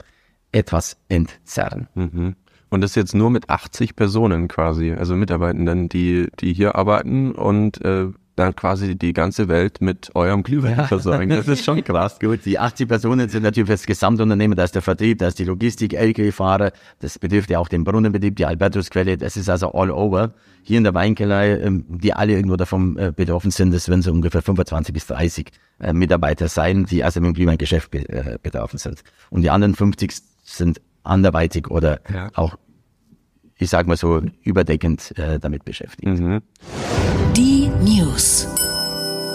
etwas 0.52 0.98
entzerren. 1.10 1.88
Mhm. 1.96 2.36
Und 2.70 2.82
das 2.82 2.96
jetzt 2.96 3.14
nur 3.14 3.30
mit 3.30 3.50
80 3.50 3.96
Personen 3.96 4.48
quasi, 4.48 4.94
also 4.94 5.16
Mitarbeitenden, 5.16 5.90
die, 5.90 6.30
die 6.40 6.54
hier 6.54 6.76
arbeiten 6.76 7.32
und 7.32 7.84
äh, 7.86 8.08
dann 8.36 8.56
quasi 8.56 8.96
die 8.96 9.14
ganze 9.14 9.48
Welt 9.48 9.80
mit 9.82 10.12
eurem 10.16 10.42
Glühwein 10.44 10.88
versorgen. 10.88 11.30
Das 11.30 11.48
ist 11.48 11.64
schon 11.64 11.84
krass. 11.84 12.20
Gut, 12.20 12.46
die 12.46 12.58
80 12.58 12.88
Personen 12.88 13.30
sind 13.30 13.44
natürlich 13.44 13.68
für 13.68 13.74
das 13.74 13.86
Gesamtunternehmen, 13.86 14.56
da 14.56 14.64
ist 14.64 14.74
der 14.76 14.82
Vertrieb, 14.82 15.20
da 15.20 15.28
ist 15.28 15.38
die 15.40 15.44
Logistik, 15.46 15.94
LKW-Fahrer, 15.94 16.72
das 17.00 17.20
betrifft 17.20 17.50
ja 17.52 17.60
auch 17.60 17.68
den 17.68 17.84
Brunnenbetrieb, 17.84 18.36
die 18.36 18.46
Albertusquelle, 18.46 19.18
das 19.18 19.38
ist 19.38 19.50
also 19.50 19.72
all 19.74 19.92
over. 19.92 20.34
Hier 20.64 20.78
in 20.78 20.84
der 20.86 20.94
Weinkelei, 20.94 21.58
ähm, 21.60 21.86
die 21.90 22.14
alle 22.14 22.34
irgendwo 22.34 22.56
davon 22.56 22.98
äh, 22.98 23.12
betroffen 23.16 23.52
sind, 23.52 23.74
das 23.74 23.90
werden 23.90 24.02
so 24.02 24.12
ungefähr 24.12 24.42
25 24.42 24.94
bis 24.94 25.08
30 25.08 25.52
äh, 25.80 25.94
Mitarbeiter 25.94 26.48
sein, 26.48 26.86
die 26.86 27.04
also 27.04 27.20
mit 27.20 27.28
dem 27.30 27.34
Glühweingeschäft 27.34 27.94
äh, 27.94 28.38
betroffen 28.42 28.80
sind. 28.80 29.04
Und 29.30 29.42
die 29.42 29.50
anderen 29.50 29.76
50 29.76 30.12
sind 30.44 30.82
anderweitig 31.04 31.70
oder 31.70 32.00
Ja. 32.14 32.30
auch, 32.34 32.56
ich 33.58 33.70
sag 33.70 33.88
mal 33.88 33.98
so, 33.98 34.22
überdeckend 34.44 35.18
äh, 35.18 35.40
damit 35.40 35.66
beschäftigt. 35.66 36.20
Mhm. 36.20 36.42
Die 37.36 37.70
News. 37.82 38.48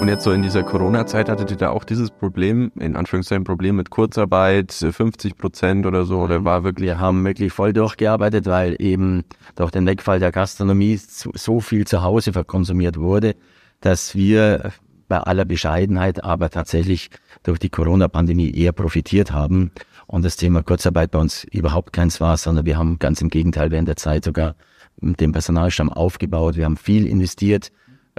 Und 0.00 0.06
jetzt 0.06 0.22
so 0.22 0.30
in 0.30 0.42
dieser 0.42 0.62
Corona-Zeit 0.62 1.28
hattet 1.28 1.50
ihr 1.50 1.56
da 1.56 1.70
auch 1.70 1.82
dieses 1.82 2.12
Problem, 2.12 2.70
in 2.78 2.94
Anführungszeichen 2.94 3.42
Problem 3.42 3.74
mit 3.74 3.90
Kurzarbeit, 3.90 4.72
50 4.72 5.36
Prozent 5.36 5.86
oder 5.86 6.04
so, 6.04 6.20
oder 6.20 6.44
war 6.44 6.62
wirklich, 6.62 6.86
Wir 6.86 7.00
haben 7.00 7.24
wirklich 7.24 7.52
voll 7.52 7.72
durchgearbeitet, 7.72 8.46
weil 8.46 8.76
eben 8.78 9.24
durch 9.56 9.72
den 9.72 9.86
Wegfall 9.86 10.20
der 10.20 10.30
Gastronomie 10.30 10.96
so, 10.98 11.32
so 11.34 11.58
viel 11.58 11.84
zu 11.84 12.02
Hause 12.02 12.32
verkonsumiert 12.32 12.96
wurde, 12.96 13.34
dass 13.80 14.14
wir 14.14 14.70
bei 15.08 15.18
aller 15.18 15.44
Bescheidenheit 15.44 16.22
aber 16.22 16.50
tatsächlich 16.50 17.10
durch 17.42 17.58
die 17.58 17.70
Corona-Pandemie 17.70 18.52
eher 18.52 18.72
profitiert 18.72 19.32
haben 19.32 19.72
und 20.08 20.24
das 20.24 20.36
Thema 20.36 20.62
Kurzarbeit 20.62 21.12
bei 21.12 21.18
uns 21.18 21.44
überhaupt 21.44 21.92
keins 21.92 22.20
war, 22.20 22.36
sondern 22.36 22.66
wir 22.66 22.76
haben 22.76 22.98
ganz 22.98 23.20
im 23.20 23.28
Gegenteil 23.28 23.70
während 23.70 23.88
der 23.88 23.96
Zeit 23.96 24.24
sogar 24.24 24.56
den 25.00 25.30
Personalstamm 25.30 25.92
aufgebaut, 25.92 26.56
wir 26.56 26.64
haben 26.64 26.76
viel 26.76 27.06
investiert, 27.06 27.70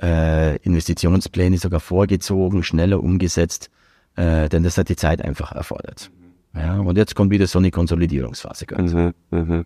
äh, 0.01 0.55
Investitionspläne 0.57 1.57
sogar 1.57 1.81
vorgezogen, 1.81 2.63
schneller 2.63 3.03
umgesetzt, 3.03 3.69
äh, 4.15 4.47
denn 4.47 4.63
das 4.63 4.77
hat 4.77 4.87
die 4.87 4.95
Zeit 4.95 5.21
einfach 5.21 5.51
erfordert. 5.51 6.09
Ja, 6.55 6.79
und 6.79 6.97
jetzt 6.97 7.15
kommt 7.15 7.31
wieder 7.31 7.47
so 7.47 7.59
eine 7.59 7.71
Konsolidierungsphase. 7.71 8.65
Mhm, 8.77 9.13
mhm. 9.31 9.65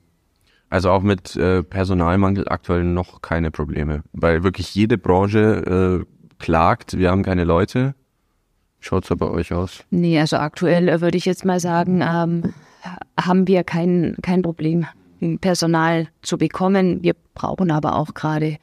Also 0.70 0.90
auch 0.90 1.04
mit 1.04 1.36
äh, 1.36 1.62
Personalmangel 1.62 2.48
aktuell 2.48 2.84
noch 2.84 3.22
keine 3.22 3.52
Probleme, 3.52 4.02
weil 4.14 4.44
wirklich 4.44 4.74
jede 4.74 4.98
Branche 4.98 6.02
äh, 6.02 6.36
klagt, 6.40 6.98
wir 6.98 7.12
haben 7.12 7.22
keine 7.22 7.44
Leute. 7.44 7.94
Schaut's 8.84 9.08
da 9.08 9.16
bei 9.16 9.30
euch 9.30 9.54
aus? 9.54 9.86
Nee, 9.92 10.20
also 10.20 10.36
aktuell 10.36 10.90
äh, 10.90 11.00
würde 11.00 11.18
ich 11.18 11.24
jetzt 11.24 11.46
mal 11.46 11.62
sagen, 11.62 12.02
ähm, 12.02 12.54
haben 13.18 13.48
wir 13.48 13.64
kein, 13.64 14.18
kein 14.22 14.42
Problem, 14.42 14.86
Personal 15.40 16.10
zu 16.22 16.38
bekommen. 16.38 17.02
Wir 17.02 17.14
brauchen 17.34 17.72
aber 17.72 17.96
auch 17.96 18.14
gerade 18.14 18.58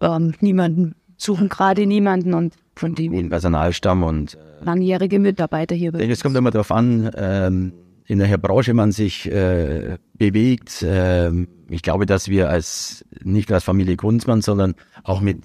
ähm, 0.00 0.32
niemanden, 0.40 0.94
suchen 1.18 1.50
gerade 1.50 1.84
niemanden 1.84 2.32
und 2.32 2.54
von 2.74 2.94
dem 2.94 3.12
Den 3.12 3.28
Personalstamm 3.28 4.02
und 4.02 4.38
langjährige 4.62 5.18
Mitarbeiter 5.18 5.74
hier. 5.74 5.92
Es 5.94 6.22
kommt 6.22 6.36
immer 6.36 6.50
darauf 6.50 6.72
an, 6.72 7.10
ähm, 7.14 7.72
in 8.06 8.20
welcher 8.20 8.38
Branche 8.38 8.72
man 8.72 8.92
sich 8.92 9.30
äh, 9.30 9.98
bewegt. 10.14 10.82
Ähm, 10.88 11.48
ich 11.68 11.82
glaube, 11.82 12.06
dass 12.06 12.28
wir 12.28 12.48
als 12.48 13.04
nicht 13.22 13.50
nur 13.50 13.56
als 13.56 13.64
Familie 13.64 13.96
Kunzmann, 13.96 14.40
sondern 14.40 14.74
auch 15.02 15.20
mit 15.20 15.42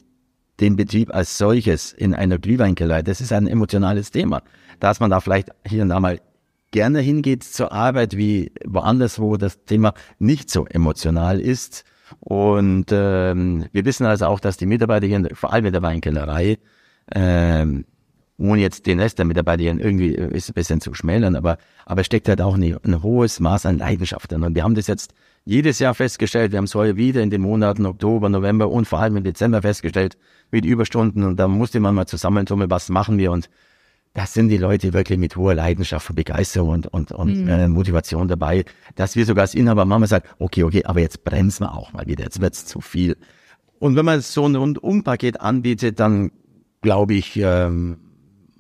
dem 0.60 0.76
Betrieb 0.76 1.14
als 1.14 1.38
solches 1.38 1.94
in 1.94 2.14
einer 2.14 2.38
Glühweinkelei, 2.38 3.02
das 3.02 3.22
ist 3.22 3.32
ein 3.32 3.48
emotionales 3.48 4.12
Thema. 4.12 4.42
Dass 4.80 5.00
man 5.00 5.10
da 5.10 5.20
vielleicht 5.20 5.50
hier 5.66 5.84
und 5.84 5.90
da 5.90 6.00
mal 6.00 6.20
gerne 6.72 7.00
hingeht 7.00 7.44
zur 7.44 7.72
Arbeit, 7.72 8.16
wie 8.16 8.52
woanders, 8.66 9.20
wo 9.20 9.38
das 9.38 9.64
Thema 9.66 9.94
nicht 10.20 10.50
so 10.50 10.66
emotional 10.66 11.40
ist. 11.40 11.84
Und 12.20 12.88
ähm, 12.92 13.66
wir 13.72 13.86
wissen 13.86 14.06
also 14.06 14.26
auch, 14.26 14.40
dass 14.40 14.58
die 14.58 14.66
Mitarbeiter 14.66 15.08
hier, 15.08 15.30
vor 15.34 15.54
allem 15.54 15.66
in 15.66 15.74
der 15.74 15.82
Weinkellerei, 15.82 16.58
ähm, 17.14 17.86
ohne 18.38 18.62
jetzt 18.62 18.86
den 18.86 19.00
Rest 19.00 19.20
der 19.20 19.26
Mitarbeiter 19.26 19.64
hier 19.64 19.80
irgendwie 19.80 20.16
äh, 20.16 20.34
ist 20.36 20.50
ein 20.50 20.54
bisschen 20.54 20.82
zu 20.82 20.94
schmälern, 20.94 21.36
aber, 21.36 21.58
aber 21.86 22.04
steckt 22.04 22.30
halt 22.30 22.42
auch 22.42 22.56
eine, 22.56 22.80
ein 22.84 23.04
hohes 23.04 23.40
Maß 23.40 23.66
an 23.66 23.78
Leidenschaft 23.78 24.32
drin. 24.32 24.44
Und 24.44 24.56
wir 24.56 24.64
haben 24.64 24.76
das 24.76 24.88
jetzt 24.88 25.14
jedes 25.46 25.80
Jahr 25.80 25.94
festgestellt, 25.94 26.52
wir 26.52 26.58
haben 26.58 26.66
es 26.66 26.76
heuer 26.76 26.96
wieder 26.96 27.22
in 27.22 27.30
den 27.30 27.42
Monaten 27.42 27.86
Oktober, 27.86 28.30
November 28.30 28.70
und 28.70 28.88
vor 28.88 29.00
allem 29.00 29.18
im 29.18 29.24
Dezember 29.24 29.62
festgestellt 29.62 30.18
mit 30.52 30.66
Überstunden 30.66 31.24
und 31.24 31.38
da 31.38 31.48
musste 31.48 31.80
man 31.80 31.96
mal 31.96 32.08
zusammentummeln, 32.08 32.70
was 32.70 32.90
machen 32.90 33.18
wir 33.18 33.32
und 33.32 33.50
das 34.14 34.34
sind 34.34 34.50
die 34.50 34.58
Leute 34.58 34.94
wirklich 34.94 35.20
mit 35.20 35.36
hoher 35.36 35.54
Leidenschaft 35.54 36.10
und 36.10 36.16
Begeisterung 36.16 36.70
und, 36.70 36.88
und, 36.88 37.12
und 37.12 37.48
äh, 37.48 37.68
Motivation 37.68 38.28
dabei, 38.28 38.66
dass 38.96 39.16
wir 39.16 39.26
sogar 39.26 39.44
als 39.44 39.54
Inhaber 39.54 39.86
Mama 39.86 40.08
sagen, 40.08 40.28
okay, 40.40 40.64
okay, 40.64 40.84
aber 40.84 41.00
jetzt 41.00 41.24
bremsen 41.24 41.66
wir 41.66 41.76
auch 41.76 41.94
mal 41.94 42.08
wieder, 42.08 42.24
jetzt 42.24 42.42
wird's 42.42 42.66
zu 42.66 42.82
viel. 42.82 43.18
Und 43.78 43.96
wenn 43.96 44.06
man 44.06 44.22
so 44.22 44.46
ein 44.46 44.56
Rundumpaket 44.56 45.40
anbietet, 45.42 46.00
dann 46.00 46.32
glaube 46.82 47.14
ich, 47.14 47.38
ähm, 47.38 47.98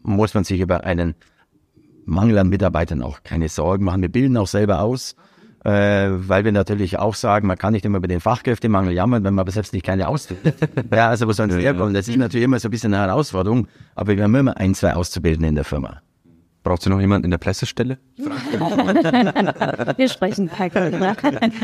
muss 0.04 0.34
man 0.34 0.44
sich 0.44 0.60
über 0.62 0.84
einen 0.84 1.16
Mangel 2.06 2.38
an 2.38 2.50
Mitarbeitern 2.50 3.02
auch 3.02 3.24
keine 3.24 3.50
Sorgen 3.50 3.86
machen. 3.86 4.02
Wir 4.02 4.10
bilden 4.10 4.38
auch 4.38 4.48
selber 4.48 4.82
aus, 4.82 5.16
äh, 5.66 6.10
weil 6.12 6.46
wir 6.46 6.52
natürlich 6.52 7.00
auch 7.00 7.16
sagen, 7.16 7.48
man 7.48 7.58
kann 7.58 7.74
nicht 7.74 7.86
immer 7.86 7.98
über 7.98 8.08
den 8.08 8.20
Fachkräftemangel 8.20 8.94
jammern, 8.94 9.24
wenn 9.24 9.34
man 9.34 9.44
aber 9.44 9.52
selbst 9.52 9.74
nicht 9.74 9.86
keine 9.86 10.08
ausbildet. 10.08 10.56
ja, 10.94 11.10
also 11.10 11.28
wo 11.28 11.32
sonst 11.34 11.56
herkommen. 11.56 11.94
Das 11.94 12.08
ist 12.08 12.18
natürlich 12.18 12.46
immer 12.46 12.60
so 12.60 12.70
ein 12.70 12.72
bisschen 12.72 12.94
eine 12.94 13.08
Herausforderung, 13.08 13.68
aber 13.96 14.16
wir 14.16 14.24
haben 14.24 14.36
immer 14.36 14.58
ein, 14.58 14.74
zwei 14.74 14.94
Auszubildende 14.94 15.50
in 15.50 15.56
der 15.56 15.66
Firma. 15.66 16.02
Braucht 16.64 16.86
ihr 16.86 16.90
noch 16.90 17.00
jemanden 17.00 17.26
in 17.26 17.32
der 17.32 17.38
Pressestelle? 17.38 18.00
Wir 18.18 20.10
sprechen 20.10 20.50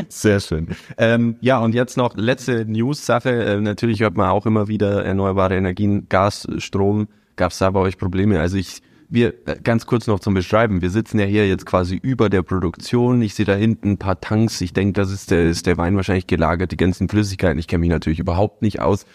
Sehr 0.08 0.40
schön. 0.40 0.68
Ähm, 0.96 1.36
ja, 1.42 1.58
und 1.58 1.74
jetzt 1.74 1.98
noch 1.98 2.16
letzte 2.16 2.64
News-Sache. 2.64 3.30
Äh, 3.30 3.60
natürlich 3.60 4.00
hört 4.00 4.16
man 4.16 4.30
auch 4.30 4.46
immer 4.46 4.68
wieder 4.68 5.04
erneuerbare 5.04 5.54
Energien, 5.54 6.08
Gas, 6.08 6.48
Strom. 6.58 7.08
Gab 7.36 7.52
es 7.52 7.58
da 7.58 7.70
bei 7.70 7.80
euch 7.80 7.98
Probleme? 7.98 8.40
Also 8.40 8.56
ich 8.56 8.80
wir 9.08 9.34
äh, 9.46 9.56
ganz 9.62 9.86
kurz 9.86 10.06
noch 10.06 10.20
zum 10.20 10.34
Beschreiben. 10.34 10.82
Wir 10.82 10.90
sitzen 10.90 11.18
ja 11.18 11.26
hier 11.26 11.48
jetzt 11.48 11.66
quasi 11.66 11.96
über 11.96 12.28
der 12.28 12.42
Produktion. 12.42 13.22
Ich 13.22 13.34
sehe 13.34 13.46
da 13.46 13.54
hinten 13.54 13.92
ein 13.92 13.98
paar 13.98 14.20
Tanks. 14.20 14.60
Ich 14.60 14.72
denke, 14.72 14.94
das 14.94 15.10
ist 15.10 15.30
der, 15.30 15.44
ist 15.44 15.66
der 15.66 15.76
Wein 15.76 15.96
wahrscheinlich 15.96 16.26
gelagert, 16.26 16.72
die 16.72 16.76
ganzen 16.76 17.08
Flüssigkeiten. 17.08 17.58
Ich 17.58 17.68
kenne 17.68 17.80
mich 17.80 17.90
natürlich 17.90 18.18
überhaupt 18.18 18.62
nicht 18.62 18.80
aus. 18.80 19.06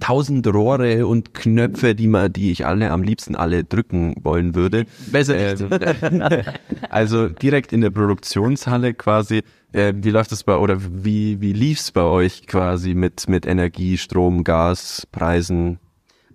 Tausend 0.00 0.46
Rohre 0.46 1.06
und 1.06 1.34
Knöpfe, 1.34 1.94
die 1.94 2.08
man, 2.08 2.32
die 2.32 2.50
ich 2.50 2.66
alle 2.66 2.90
am 2.90 3.02
liebsten 3.02 3.34
alle 3.34 3.64
drücken 3.64 4.14
wollen 4.22 4.54
würde. 4.54 4.86
Besser 5.10 5.36
ähm, 5.36 6.22
Also 6.90 7.28
direkt 7.28 7.72
in 7.72 7.80
der 7.80 7.90
Produktionshalle 7.90 8.94
quasi. 8.94 9.42
Äh, 9.72 9.94
wie 9.96 10.10
läuft 10.10 10.32
das 10.32 10.44
bei 10.44 10.56
oder 10.56 10.78
wie 10.80 11.40
wie 11.40 11.52
lief's 11.52 11.92
bei 11.92 12.02
euch 12.02 12.46
quasi 12.46 12.94
mit 12.94 13.28
mit 13.28 13.46
Energie, 13.46 13.96
Strom, 13.96 14.44
Gas, 14.44 15.06
Preisen? 15.10 15.78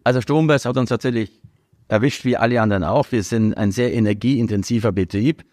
Also 0.03 0.22
Strompreis 0.22 0.66
hat 0.66 0.78
uns 0.78 0.89
tatsächlich 0.89 1.41
erwischt 1.88 2.25
wie 2.25 2.38
alle 2.38 2.61
anderen 2.61 2.83
auch. 2.83 3.11
Wir 3.11 3.23
sind 3.23 3.55
ein 3.55 3.71
sehr 3.71 3.93
energieintensiver 3.93 4.91
Betrieb. 4.91 5.43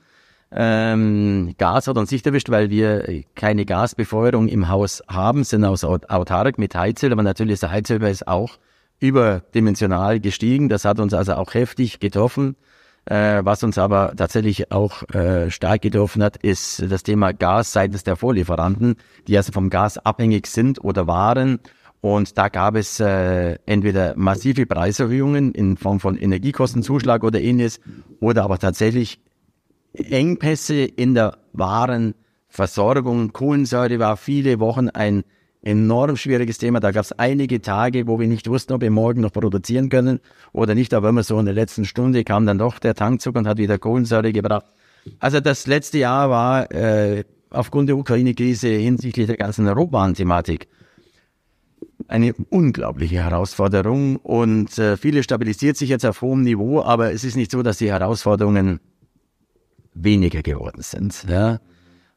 Ähm, 0.52 1.54
Gas 1.58 1.88
hat 1.88 1.96
uns 1.96 2.10
nicht 2.10 2.26
erwischt, 2.26 2.50
weil 2.50 2.70
wir 2.70 3.24
keine 3.34 3.64
Gasbefeuerung 3.64 4.46
im 4.48 4.68
Haus 4.68 5.02
haben, 5.08 5.42
sind 5.42 5.64
aus 5.64 5.84
autark 5.84 6.58
mit 6.58 6.74
Heizöl, 6.76 7.12
aber 7.12 7.24
natürlich 7.24 7.54
ist 7.54 7.62
der 7.64 7.72
Heizölpreis 7.72 8.24
auch 8.26 8.58
überdimensional 9.00 10.20
gestiegen. 10.20 10.68
Das 10.68 10.84
hat 10.84 11.00
uns 11.00 11.12
also 11.12 11.34
auch 11.34 11.54
heftig 11.54 11.98
getroffen. 11.98 12.56
Äh, 13.06 13.44
was 13.44 13.62
uns 13.62 13.76
aber 13.76 14.14
tatsächlich 14.16 14.72
auch 14.72 15.02
äh, 15.10 15.50
stark 15.50 15.82
getroffen 15.82 16.22
hat, 16.22 16.38
ist 16.38 16.90
das 16.90 17.02
Thema 17.02 17.32
Gas 17.32 17.72
seitens 17.72 18.04
der 18.04 18.16
Vorlieferanten, 18.16 18.96
die 19.28 19.36
also 19.36 19.52
vom 19.52 19.68
Gas 19.68 19.98
abhängig 19.98 20.46
sind 20.46 20.82
oder 20.82 21.06
waren 21.06 21.58
und 22.04 22.36
da 22.36 22.50
gab 22.50 22.76
es 22.76 23.00
äh, 23.00 23.56
entweder 23.64 24.12
massive 24.14 24.66
Preiserhöhungen 24.66 25.52
in 25.52 25.78
Form 25.78 26.00
von 26.00 26.18
Energiekostenzuschlag 26.18 27.24
oder 27.24 27.40
ähnliches 27.40 27.80
oder 28.20 28.44
aber 28.44 28.58
tatsächlich 28.58 29.20
Engpässe 29.94 30.84
in 30.84 31.14
der 31.14 31.38
Warenversorgung. 31.54 33.32
Kohlensäure 33.32 33.98
war 34.00 34.18
viele 34.18 34.60
Wochen 34.60 34.90
ein 34.90 35.24
enorm 35.62 36.18
schwieriges 36.18 36.58
Thema. 36.58 36.78
Da 36.78 36.90
gab 36.90 37.06
es 37.06 37.12
einige 37.12 37.62
Tage, 37.62 38.06
wo 38.06 38.20
wir 38.20 38.26
nicht 38.26 38.50
wussten, 38.50 38.74
ob 38.74 38.82
wir 38.82 38.90
morgen 38.90 39.22
noch 39.22 39.32
produzieren 39.32 39.88
können 39.88 40.20
oder 40.52 40.74
nicht. 40.74 40.92
Aber 40.92 41.08
immer 41.08 41.22
so 41.22 41.38
in 41.38 41.46
der 41.46 41.54
letzten 41.54 41.86
Stunde 41.86 42.22
kam 42.22 42.44
dann 42.44 42.58
doch 42.58 42.80
der 42.80 42.94
Tankzug 42.94 43.34
und 43.34 43.46
hat 43.46 43.56
wieder 43.56 43.78
Kohlensäure 43.78 44.30
gebracht. 44.30 44.66
Also 45.20 45.40
das 45.40 45.66
letzte 45.66 46.00
Jahr 46.00 46.28
war 46.28 46.70
äh, 46.70 47.24
aufgrund 47.48 47.88
der 47.88 47.96
Ukraine-Krise 47.96 48.68
hinsichtlich 48.68 49.26
der 49.26 49.38
ganzen 49.38 49.66
Rohwarenthematik 49.66 50.68
eine 52.08 52.34
unglaubliche 52.50 53.16
Herausforderung 53.16 54.16
und 54.16 54.78
äh, 54.78 54.96
viele 54.96 55.22
stabilisiert 55.22 55.76
sich 55.76 55.88
jetzt 55.88 56.04
auf 56.04 56.22
hohem 56.22 56.42
Niveau, 56.42 56.82
aber 56.82 57.12
es 57.12 57.24
ist 57.24 57.36
nicht 57.36 57.50
so, 57.50 57.62
dass 57.62 57.78
die 57.78 57.90
Herausforderungen 57.90 58.80
weniger 59.94 60.42
geworden 60.42 60.82
sind. 60.82 61.24
Ja? 61.28 61.60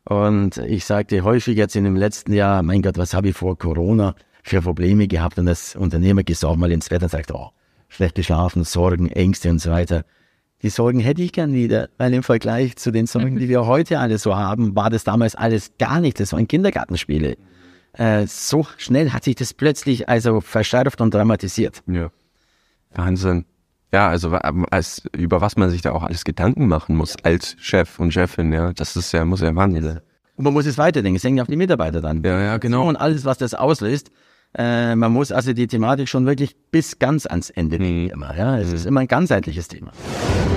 Und 0.04 0.58
ich 0.58 0.86
sagte 0.86 1.24
häufig 1.24 1.58
jetzt 1.58 1.76
in 1.76 1.84
dem 1.84 1.96
letzten 1.96 2.34
Jahr, 2.34 2.64
mein 2.64 2.82
Gott, 2.82 2.98
was 2.98 3.14
habe 3.14 3.30
ich 3.30 3.38
vor 3.38 3.58
Corona 3.58 4.16
für 4.44 4.62
Probleme 4.62 5.08
gehabt? 5.08 5.38
Und 5.38 5.46
das 5.46 5.76
Unternehmer 5.76 6.24
geht 6.24 6.44
auch 6.46 6.56
mal 6.56 6.72
ins 6.72 6.92
Wetter 6.92 7.04
und 7.04 7.12
sagt, 7.12 7.32
oh, 7.34 7.50
schlecht 7.90 8.16
geschlafen, 8.16 8.64
Sorgen, 8.64 9.10
Ängste 9.10 9.50
und 9.50 9.60
so 9.60 9.72
weiter. 9.72 10.06
Die 10.64 10.70
Sorgen 10.70 11.00
hätte 11.00 11.22
ich 11.22 11.34
gern 11.34 11.54
wieder, 11.54 11.90
weil 11.98 12.14
im 12.14 12.24
Vergleich 12.24 12.78
zu 12.78 12.92
den 12.92 13.06
Sorgen, 13.06 13.38
die 13.38 13.48
wir 13.48 13.68
heute 13.68 14.00
alle 14.00 14.18
so 14.18 14.36
haben, 14.36 14.76
war 14.76 14.90
das 14.90 15.04
damals 15.04 15.36
alles 15.36 15.74
gar 15.78 16.00
nicht. 16.00 16.20
Das 16.20 16.34
waren 16.34 16.48
Kindergartenspiele 16.48 17.38
äh, 17.94 18.26
so 18.28 18.66
schnell 18.78 19.12
hat 19.12 19.24
sich 19.24 19.36
das 19.36 19.54
plötzlich 19.54 20.08
also 20.10 20.42
verschärft 20.42 21.02
und 21.02 21.14
dramatisiert. 21.14 21.82
Ja. 21.88 22.10
Wahnsinn. 22.94 23.46
Ja, 23.94 24.10
also 24.10 24.32
als, 24.32 25.04
über 25.16 25.40
was 25.40 25.56
man 25.56 25.70
sich 25.70 25.82
da 25.82 25.94
auch 25.94 26.04
alles 26.04 26.26
Gedanken 26.26 26.68
machen 26.68 26.96
muss 26.96 27.16
als 27.24 27.56
Chef 27.60 28.00
und 28.00 28.12
Chefin, 28.12 28.52
ja, 28.52 28.74
das 28.74 28.96
ist 28.96 29.14
ja, 29.14 29.24
muss 29.24 29.42
ja 29.42 29.56
Wahnsinn 29.56 29.84
sein. 29.84 30.02
Und 30.36 30.44
man 30.44 30.54
muss 30.54 30.66
es 30.66 30.78
weiterdenken, 30.78 31.16
es 31.16 31.24
hängt 31.24 31.40
auf 31.40 31.48
die 31.48 31.56
Mitarbeiter 31.56 32.02
dann. 32.02 32.22
Ja, 32.24 32.40
ja, 32.40 32.58
genau. 32.58 32.88
Und 32.88 32.98
alles, 32.98 33.26
was 33.26 33.38
das 33.38 33.54
auslöst, 33.54 34.12
äh, 34.56 34.96
man 34.96 35.12
muss 35.12 35.32
also 35.32 35.54
die 35.54 35.68
Thematik 35.68 36.10
schon 36.10 36.26
wirklich 36.26 36.56
bis 36.70 37.00
ganz 37.00 37.26
ans 37.26 37.50
Ende 37.50 37.80
mhm. 37.80 38.10
immer, 38.10 38.38
ja. 38.38 38.58
Es 38.58 38.70
mhm. 38.70 38.76
ist 38.76 38.86
immer 38.86 39.00
ein 39.02 39.08
ganzheitliches 39.08 39.68
Thema. 39.68 39.92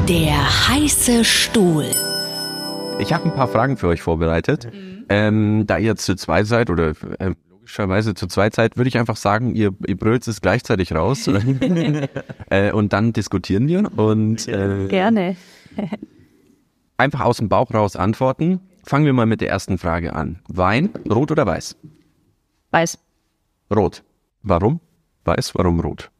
Der 0.08 0.68
heiße 0.68 1.24
Stuhl. 1.24 1.86
Ich 2.98 3.12
habe 3.12 3.24
ein 3.24 3.34
paar 3.34 3.48
Fragen 3.48 3.76
für 3.76 3.86
euch 3.86 4.02
vorbereitet. 4.02 4.68
Mhm. 4.72 4.89
Ähm, 5.10 5.64
da 5.66 5.76
ihr 5.76 5.96
zu 5.96 6.14
zwei 6.14 6.44
seid 6.44 6.70
oder 6.70 6.94
äh, 7.18 7.34
logischerweise 7.50 8.14
zu 8.14 8.28
zwei 8.28 8.48
seid, 8.50 8.76
würde 8.76 8.88
ich 8.88 8.96
einfach 8.96 9.16
sagen, 9.16 9.54
ihr, 9.54 9.72
ihr 9.86 9.96
brüllt 9.96 10.26
es 10.26 10.40
gleichzeitig 10.40 10.94
raus 10.94 11.28
äh, 12.50 12.72
und 12.72 12.92
dann 12.92 13.12
diskutieren 13.12 13.66
wir 13.66 13.90
und 13.98 14.46
äh, 14.48 14.86
gerne 14.88 15.36
einfach 16.96 17.20
aus 17.20 17.38
dem 17.38 17.48
Bauch 17.48 17.74
raus 17.74 17.96
antworten. 17.96 18.60
Fangen 18.84 19.04
wir 19.04 19.12
mal 19.12 19.26
mit 19.26 19.40
der 19.40 19.50
ersten 19.50 19.78
Frage 19.78 20.14
an. 20.14 20.38
Wein, 20.48 20.90
rot 21.10 21.30
oder 21.30 21.44
weiß? 21.44 21.76
Weiß. 22.70 22.98
Rot. 23.74 24.04
Warum? 24.42 24.80
Weiß, 25.24 25.54
warum 25.54 25.80
rot? 25.80 26.10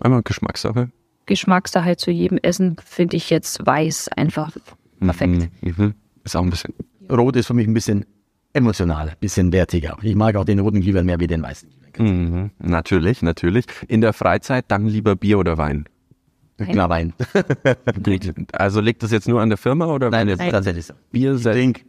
Einmal 0.00 0.22
Geschmackssache. 0.22 0.90
Geschmackssache 1.26 1.96
zu 1.96 2.10
jedem 2.10 2.38
Essen 2.38 2.76
finde 2.84 3.16
ich 3.16 3.30
jetzt 3.30 3.64
weiß 3.64 4.08
einfach 4.08 4.52
perfekt. 5.00 5.50
Mhm, 5.62 5.74
mhm. 5.76 5.94
Ist 6.24 6.36
auch 6.36 6.42
ein 6.42 6.50
bisschen. 6.50 6.74
Rot 7.10 7.36
ist 7.36 7.46
für 7.46 7.54
mich 7.54 7.66
ein 7.66 7.74
bisschen 7.74 8.06
emotional, 8.52 9.08
ein 9.08 9.16
bisschen 9.20 9.52
wertiger. 9.52 9.96
Ich 10.02 10.14
mag 10.14 10.36
auch 10.36 10.44
den 10.44 10.58
roten 10.58 10.80
Glühwein 10.80 11.06
mehr 11.06 11.20
wie 11.20 11.26
den 11.26 11.42
weißen. 11.42 11.68
Mhm, 11.98 12.50
natürlich, 12.58 13.22
natürlich. 13.22 13.66
In 13.88 14.00
der 14.00 14.12
Freizeit 14.12 14.66
dann 14.68 14.86
lieber 14.86 15.16
Bier 15.16 15.38
oder 15.38 15.58
Wein? 15.58 15.86
Klar, 16.56 16.88
Wein. 16.90 17.14
also 18.52 18.80
liegt 18.80 19.02
das 19.02 19.10
jetzt 19.10 19.28
nur 19.28 19.40
an 19.40 19.48
der 19.48 19.58
Firma 19.58 19.86
oder? 19.86 20.10
Nein, 20.10 20.28
das 20.28 20.40
ist 20.40 20.50
tatsächlich 20.50 20.86
so. 20.86 20.94
Bier 21.10 21.34
ich 21.34 21.42
trinke 21.42 21.82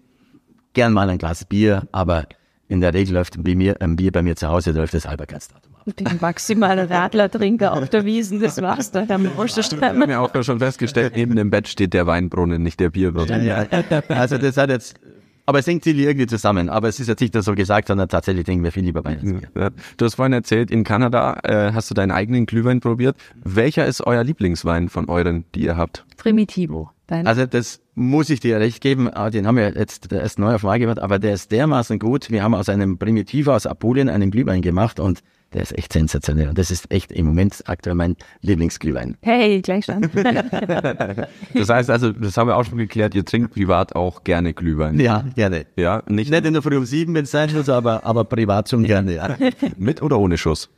gern 0.74 0.94
mal 0.94 1.10
ein 1.10 1.18
Glas 1.18 1.46
Bier, 1.46 1.88
aber 1.92 2.26
in 2.68 2.80
der 2.80 2.94
Regel 2.94 3.16
läuft 3.16 3.42
bei 3.44 3.56
mir, 3.56 3.82
ein 3.82 3.96
Bier 3.98 4.12
bei 4.12 4.22
mir 4.22 4.36
zu 4.36 4.48
Hause, 4.48 4.74
da 4.74 4.80
läuft 4.80 4.94
das 4.94 5.06
halber 5.08 5.26
Grenznatum 5.26 5.71
ab. 5.71 5.71
Den 5.86 6.20
maximalen 6.20 6.88
Radlertrinker 6.88 7.74
auf 7.74 7.90
der 7.90 8.06
Wiesen, 8.06 8.40
das 8.40 8.62
war's 8.62 8.92
da. 8.92 9.06
Da 9.06 9.18
musst 9.18 9.58
du 9.58 9.62
Ich 9.62 9.82
habe 9.82 10.08
mir 10.08 10.20
auch 10.20 10.44
schon 10.44 10.60
festgestellt, 10.60 11.14
neben 11.16 11.36
dem 11.36 11.50
Bett 11.50 11.68
steht 11.68 11.94
der 11.94 12.08
Weinbrunnen, 12.08 12.62
nicht 12.62 12.80
der 12.80 12.90
Bierbrunnen. 12.90 13.44
Ja, 13.44 13.64
ja. 13.64 14.04
Also 14.10 14.38
das 14.38 14.58
hat 14.58 14.70
jetzt 14.70 15.00
aber 15.46 15.60
es 15.60 15.68
hängt 15.68 15.84
ziemlich 15.84 16.06
irgendwie 16.06 16.28
zusammen. 16.28 16.70
Aber 16.70 16.88
es 16.88 17.00
ist 17.00 17.08
jetzt 17.08 17.20
nicht 17.20 17.34
so 17.34 17.56
gesagt, 17.56 17.88
sondern 17.88 18.08
tatsächlich 18.08 18.46
denken 18.46 18.64
wir 18.64 18.72
viel 18.72 18.86
lieber 18.86 19.04
Weihnachtsbier. 19.04 19.50
Ja. 19.56 19.70
Du 19.98 20.06
hast 20.06 20.16
vorhin 20.16 20.34
erzählt, 20.34 20.72
in 20.72 20.84
Kanada 20.84 21.40
äh, 21.44 21.74
hast 21.74 21.90
du 21.90 21.94
deinen 21.94 22.12
eigenen 22.12 22.46
Glühwein 22.46 22.80
probiert. 22.80 23.18
Welcher 23.44 23.86
ist 23.86 24.02
euer 24.06 24.24
Lieblingswein 24.24 24.88
von 24.88 25.10
euren, 25.10 25.46
die 25.56 25.64
ihr 25.64 25.78
habt? 25.78 26.06
Primitivo. 26.18 26.92
Dein 27.08 27.28
also 27.28 27.46
das 27.46 27.82
muss 27.96 28.30
ich 28.30 28.40
dir 28.40 28.60
recht 28.60 28.82
geben. 28.82 29.10
Ah, 29.14 29.30
den 29.30 29.46
haben 29.46 29.58
wir 29.58 29.74
jetzt 29.76 30.12
erst 30.14 30.40
neu 30.40 30.56
auf 30.56 30.64
Markt 30.64 30.80
gebracht, 30.80 31.00
aber 31.00 31.20
der 31.20 31.34
ist 31.34 31.52
dermaßen 31.52 32.00
gut. 32.00 32.30
Wir 32.30 32.44
haben 32.44 32.54
aus 32.54 32.70
einem 32.70 32.98
Primitivo 32.98 33.52
aus 33.52 33.66
Apulien 33.66 34.08
einen 34.08 34.32
Glühwein 34.32 34.62
gemacht 34.62 35.00
und 35.00 35.22
der 35.54 35.62
ist 35.62 35.78
echt 35.78 35.94
sensationell. 35.94 36.50
Und 36.50 36.58
das 36.58 36.72
ist 36.72 36.92
echt 36.92 37.12
im 37.12 37.26
Moment 37.26 37.64
aktuell 37.66 37.96
mein 37.96 38.16
Lieblingsglühwein. 38.42 39.18
Hey, 39.22 39.62
gleich 39.62 39.86
schon. 39.86 40.02
das 41.54 41.70
heißt 41.70 41.90
also, 41.90 42.12
das 42.12 42.38
haben 42.38 42.48
wir 42.48 42.58
auch 42.58 42.64
schon 42.64 42.78
geklärt, 42.78 43.16
ihr 43.16 43.26
trinkt 43.26 43.54
privat 43.54 43.96
auch 43.96 44.24
gerne 44.24 44.54
Glühwein. 44.54 45.00
Ja, 45.00 45.26
gerne. 45.36 45.66
Ja, 45.76 46.04
nicht, 46.08 46.32
nicht 46.32 46.46
in 46.46 46.54
der 46.54 46.62
Früh 46.62 46.78
um 46.78 46.86
sieben, 46.86 47.14
wenn 47.14 47.24
es 47.24 47.32
sein 47.32 47.52
muss, 47.54 47.70
aber, 47.70 48.06
aber 48.06 48.24
privat 48.24 48.70
schon 48.70 48.84
gerne, 48.84 49.16
ja. 49.16 49.36
Mit 49.78 50.02
oder 50.02 50.20
ohne 50.20 50.38
Schuss? 50.38 50.70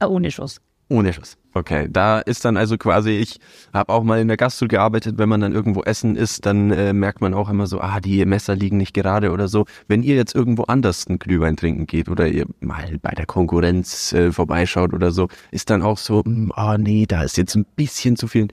Äh, 0.00 0.06
ohne 0.06 0.30
Schuss. 0.30 0.60
Ohne 0.90 1.12
Schuss. 1.12 1.36
Okay, 1.54 1.88
da 1.88 2.18
ist 2.18 2.44
dann 2.44 2.56
also 2.56 2.76
quasi, 2.76 3.10
ich 3.10 3.38
habe 3.72 3.92
auch 3.92 4.02
mal 4.02 4.20
in 4.20 4.26
der 4.26 4.36
Gastro 4.36 4.66
gearbeitet, 4.66 5.18
wenn 5.18 5.28
man 5.28 5.40
dann 5.40 5.52
irgendwo 5.52 5.82
essen 5.82 6.16
isst, 6.16 6.46
dann 6.46 6.72
äh, 6.72 6.92
merkt 6.92 7.20
man 7.20 7.32
auch 7.32 7.48
immer 7.48 7.68
so, 7.68 7.80
ah, 7.80 8.00
die 8.00 8.24
Messer 8.24 8.56
liegen 8.56 8.76
nicht 8.76 8.92
gerade 8.92 9.30
oder 9.30 9.46
so. 9.46 9.66
Wenn 9.86 10.02
ihr 10.02 10.16
jetzt 10.16 10.34
irgendwo 10.34 10.64
anders 10.64 11.06
einen 11.06 11.20
Glühwein 11.20 11.56
trinken 11.56 11.86
geht 11.86 12.08
oder 12.08 12.26
ihr 12.26 12.46
mal 12.58 12.98
bei 13.00 13.12
der 13.12 13.26
Konkurrenz 13.26 14.12
äh, 14.12 14.32
vorbeischaut 14.32 14.92
oder 14.92 15.12
so, 15.12 15.28
ist 15.52 15.70
dann 15.70 15.82
auch 15.82 15.98
so, 15.98 16.24
hm, 16.24 16.50
ah, 16.56 16.76
nee, 16.76 17.06
da 17.06 17.22
ist 17.22 17.36
jetzt 17.36 17.54
ein 17.54 17.66
bisschen 17.76 18.16
zu 18.16 18.26
viel. 18.26 18.48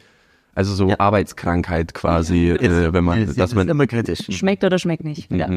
Also 0.57 0.73
so 0.73 0.89
ja. 0.89 0.95
Arbeitskrankheit 0.99 1.93
quasi, 1.93 2.47
ja, 2.47 2.55
äh, 2.55 2.91
wenn 2.91 3.03
man, 3.03 3.31
das 3.35 3.53
man 3.53 3.69
immer 3.69 3.85
kritisch. 3.85 4.21
Schmeckt 4.31 4.63
oder 4.63 4.79
schmeckt 4.79 5.03
nicht. 5.03 5.29
Mhm. 5.29 5.37
Ja. 5.37 5.49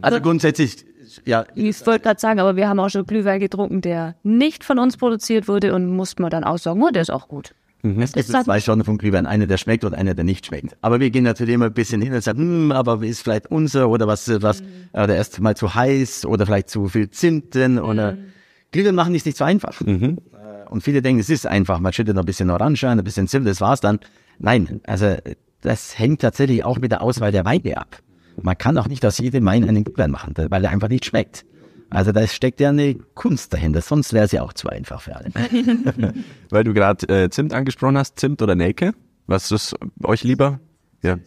Also 0.00 0.22
grundsätzlich 0.22 0.86
ja. 1.26 1.44
Ich 1.54 1.84
wollte 1.86 2.04
gerade 2.04 2.18
sagen, 2.18 2.40
aber 2.40 2.56
wir 2.56 2.66
haben 2.66 2.80
auch 2.80 2.88
schon 2.88 3.04
Glühwein 3.04 3.38
getrunken, 3.38 3.82
der 3.82 4.14
nicht 4.22 4.64
von 4.64 4.78
uns 4.78 4.96
produziert 4.96 5.46
wurde 5.46 5.74
und 5.74 5.94
mussten 5.94 6.22
wir 6.22 6.30
dann 6.30 6.44
auch 6.44 6.56
sagen, 6.56 6.82
oh, 6.82 6.88
der 6.88 7.02
ist 7.02 7.10
auch 7.10 7.28
gut. 7.28 7.52
Mhm. 7.82 8.00
Es 8.00 8.12
gibt 8.12 8.28
zwei 8.28 8.60
Sorten 8.60 8.82
von 8.82 8.96
Glühwein, 8.96 9.26
einer, 9.26 9.46
der 9.46 9.58
schmeckt 9.58 9.84
und 9.84 9.92
einer, 9.92 10.14
der 10.14 10.24
nicht 10.24 10.46
schmeckt. 10.46 10.74
Aber 10.80 11.00
wir 11.00 11.10
gehen 11.10 11.24
natürlich 11.24 11.54
immer 11.54 11.66
ein 11.66 11.74
bisschen 11.74 12.00
hin 12.00 12.14
und 12.14 12.24
sagen, 12.24 12.38
hm, 12.38 12.72
aber 12.72 13.02
ist 13.02 13.20
vielleicht 13.20 13.50
unser 13.50 13.90
oder 13.90 14.06
was, 14.06 14.30
was, 14.40 14.62
mhm. 14.62 14.66
oder 14.94 15.16
erst 15.16 15.38
mal 15.40 15.54
zu 15.54 15.74
heiß 15.74 16.24
oder 16.24 16.46
vielleicht 16.46 16.70
zu 16.70 16.88
viel 16.88 17.10
Zimt 17.10 17.54
drin 17.54 17.78
oder, 17.78 18.12
mhm. 18.12 18.30
Glühwein 18.72 18.94
machen 18.94 19.14
ist 19.14 19.26
nicht 19.26 19.36
so 19.36 19.44
einfach. 19.44 19.80
Mhm. 19.80 20.18
Äh, 20.32 20.68
und 20.68 20.82
viele 20.82 21.02
denken, 21.02 21.20
es 21.20 21.30
ist 21.30 21.46
einfach, 21.46 21.80
man 21.80 21.92
schüttet 21.92 22.14
noch 22.14 22.22
ein 22.22 22.26
bisschen 22.26 22.50
Orange 22.50 22.88
ein, 22.88 22.98
ein 22.98 23.04
bisschen 23.04 23.28
Zimt, 23.28 23.46
das 23.46 23.60
war's 23.60 23.80
dann. 23.80 23.98
Nein, 24.40 24.80
also 24.84 25.16
das 25.60 25.98
hängt 25.98 26.22
tatsächlich 26.22 26.64
auch 26.64 26.78
mit 26.78 26.90
der 26.90 27.02
Auswahl 27.02 27.30
der 27.30 27.44
Weine 27.44 27.76
ab. 27.76 28.02
Man 28.42 28.56
kann 28.56 28.78
auch 28.78 28.88
nicht 28.88 29.04
aus 29.04 29.18
jedem 29.18 29.44
Wein 29.44 29.68
einen 29.68 29.84
Glühwein 29.84 30.10
machen, 30.10 30.34
weil 30.36 30.64
er 30.64 30.70
einfach 30.70 30.88
nicht 30.88 31.04
schmeckt. 31.04 31.44
Also 31.90 32.12
da 32.12 32.26
steckt 32.26 32.60
ja 32.60 32.70
eine 32.70 32.94
Kunst 33.14 33.52
dahinter, 33.52 33.80
sonst 33.80 34.12
wäre 34.12 34.24
es 34.24 34.32
ja 34.32 34.42
auch 34.42 34.52
zu 34.52 34.68
einfach 34.68 35.02
für 35.02 35.16
alle. 35.16 35.30
Weil 36.50 36.62
du 36.62 36.72
gerade 36.72 37.24
äh, 37.24 37.30
Zimt 37.30 37.52
angesprochen 37.52 37.98
hast, 37.98 38.18
Zimt 38.20 38.40
oder 38.42 38.54
Nelke? 38.54 38.92
Was 39.26 39.50
ist 39.50 39.74
euch 40.04 40.22
lieber? 40.22 40.60
Ja. 41.02 41.18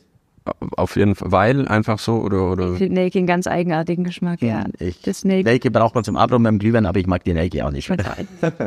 Auf 0.76 0.98
jeden 0.98 1.16
Fall, 1.16 1.32
weil 1.32 1.68
einfach 1.70 2.00
so 2.00 2.16
oder 2.18 2.52
oder. 2.52 2.72
Ich 2.74 2.80
finde 2.80 2.96
Nelke 2.96 3.18
einen 3.18 3.28
ganz 3.28 3.48
eigenartigen 3.48 4.04
Geschmack. 4.04 4.42
Ja, 4.42 4.66
Ich, 4.80 5.02
das 5.02 5.24
Nelke. 5.24 5.48
Nelke 5.50 5.72
braucht 5.72 5.96
man 5.96 6.04
zum 6.04 6.18
Abräumen 6.18 6.44
beim 6.44 6.60
Glühwein, 6.60 6.86
aber 6.86 7.00
ich 7.00 7.08
mag 7.08 7.24
die 7.24 7.34
Nelke 7.34 7.66
auch 7.66 7.72
nicht. 7.72 7.90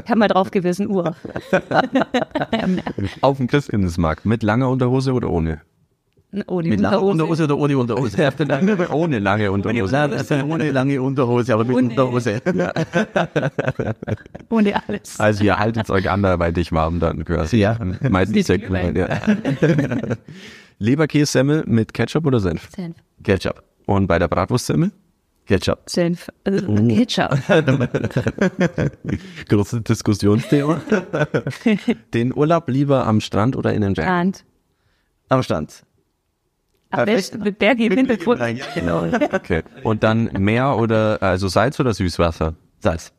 Kann 0.07 0.18
man 0.18 0.29
drauf 0.29 0.51
gewissen 0.51 0.89
Uhr. 0.89 1.14
Auf 3.20 3.37
dem 3.37 3.47
Christkindlesmarkt 3.47 4.24
mit 4.24 4.43
langer 4.43 4.70
Unterhose 4.70 5.12
oder 5.12 5.29
ohne? 5.31 5.61
Ohne 6.49 6.68
Mit 6.68 6.81
langer 6.81 7.03
Unterhose. 7.03 7.45
Unterhose 7.45 7.45
oder 7.45 7.59
ohne 7.59 7.79
Unterhose? 7.79 8.33
ohne 8.91 9.18
lange 9.18 9.53
Unterhose. 9.53 10.09
Das 10.11 10.31
ist 10.31 10.45
ohne 10.45 10.70
lange 10.70 11.01
Unterhose, 11.01 11.55
aber 11.55 11.64
mit 11.64 11.77
Ohne. 11.77 11.89
Unterhose. 11.89 12.43
Ohne 14.51 14.89
alles. 14.89 15.20
Also 15.20 15.45
ihr 15.45 15.59
haltet 15.59 15.89
euch 15.89 16.11
anderweitig 16.11 16.72
warm 16.72 17.01
dann 17.01 17.24
quasi. 17.24 17.59
Ja. 17.59 17.79
Meistens 18.11 18.47
sehr 18.47 18.59
Glühwein. 18.59 18.97
ja. 18.97 19.09
Leberkässemmel 20.79 21.64
mit 21.66 21.95
Ketchup 21.95 22.27
oder 22.27 22.41
Senf? 22.41 22.68
Senf. 22.74 22.97
Ketchup. 23.22 23.62
Und 23.87 24.07
bei 24.07 24.18
der 24.18 24.29
Bratwurstsemmel? 24.29 24.91
Ketchup. 25.47 25.89
Senf. 25.89 26.29
Also 26.45 26.74
Ketchup. 26.74 27.31
Großes 29.49 29.83
Diskussionsthema. 29.85 30.81
Den 32.14 32.35
Urlaub 32.35 32.68
lieber 32.68 33.07
am 33.07 33.20
Strand 33.20 33.57
oder 33.57 33.72
in 33.72 33.81
den 33.83 33.95
Bergen? 33.95 34.35
Strand. 34.35 34.45
Am 35.29 35.43
Stand. 35.43 35.85
Am 36.91 37.05
besten 37.05 37.43
mit 37.43 37.59
Berg 37.59 37.79
im 37.81 37.93
Hintergrund. 37.93 38.41
Ja, 38.41 38.66
genau. 38.74 39.05
Okay. 39.33 39.62
Und 39.83 40.03
dann 40.03 40.24
Meer 40.39 40.77
oder, 40.77 41.22
also 41.22 41.49
Salz 41.49 41.81
oder 41.81 41.95
Süßwasser? 41.95 42.55
Salz. 42.81 43.12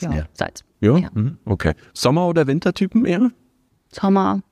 Ja, 0.00 0.12
Ja. 0.12 0.24
Salz. 0.32 0.64
Ja. 0.80 0.96
Ja. 0.98 1.10
Mhm. 1.14 1.38
Okay. 1.44 1.74
Sommer- 1.94 2.26
oder 2.26 2.46
Wintertypen 2.46 3.04
eher? 3.04 3.30
Sommer. 3.92 4.42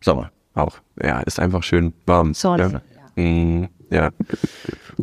Sommer. 0.00 0.31
Auch. 0.54 0.78
Ja, 1.02 1.20
ist 1.20 1.40
einfach 1.40 1.62
schön 1.62 1.92
warm. 2.06 2.34
Sonne. 2.34 2.82
Ja. 3.16 3.22
Mhm. 3.22 3.68
ja. 3.90 4.10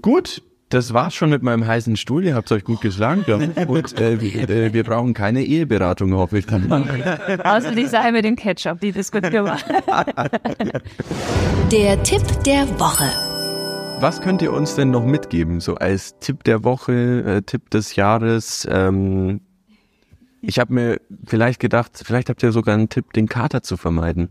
Gut. 0.01 0.43
Das 0.71 0.93
war's 0.93 1.15
schon 1.15 1.31
mit 1.31 1.41
meinem 1.41 1.65
heißen 1.65 1.97
Stuhl. 1.97 2.23
Ihr 2.23 2.35
habt's 2.35 2.51
euch 2.51 2.63
gut 2.63 2.81
geschlagen. 2.81 3.25
Ja. 3.25 3.37
Und 3.67 3.99
äh, 3.99 4.21
wir, 4.21 4.47
äh, 4.47 4.71
wir 4.71 4.83
brauchen 4.83 5.15
keine 5.15 5.43
Eheberatung, 5.43 6.13
hoffe 6.13 6.37
ich. 6.37 6.45
Außer 7.43 7.71
die 7.71 7.87
Sache 7.87 8.11
mit 8.11 8.23
dem 8.23 8.35
Ketchup, 8.35 8.79
die 8.79 8.91
diskutieren 8.91 9.45
wir. 9.45 9.57
Der 11.71 12.03
Tipp 12.03 12.21
der 12.45 12.67
Woche. 12.79 13.09
Was 13.99 14.21
könnt 14.21 14.43
ihr 14.43 14.53
uns 14.53 14.75
denn 14.75 14.91
noch 14.91 15.03
mitgeben, 15.03 15.59
so 15.59 15.75
als 15.75 16.17
Tipp 16.19 16.43
der 16.43 16.63
Woche, 16.63 17.23
äh, 17.25 17.41
Tipp 17.41 17.69
des 17.69 17.95
Jahres? 17.95 18.67
Ähm, 18.71 19.41
ich 20.41 20.57
habe 20.59 20.73
mir 20.73 21.01
vielleicht 21.25 21.59
gedacht, 21.59 22.01
vielleicht 22.05 22.29
habt 22.29 22.41
ihr 22.41 22.51
sogar 22.51 22.75
einen 22.75 22.89
Tipp, 22.89 23.11
den 23.13 23.27
Kater 23.27 23.61
zu 23.61 23.75
vermeiden. 23.75 24.29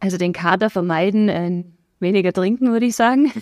Also 0.00 0.18
den 0.18 0.32
Kater 0.32 0.70
vermeiden, 0.70 1.28
äh, 1.28 1.64
weniger 2.00 2.32
trinken, 2.32 2.72
würde 2.72 2.86
ich 2.86 2.96
sagen. 2.96 3.32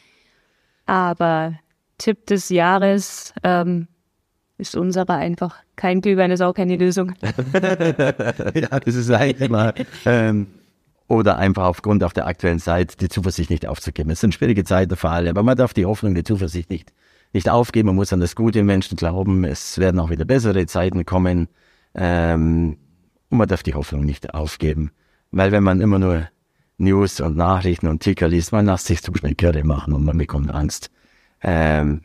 Aber 0.86 1.54
Tipp 1.98 2.26
des 2.26 2.48
Jahres 2.48 3.32
ähm, 3.42 3.88
ist 4.58 4.76
unserer 4.76 5.14
einfach. 5.14 5.56
Kein 5.76 6.00
Glühwein 6.00 6.30
ist 6.30 6.40
auch 6.40 6.52
keine 6.52 6.76
Lösung. 6.76 7.14
ja, 7.22 8.80
das 8.80 8.94
ist 8.94 9.10
eigentlich 9.10 9.48
immer. 9.48 9.72
Ähm, 10.04 10.46
oder 11.08 11.38
einfach 11.38 11.64
aufgrund 11.64 12.04
auf 12.04 12.12
der 12.12 12.26
aktuellen 12.26 12.60
Zeit 12.60 13.00
die 13.00 13.08
Zuversicht 13.08 13.50
nicht 13.50 13.66
aufzugeben. 13.66 14.10
Es 14.10 14.20
sind 14.20 14.34
schwierige 14.34 14.64
Zeiten 14.64 14.96
für 14.96 15.10
alle, 15.10 15.30
aber 15.30 15.42
man 15.42 15.56
darf 15.56 15.74
die 15.74 15.86
Hoffnung, 15.86 16.14
die 16.14 16.22
Zuversicht 16.22 16.70
nicht, 16.70 16.92
nicht 17.32 17.48
aufgeben. 17.48 17.86
Man 17.86 17.96
muss 17.96 18.12
an 18.12 18.20
das 18.20 18.36
Gute 18.36 18.60
im 18.60 18.66
Menschen 18.66 18.96
glauben. 18.96 19.44
Es 19.44 19.78
werden 19.78 19.98
auch 19.98 20.10
wieder 20.10 20.24
bessere 20.24 20.66
Zeiten 20.66 21.04
kommen. 21.04 21.48
Ähm, 21.94 22.76
und 23.28 23.38
man 23.38 23.48
darf 23.48 23.62
die 23.62 23.74
Hoffnung 23.74 24.04
nicht 24.04 24.34
aufgeben. 24.34 24.92
Weil 25.30 25.52
wenn 25.52 25.62
man 25.62 25.80
immer 25.80 25.98
nur 25.98 26.28
News 26.78 27.20
und 27.20 27.36
Nachrichten 27.36 27.86
und 27.86 28.00
Ticker 28.00 28.28
liest, 28.28 28.52
man 28.52 28.66
lässt 28.66 28.86
sich 28.86 29.02
zu 29.02 29.12
schnell 29.14 29.34
Kirre 29.34 29.64
machen 29.64 29.92
und 29.92 30.04
man 30.04 30.18
bekommt 30.18 30.50
Angst. 30.50 30.90
Ähm, 31.42 32.02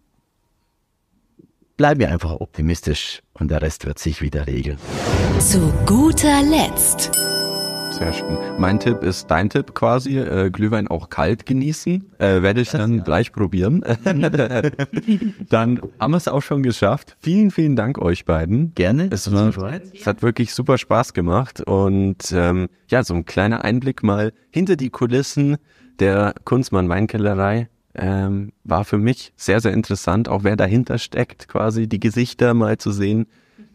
bleiben 1.78 2.00
wir 2.00 2.10
einfach 2.12 2.32
optimistisch 2.32 3.22
und 3.34 3.52
der 3.52 3.62
Rest 3.62 3.86
wird 3.86 4.00
sich 4.00 4.22
wieder 4.22 4.48
regeln. 4.48 4.78
Zu 5.40 5.74
guter 5.86 6.42
Letzt. 6.44 7.12
Sehr 7.98 8.12
schön. 8.12 8.38
Mein 8.60 8.78
Tipp 8.82 9.04
ist 9.04 9.32
dein 9.32 9.50
Tipp 9.50 9.74
quasi, 9.74 10.18
äh, 10.18 10.50
Glühwein 10.50 10.90
auch 10.90 11.10
kalt 11.10 11.46
genießen. 11.46 12.04
Äh, 12.18 12.42
werde 12.42 12.60
ich 12.60 12.70
dann 12.70 13.06
gleich 13.06 13.32
probieren. 13.32 13.86
dann 15.50 15.82
haben 15.98 16.12
wir 16.12 16.18
es 16.18 16.28
auch 16.28 16.42
schon 16.42 16.62
geschafft. 16.62 17.16
Vielen, 17.22 17.52
vielen 17.52 17.78
Dank 17.78 17.98
euch 17.98 18.26
beiden. 18.26 18.76
Gerne. 18.76 19.08
Es, 19.12 19.32
war, 19.32 19.54
es 19.94 20.06
hat 20.06 20.22
wirklich 20.24 20.54
super 20.54 20.78
Spaß 20.78 21.14
gemacht 21.14 21.62
und 21.62 22.34
ähm, 22.34 22.68
ja, 22.90 23.02
so 23.02 23.14
ein 23.14 23.24
kleiner 23.24 23.64
Einblick 23.64 24.04
mal 24.04 24.34
hinter 24.52 24.76
die 24.76 24.90
Kulissen 24.90 25.56
der 26.00 26.36
Kunstmann 26.44 26.90
Weinkellerei 26.90 27.70
ähm, 27.94 28.52
war 28.66 28.84
für 28.84 28.98
mich 28.98 29.32
sehr, 29.38 29.62
sehr 29.62 29.72
interessant, 29.72 30.28
auch 30.28 30.44
wer 30.44 30.58
dahinter 30.58 30.98
steckt, 30.98 31.48
quasi 31.48 31.88
die 31.88 32.02
Gesichter 32.02 32.54
mal 32.54 32.78
zu 32.78 32.92
sehen, 32.92 33.28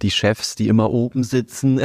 die 0.02 0.10
Chefs, 0.10 0.54
die 0.54 0.68
immer 0.68 0.90
oben 0.90 1.22
sitzen, 1.24 1.80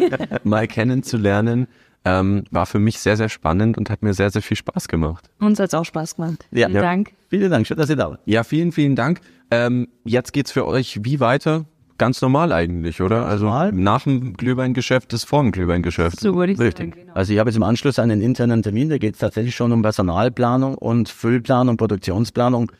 mal 0.44 0.66
kennenzulernen, 0.68 1.68
ähm, 2.04 2.44
war 2.50 2.66
für 2.66 2.78
mich 2.78 2.98
sehr, 3.00 3.16
sehr 3.16 3.28
spannend 3.28 3.76
und 3.76 3.90
hat 3.90 4.02
mir 4.02 4.14
sehr, 4.14 4.30
sehr 4.30 4.42
viel 4.42 4.56
Spaß 4.56 4.88
gemacht. 4.88 5.28
Uns 5.40 5.58
hat 5.58 5.68
es 5.68 5.74
auch 5.74 5.84
Spaß 5.84 6.16
gemacht. 6.16 6.46
Ja. 6.50 6.66
Vielen 6.68 6.76
Ja. 6.76 6.82
Dank. 6.82 7.12
Vielen 7.28 7.50
Dank, 7.50 7.66
schön, 7.66 7.76
dass 7.76 7.90
ihr 7.90 7.96
da 7.96 8.10
wart. 8.10 8.20
Ja, 8.24 8.44
vielen, 8.44 8.72
vielen 8.72 8.96
Dank. 8.96 9.20
Ähm, 9.50 9.88
jetzt 10.04 10.32
geht's 10.32 10.52
für 10.52 10.66
euch 10.66 11.00
wie 11.04 11.20
weiter? 11.20 11.64
Ganz 11.98 12.22
normal 12.22 12.52
eigentlich, 12.52 13.02
oder? 13.02 13.26
Also 13.26 13.46
normal. 13.46 13.72
nach 13.72 14.04
dem 14.04 14.34
Glühweingeschäft 14.36 15.12
ist 15.12 15.24
vor 15.24 15.42
dem 15.42 15.50
Glühweingeschäft. 15.50 16.20
So 16.20 16.36
würde 16.36 16.52
ich 16.52 16.58
Richtig. 16.60 16.90
sagen. 16.94 17.00
Genau. 17.02 17.14
Also 17.14 17.32
ich 17.32 17.40
habe 17.40 17.50
jetzt 17.50 17.56
im 17.56 17.64
Anschluss 17.64 17.98
einen 17.98 18.20
internen 18.22 18.62
Termin, 18.62 18.88
da 18.88 18.98
geht 18.98 19.14
es 19.14 19.20
tatsächlich 19.20 19.56
schon 19.56 19.72
um 19.72 19.82
Personalplanung 19.82 20.76
und 20.76 21.08
Füllplanung, 21.08 21.76
Produktionsplanung 21.76 22.70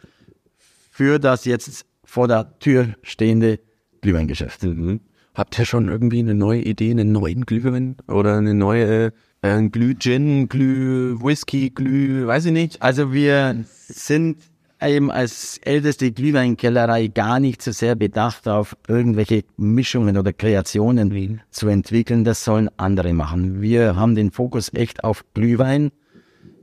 für 0.91 1.19
das 1.19 1.45
jetzt 1.45 1.85
vor 2.05 2.29
der 2.29 2.59
Tür 2.61 2.95
stehende 3.03 3.59
Glühweingeschäft. 4.01 4.63
Mhm. 4.63 5.01
Habt 5.35 5.59
ihr 5.59 5.65
schon 5.65 5.89
irgendwie 5.89 6.19
eine 6.19 6.35
neue 6.35 6.63
Idee, 6.63 6.91
einen 6.91 7.13
neuen 7.13 7.47
Glühwein 7.47 7.97
oder 8.09 8.39
eine 8.39 8.55
neue 8.55 9.13
äh, 9.43 9.63
Glüh-Gin, 9.69 10.49
Glüh-Whisky, 10.49 11.71
Glüh, 11.71 12.27
weiß 12.27 12.47
ich 12.47 12.53
nicht. 12.53 12.83
Also 12.83 13.13
wir 13.13 13.65
sind 13.69 14.39
eben 14.83 15.11
als 15.11 15.59
älteste 15.59 16.13
Glühweinkellerei 16.13 17.09
gar 17.09 17.41
nicht 17.41 17.63
so 17.63 17.73
sehr 17.73 17.95
bedacht 17.95 18.49
auf 18.49 18.77
irgendwelche 18.87 19.45
Mischungen 19.57 20.17
oder 20.17 20.33
Kreationen 20.33 21.41
zu 21.51 21.69
entwickeln. 21.69 22.25
Das 22.25 22.45
sollen 22.45 22.69
andere 22.77 23.13
machen. 23.13 23.61
Wir 23.61 23.97
haben 23.97 24.15
den 24.15 24.31
Fokus 24.31 24.73
echt 24.75 25.05
auf 25.05 25.25
Glühwein. 25.35 25.91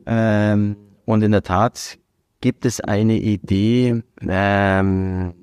Ähm, 0.06 0.76
und 1.06 1.24
in 1.24 1.32
der 1.32 1.44
Tat 1.44 1.98
gibt 2.42 2.66
es 2.66 2.80
eine 2.80 3.18
Idee, 3.18 4.04
ähm, 4.22 5.34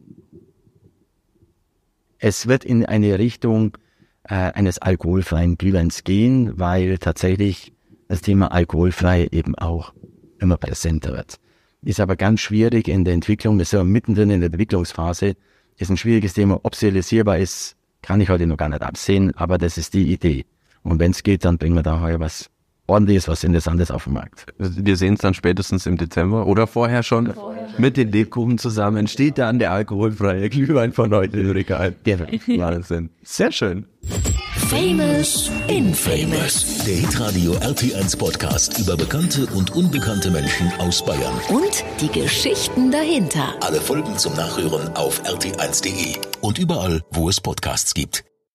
es 2.23 2.47
wird 2.47 2.65
in 2.65 2.87
eine 2.87 3.19
Richtung 3.19 3.77
äh, 4.23 4.35
eines 4.35 4.79
alkoholfreien 4.79 5.59
Glühweins 5.59 6.05
gehen, 6.05 6.57
weil 6.57 6.99
tatsächlich 6.99 7.73
das 8.07 8.23
Thema 8.23 8.53
alkoholfrei 8.53 9.27
eben 9.33 9.57
auch 9.57 9.93
immer 10.39 10.57
präsenter 10.57 11.15
wird. 11.15 11.41
Ist 11.83 11.99
aber 11.99 12.15
ganz 12.15 12.41
schwierig 12.41 12.87
in 12.87 13.05
der 13.05 13.15
Entwicklung, 13.15 13.59
wir 13.59 13.65
sind 13.65 13.89
mittendrin 13.89 14.31
in 14.31 14.41
der 14.41 14.51
Entwicklungsphase, 14.51 15.35
ist 15.79 15.91
ein 15.91 15.97
schwieriges 15.97 16.35
Thema. 16.35 16.61
Ob 16.63 16.75
es 16.75 16.83
realisierbar 16.83 17.39
ist, 17.39 17.75
kann 18.03 18.21
ich 18.21 18.29
heute 18.29 18.47
noch 18.47 18.57
gar 18.57 18.69
nicht 18.69 18.83
absehen, 18.83 19.35
aber 19.37 19.59
das 19.59 19.77
ist 19.77 19.93
die 19.93 20.13
Idee. 20.13 20.45
Und 20.85 21.01
wenn 21.01 21.11
es 21.11 21.25
geht, 21.25 21.45
dann 21.45 21.59
bringen 21.59 21.75
wir 21.75 21.83
da 21.83 22.01
heuer 22.01 22.21
was 22.21 22.51
ordentliches, 22.87 23.29
was 23.29 23.45
Interessantes 23.45 23.91
auf 23.91 24.05
den 24.05 24.15
Markt. 24.15 24.47
Wir 24.59 24.97
sehen 24.97 25.15
es 25.15 25.21
dann 25.21 25.35
spätestens 25.35 25.87
im 25.87 25.97
Dezember 25.97 26.47
oder 26.47 26.67
vorher 26.67 27.03
schon. 27.03 27.33
Mit 27.79 27.97
den 27.97 28.11
Lebkuchen 28.11 28.59
zusammen 28.59 29.07
steht 29.07 29.39
dann 29.39 29.59
der 29.59 29.73
alkoholfreie 29.73 30.49
Glühwein 30.51 30.93
von 30.93 31.13
heute 31.15 31.41
im 31.41 31.51
Regal. 31.51 31.95
Wahnsinn. 32.47 33.11
Sehr 33.23 33.53
schön. 33.53 33.87
Famous 34.69 35.51
in 35.69 35.95
Famous. 35.95 36.85
Der 36.85 36.97
Hitradio 36.97 37.53
RT1 37.53 38.19
Podcast 38.19 38.79
über 38.79 38.97
bekannte 38.97 39.47
und 39.55 39.75
unbekannte 39.75 40.31
Menschen 40.31 40.73
aus 40.79 41.05
Bayern. 41.05 41.35
Und 41.51 41.85
die 42.01 42.09
Geschichten 42.09 42.91
dahinter. 42.91 43.55
Alle 43.61 43.81
Folgen 43.81 44.17
zum 44.17 44.35
Nachhören 44.35 44.89
auf 44.97 45.23
rt1.de 45.25 46.17
und 46.41 46.59
überall, 46.59 47.03
wo 47.11 47.29
es 47.29 47.41
Podcasts 47.41 47.95
gibt. 47.95 48.32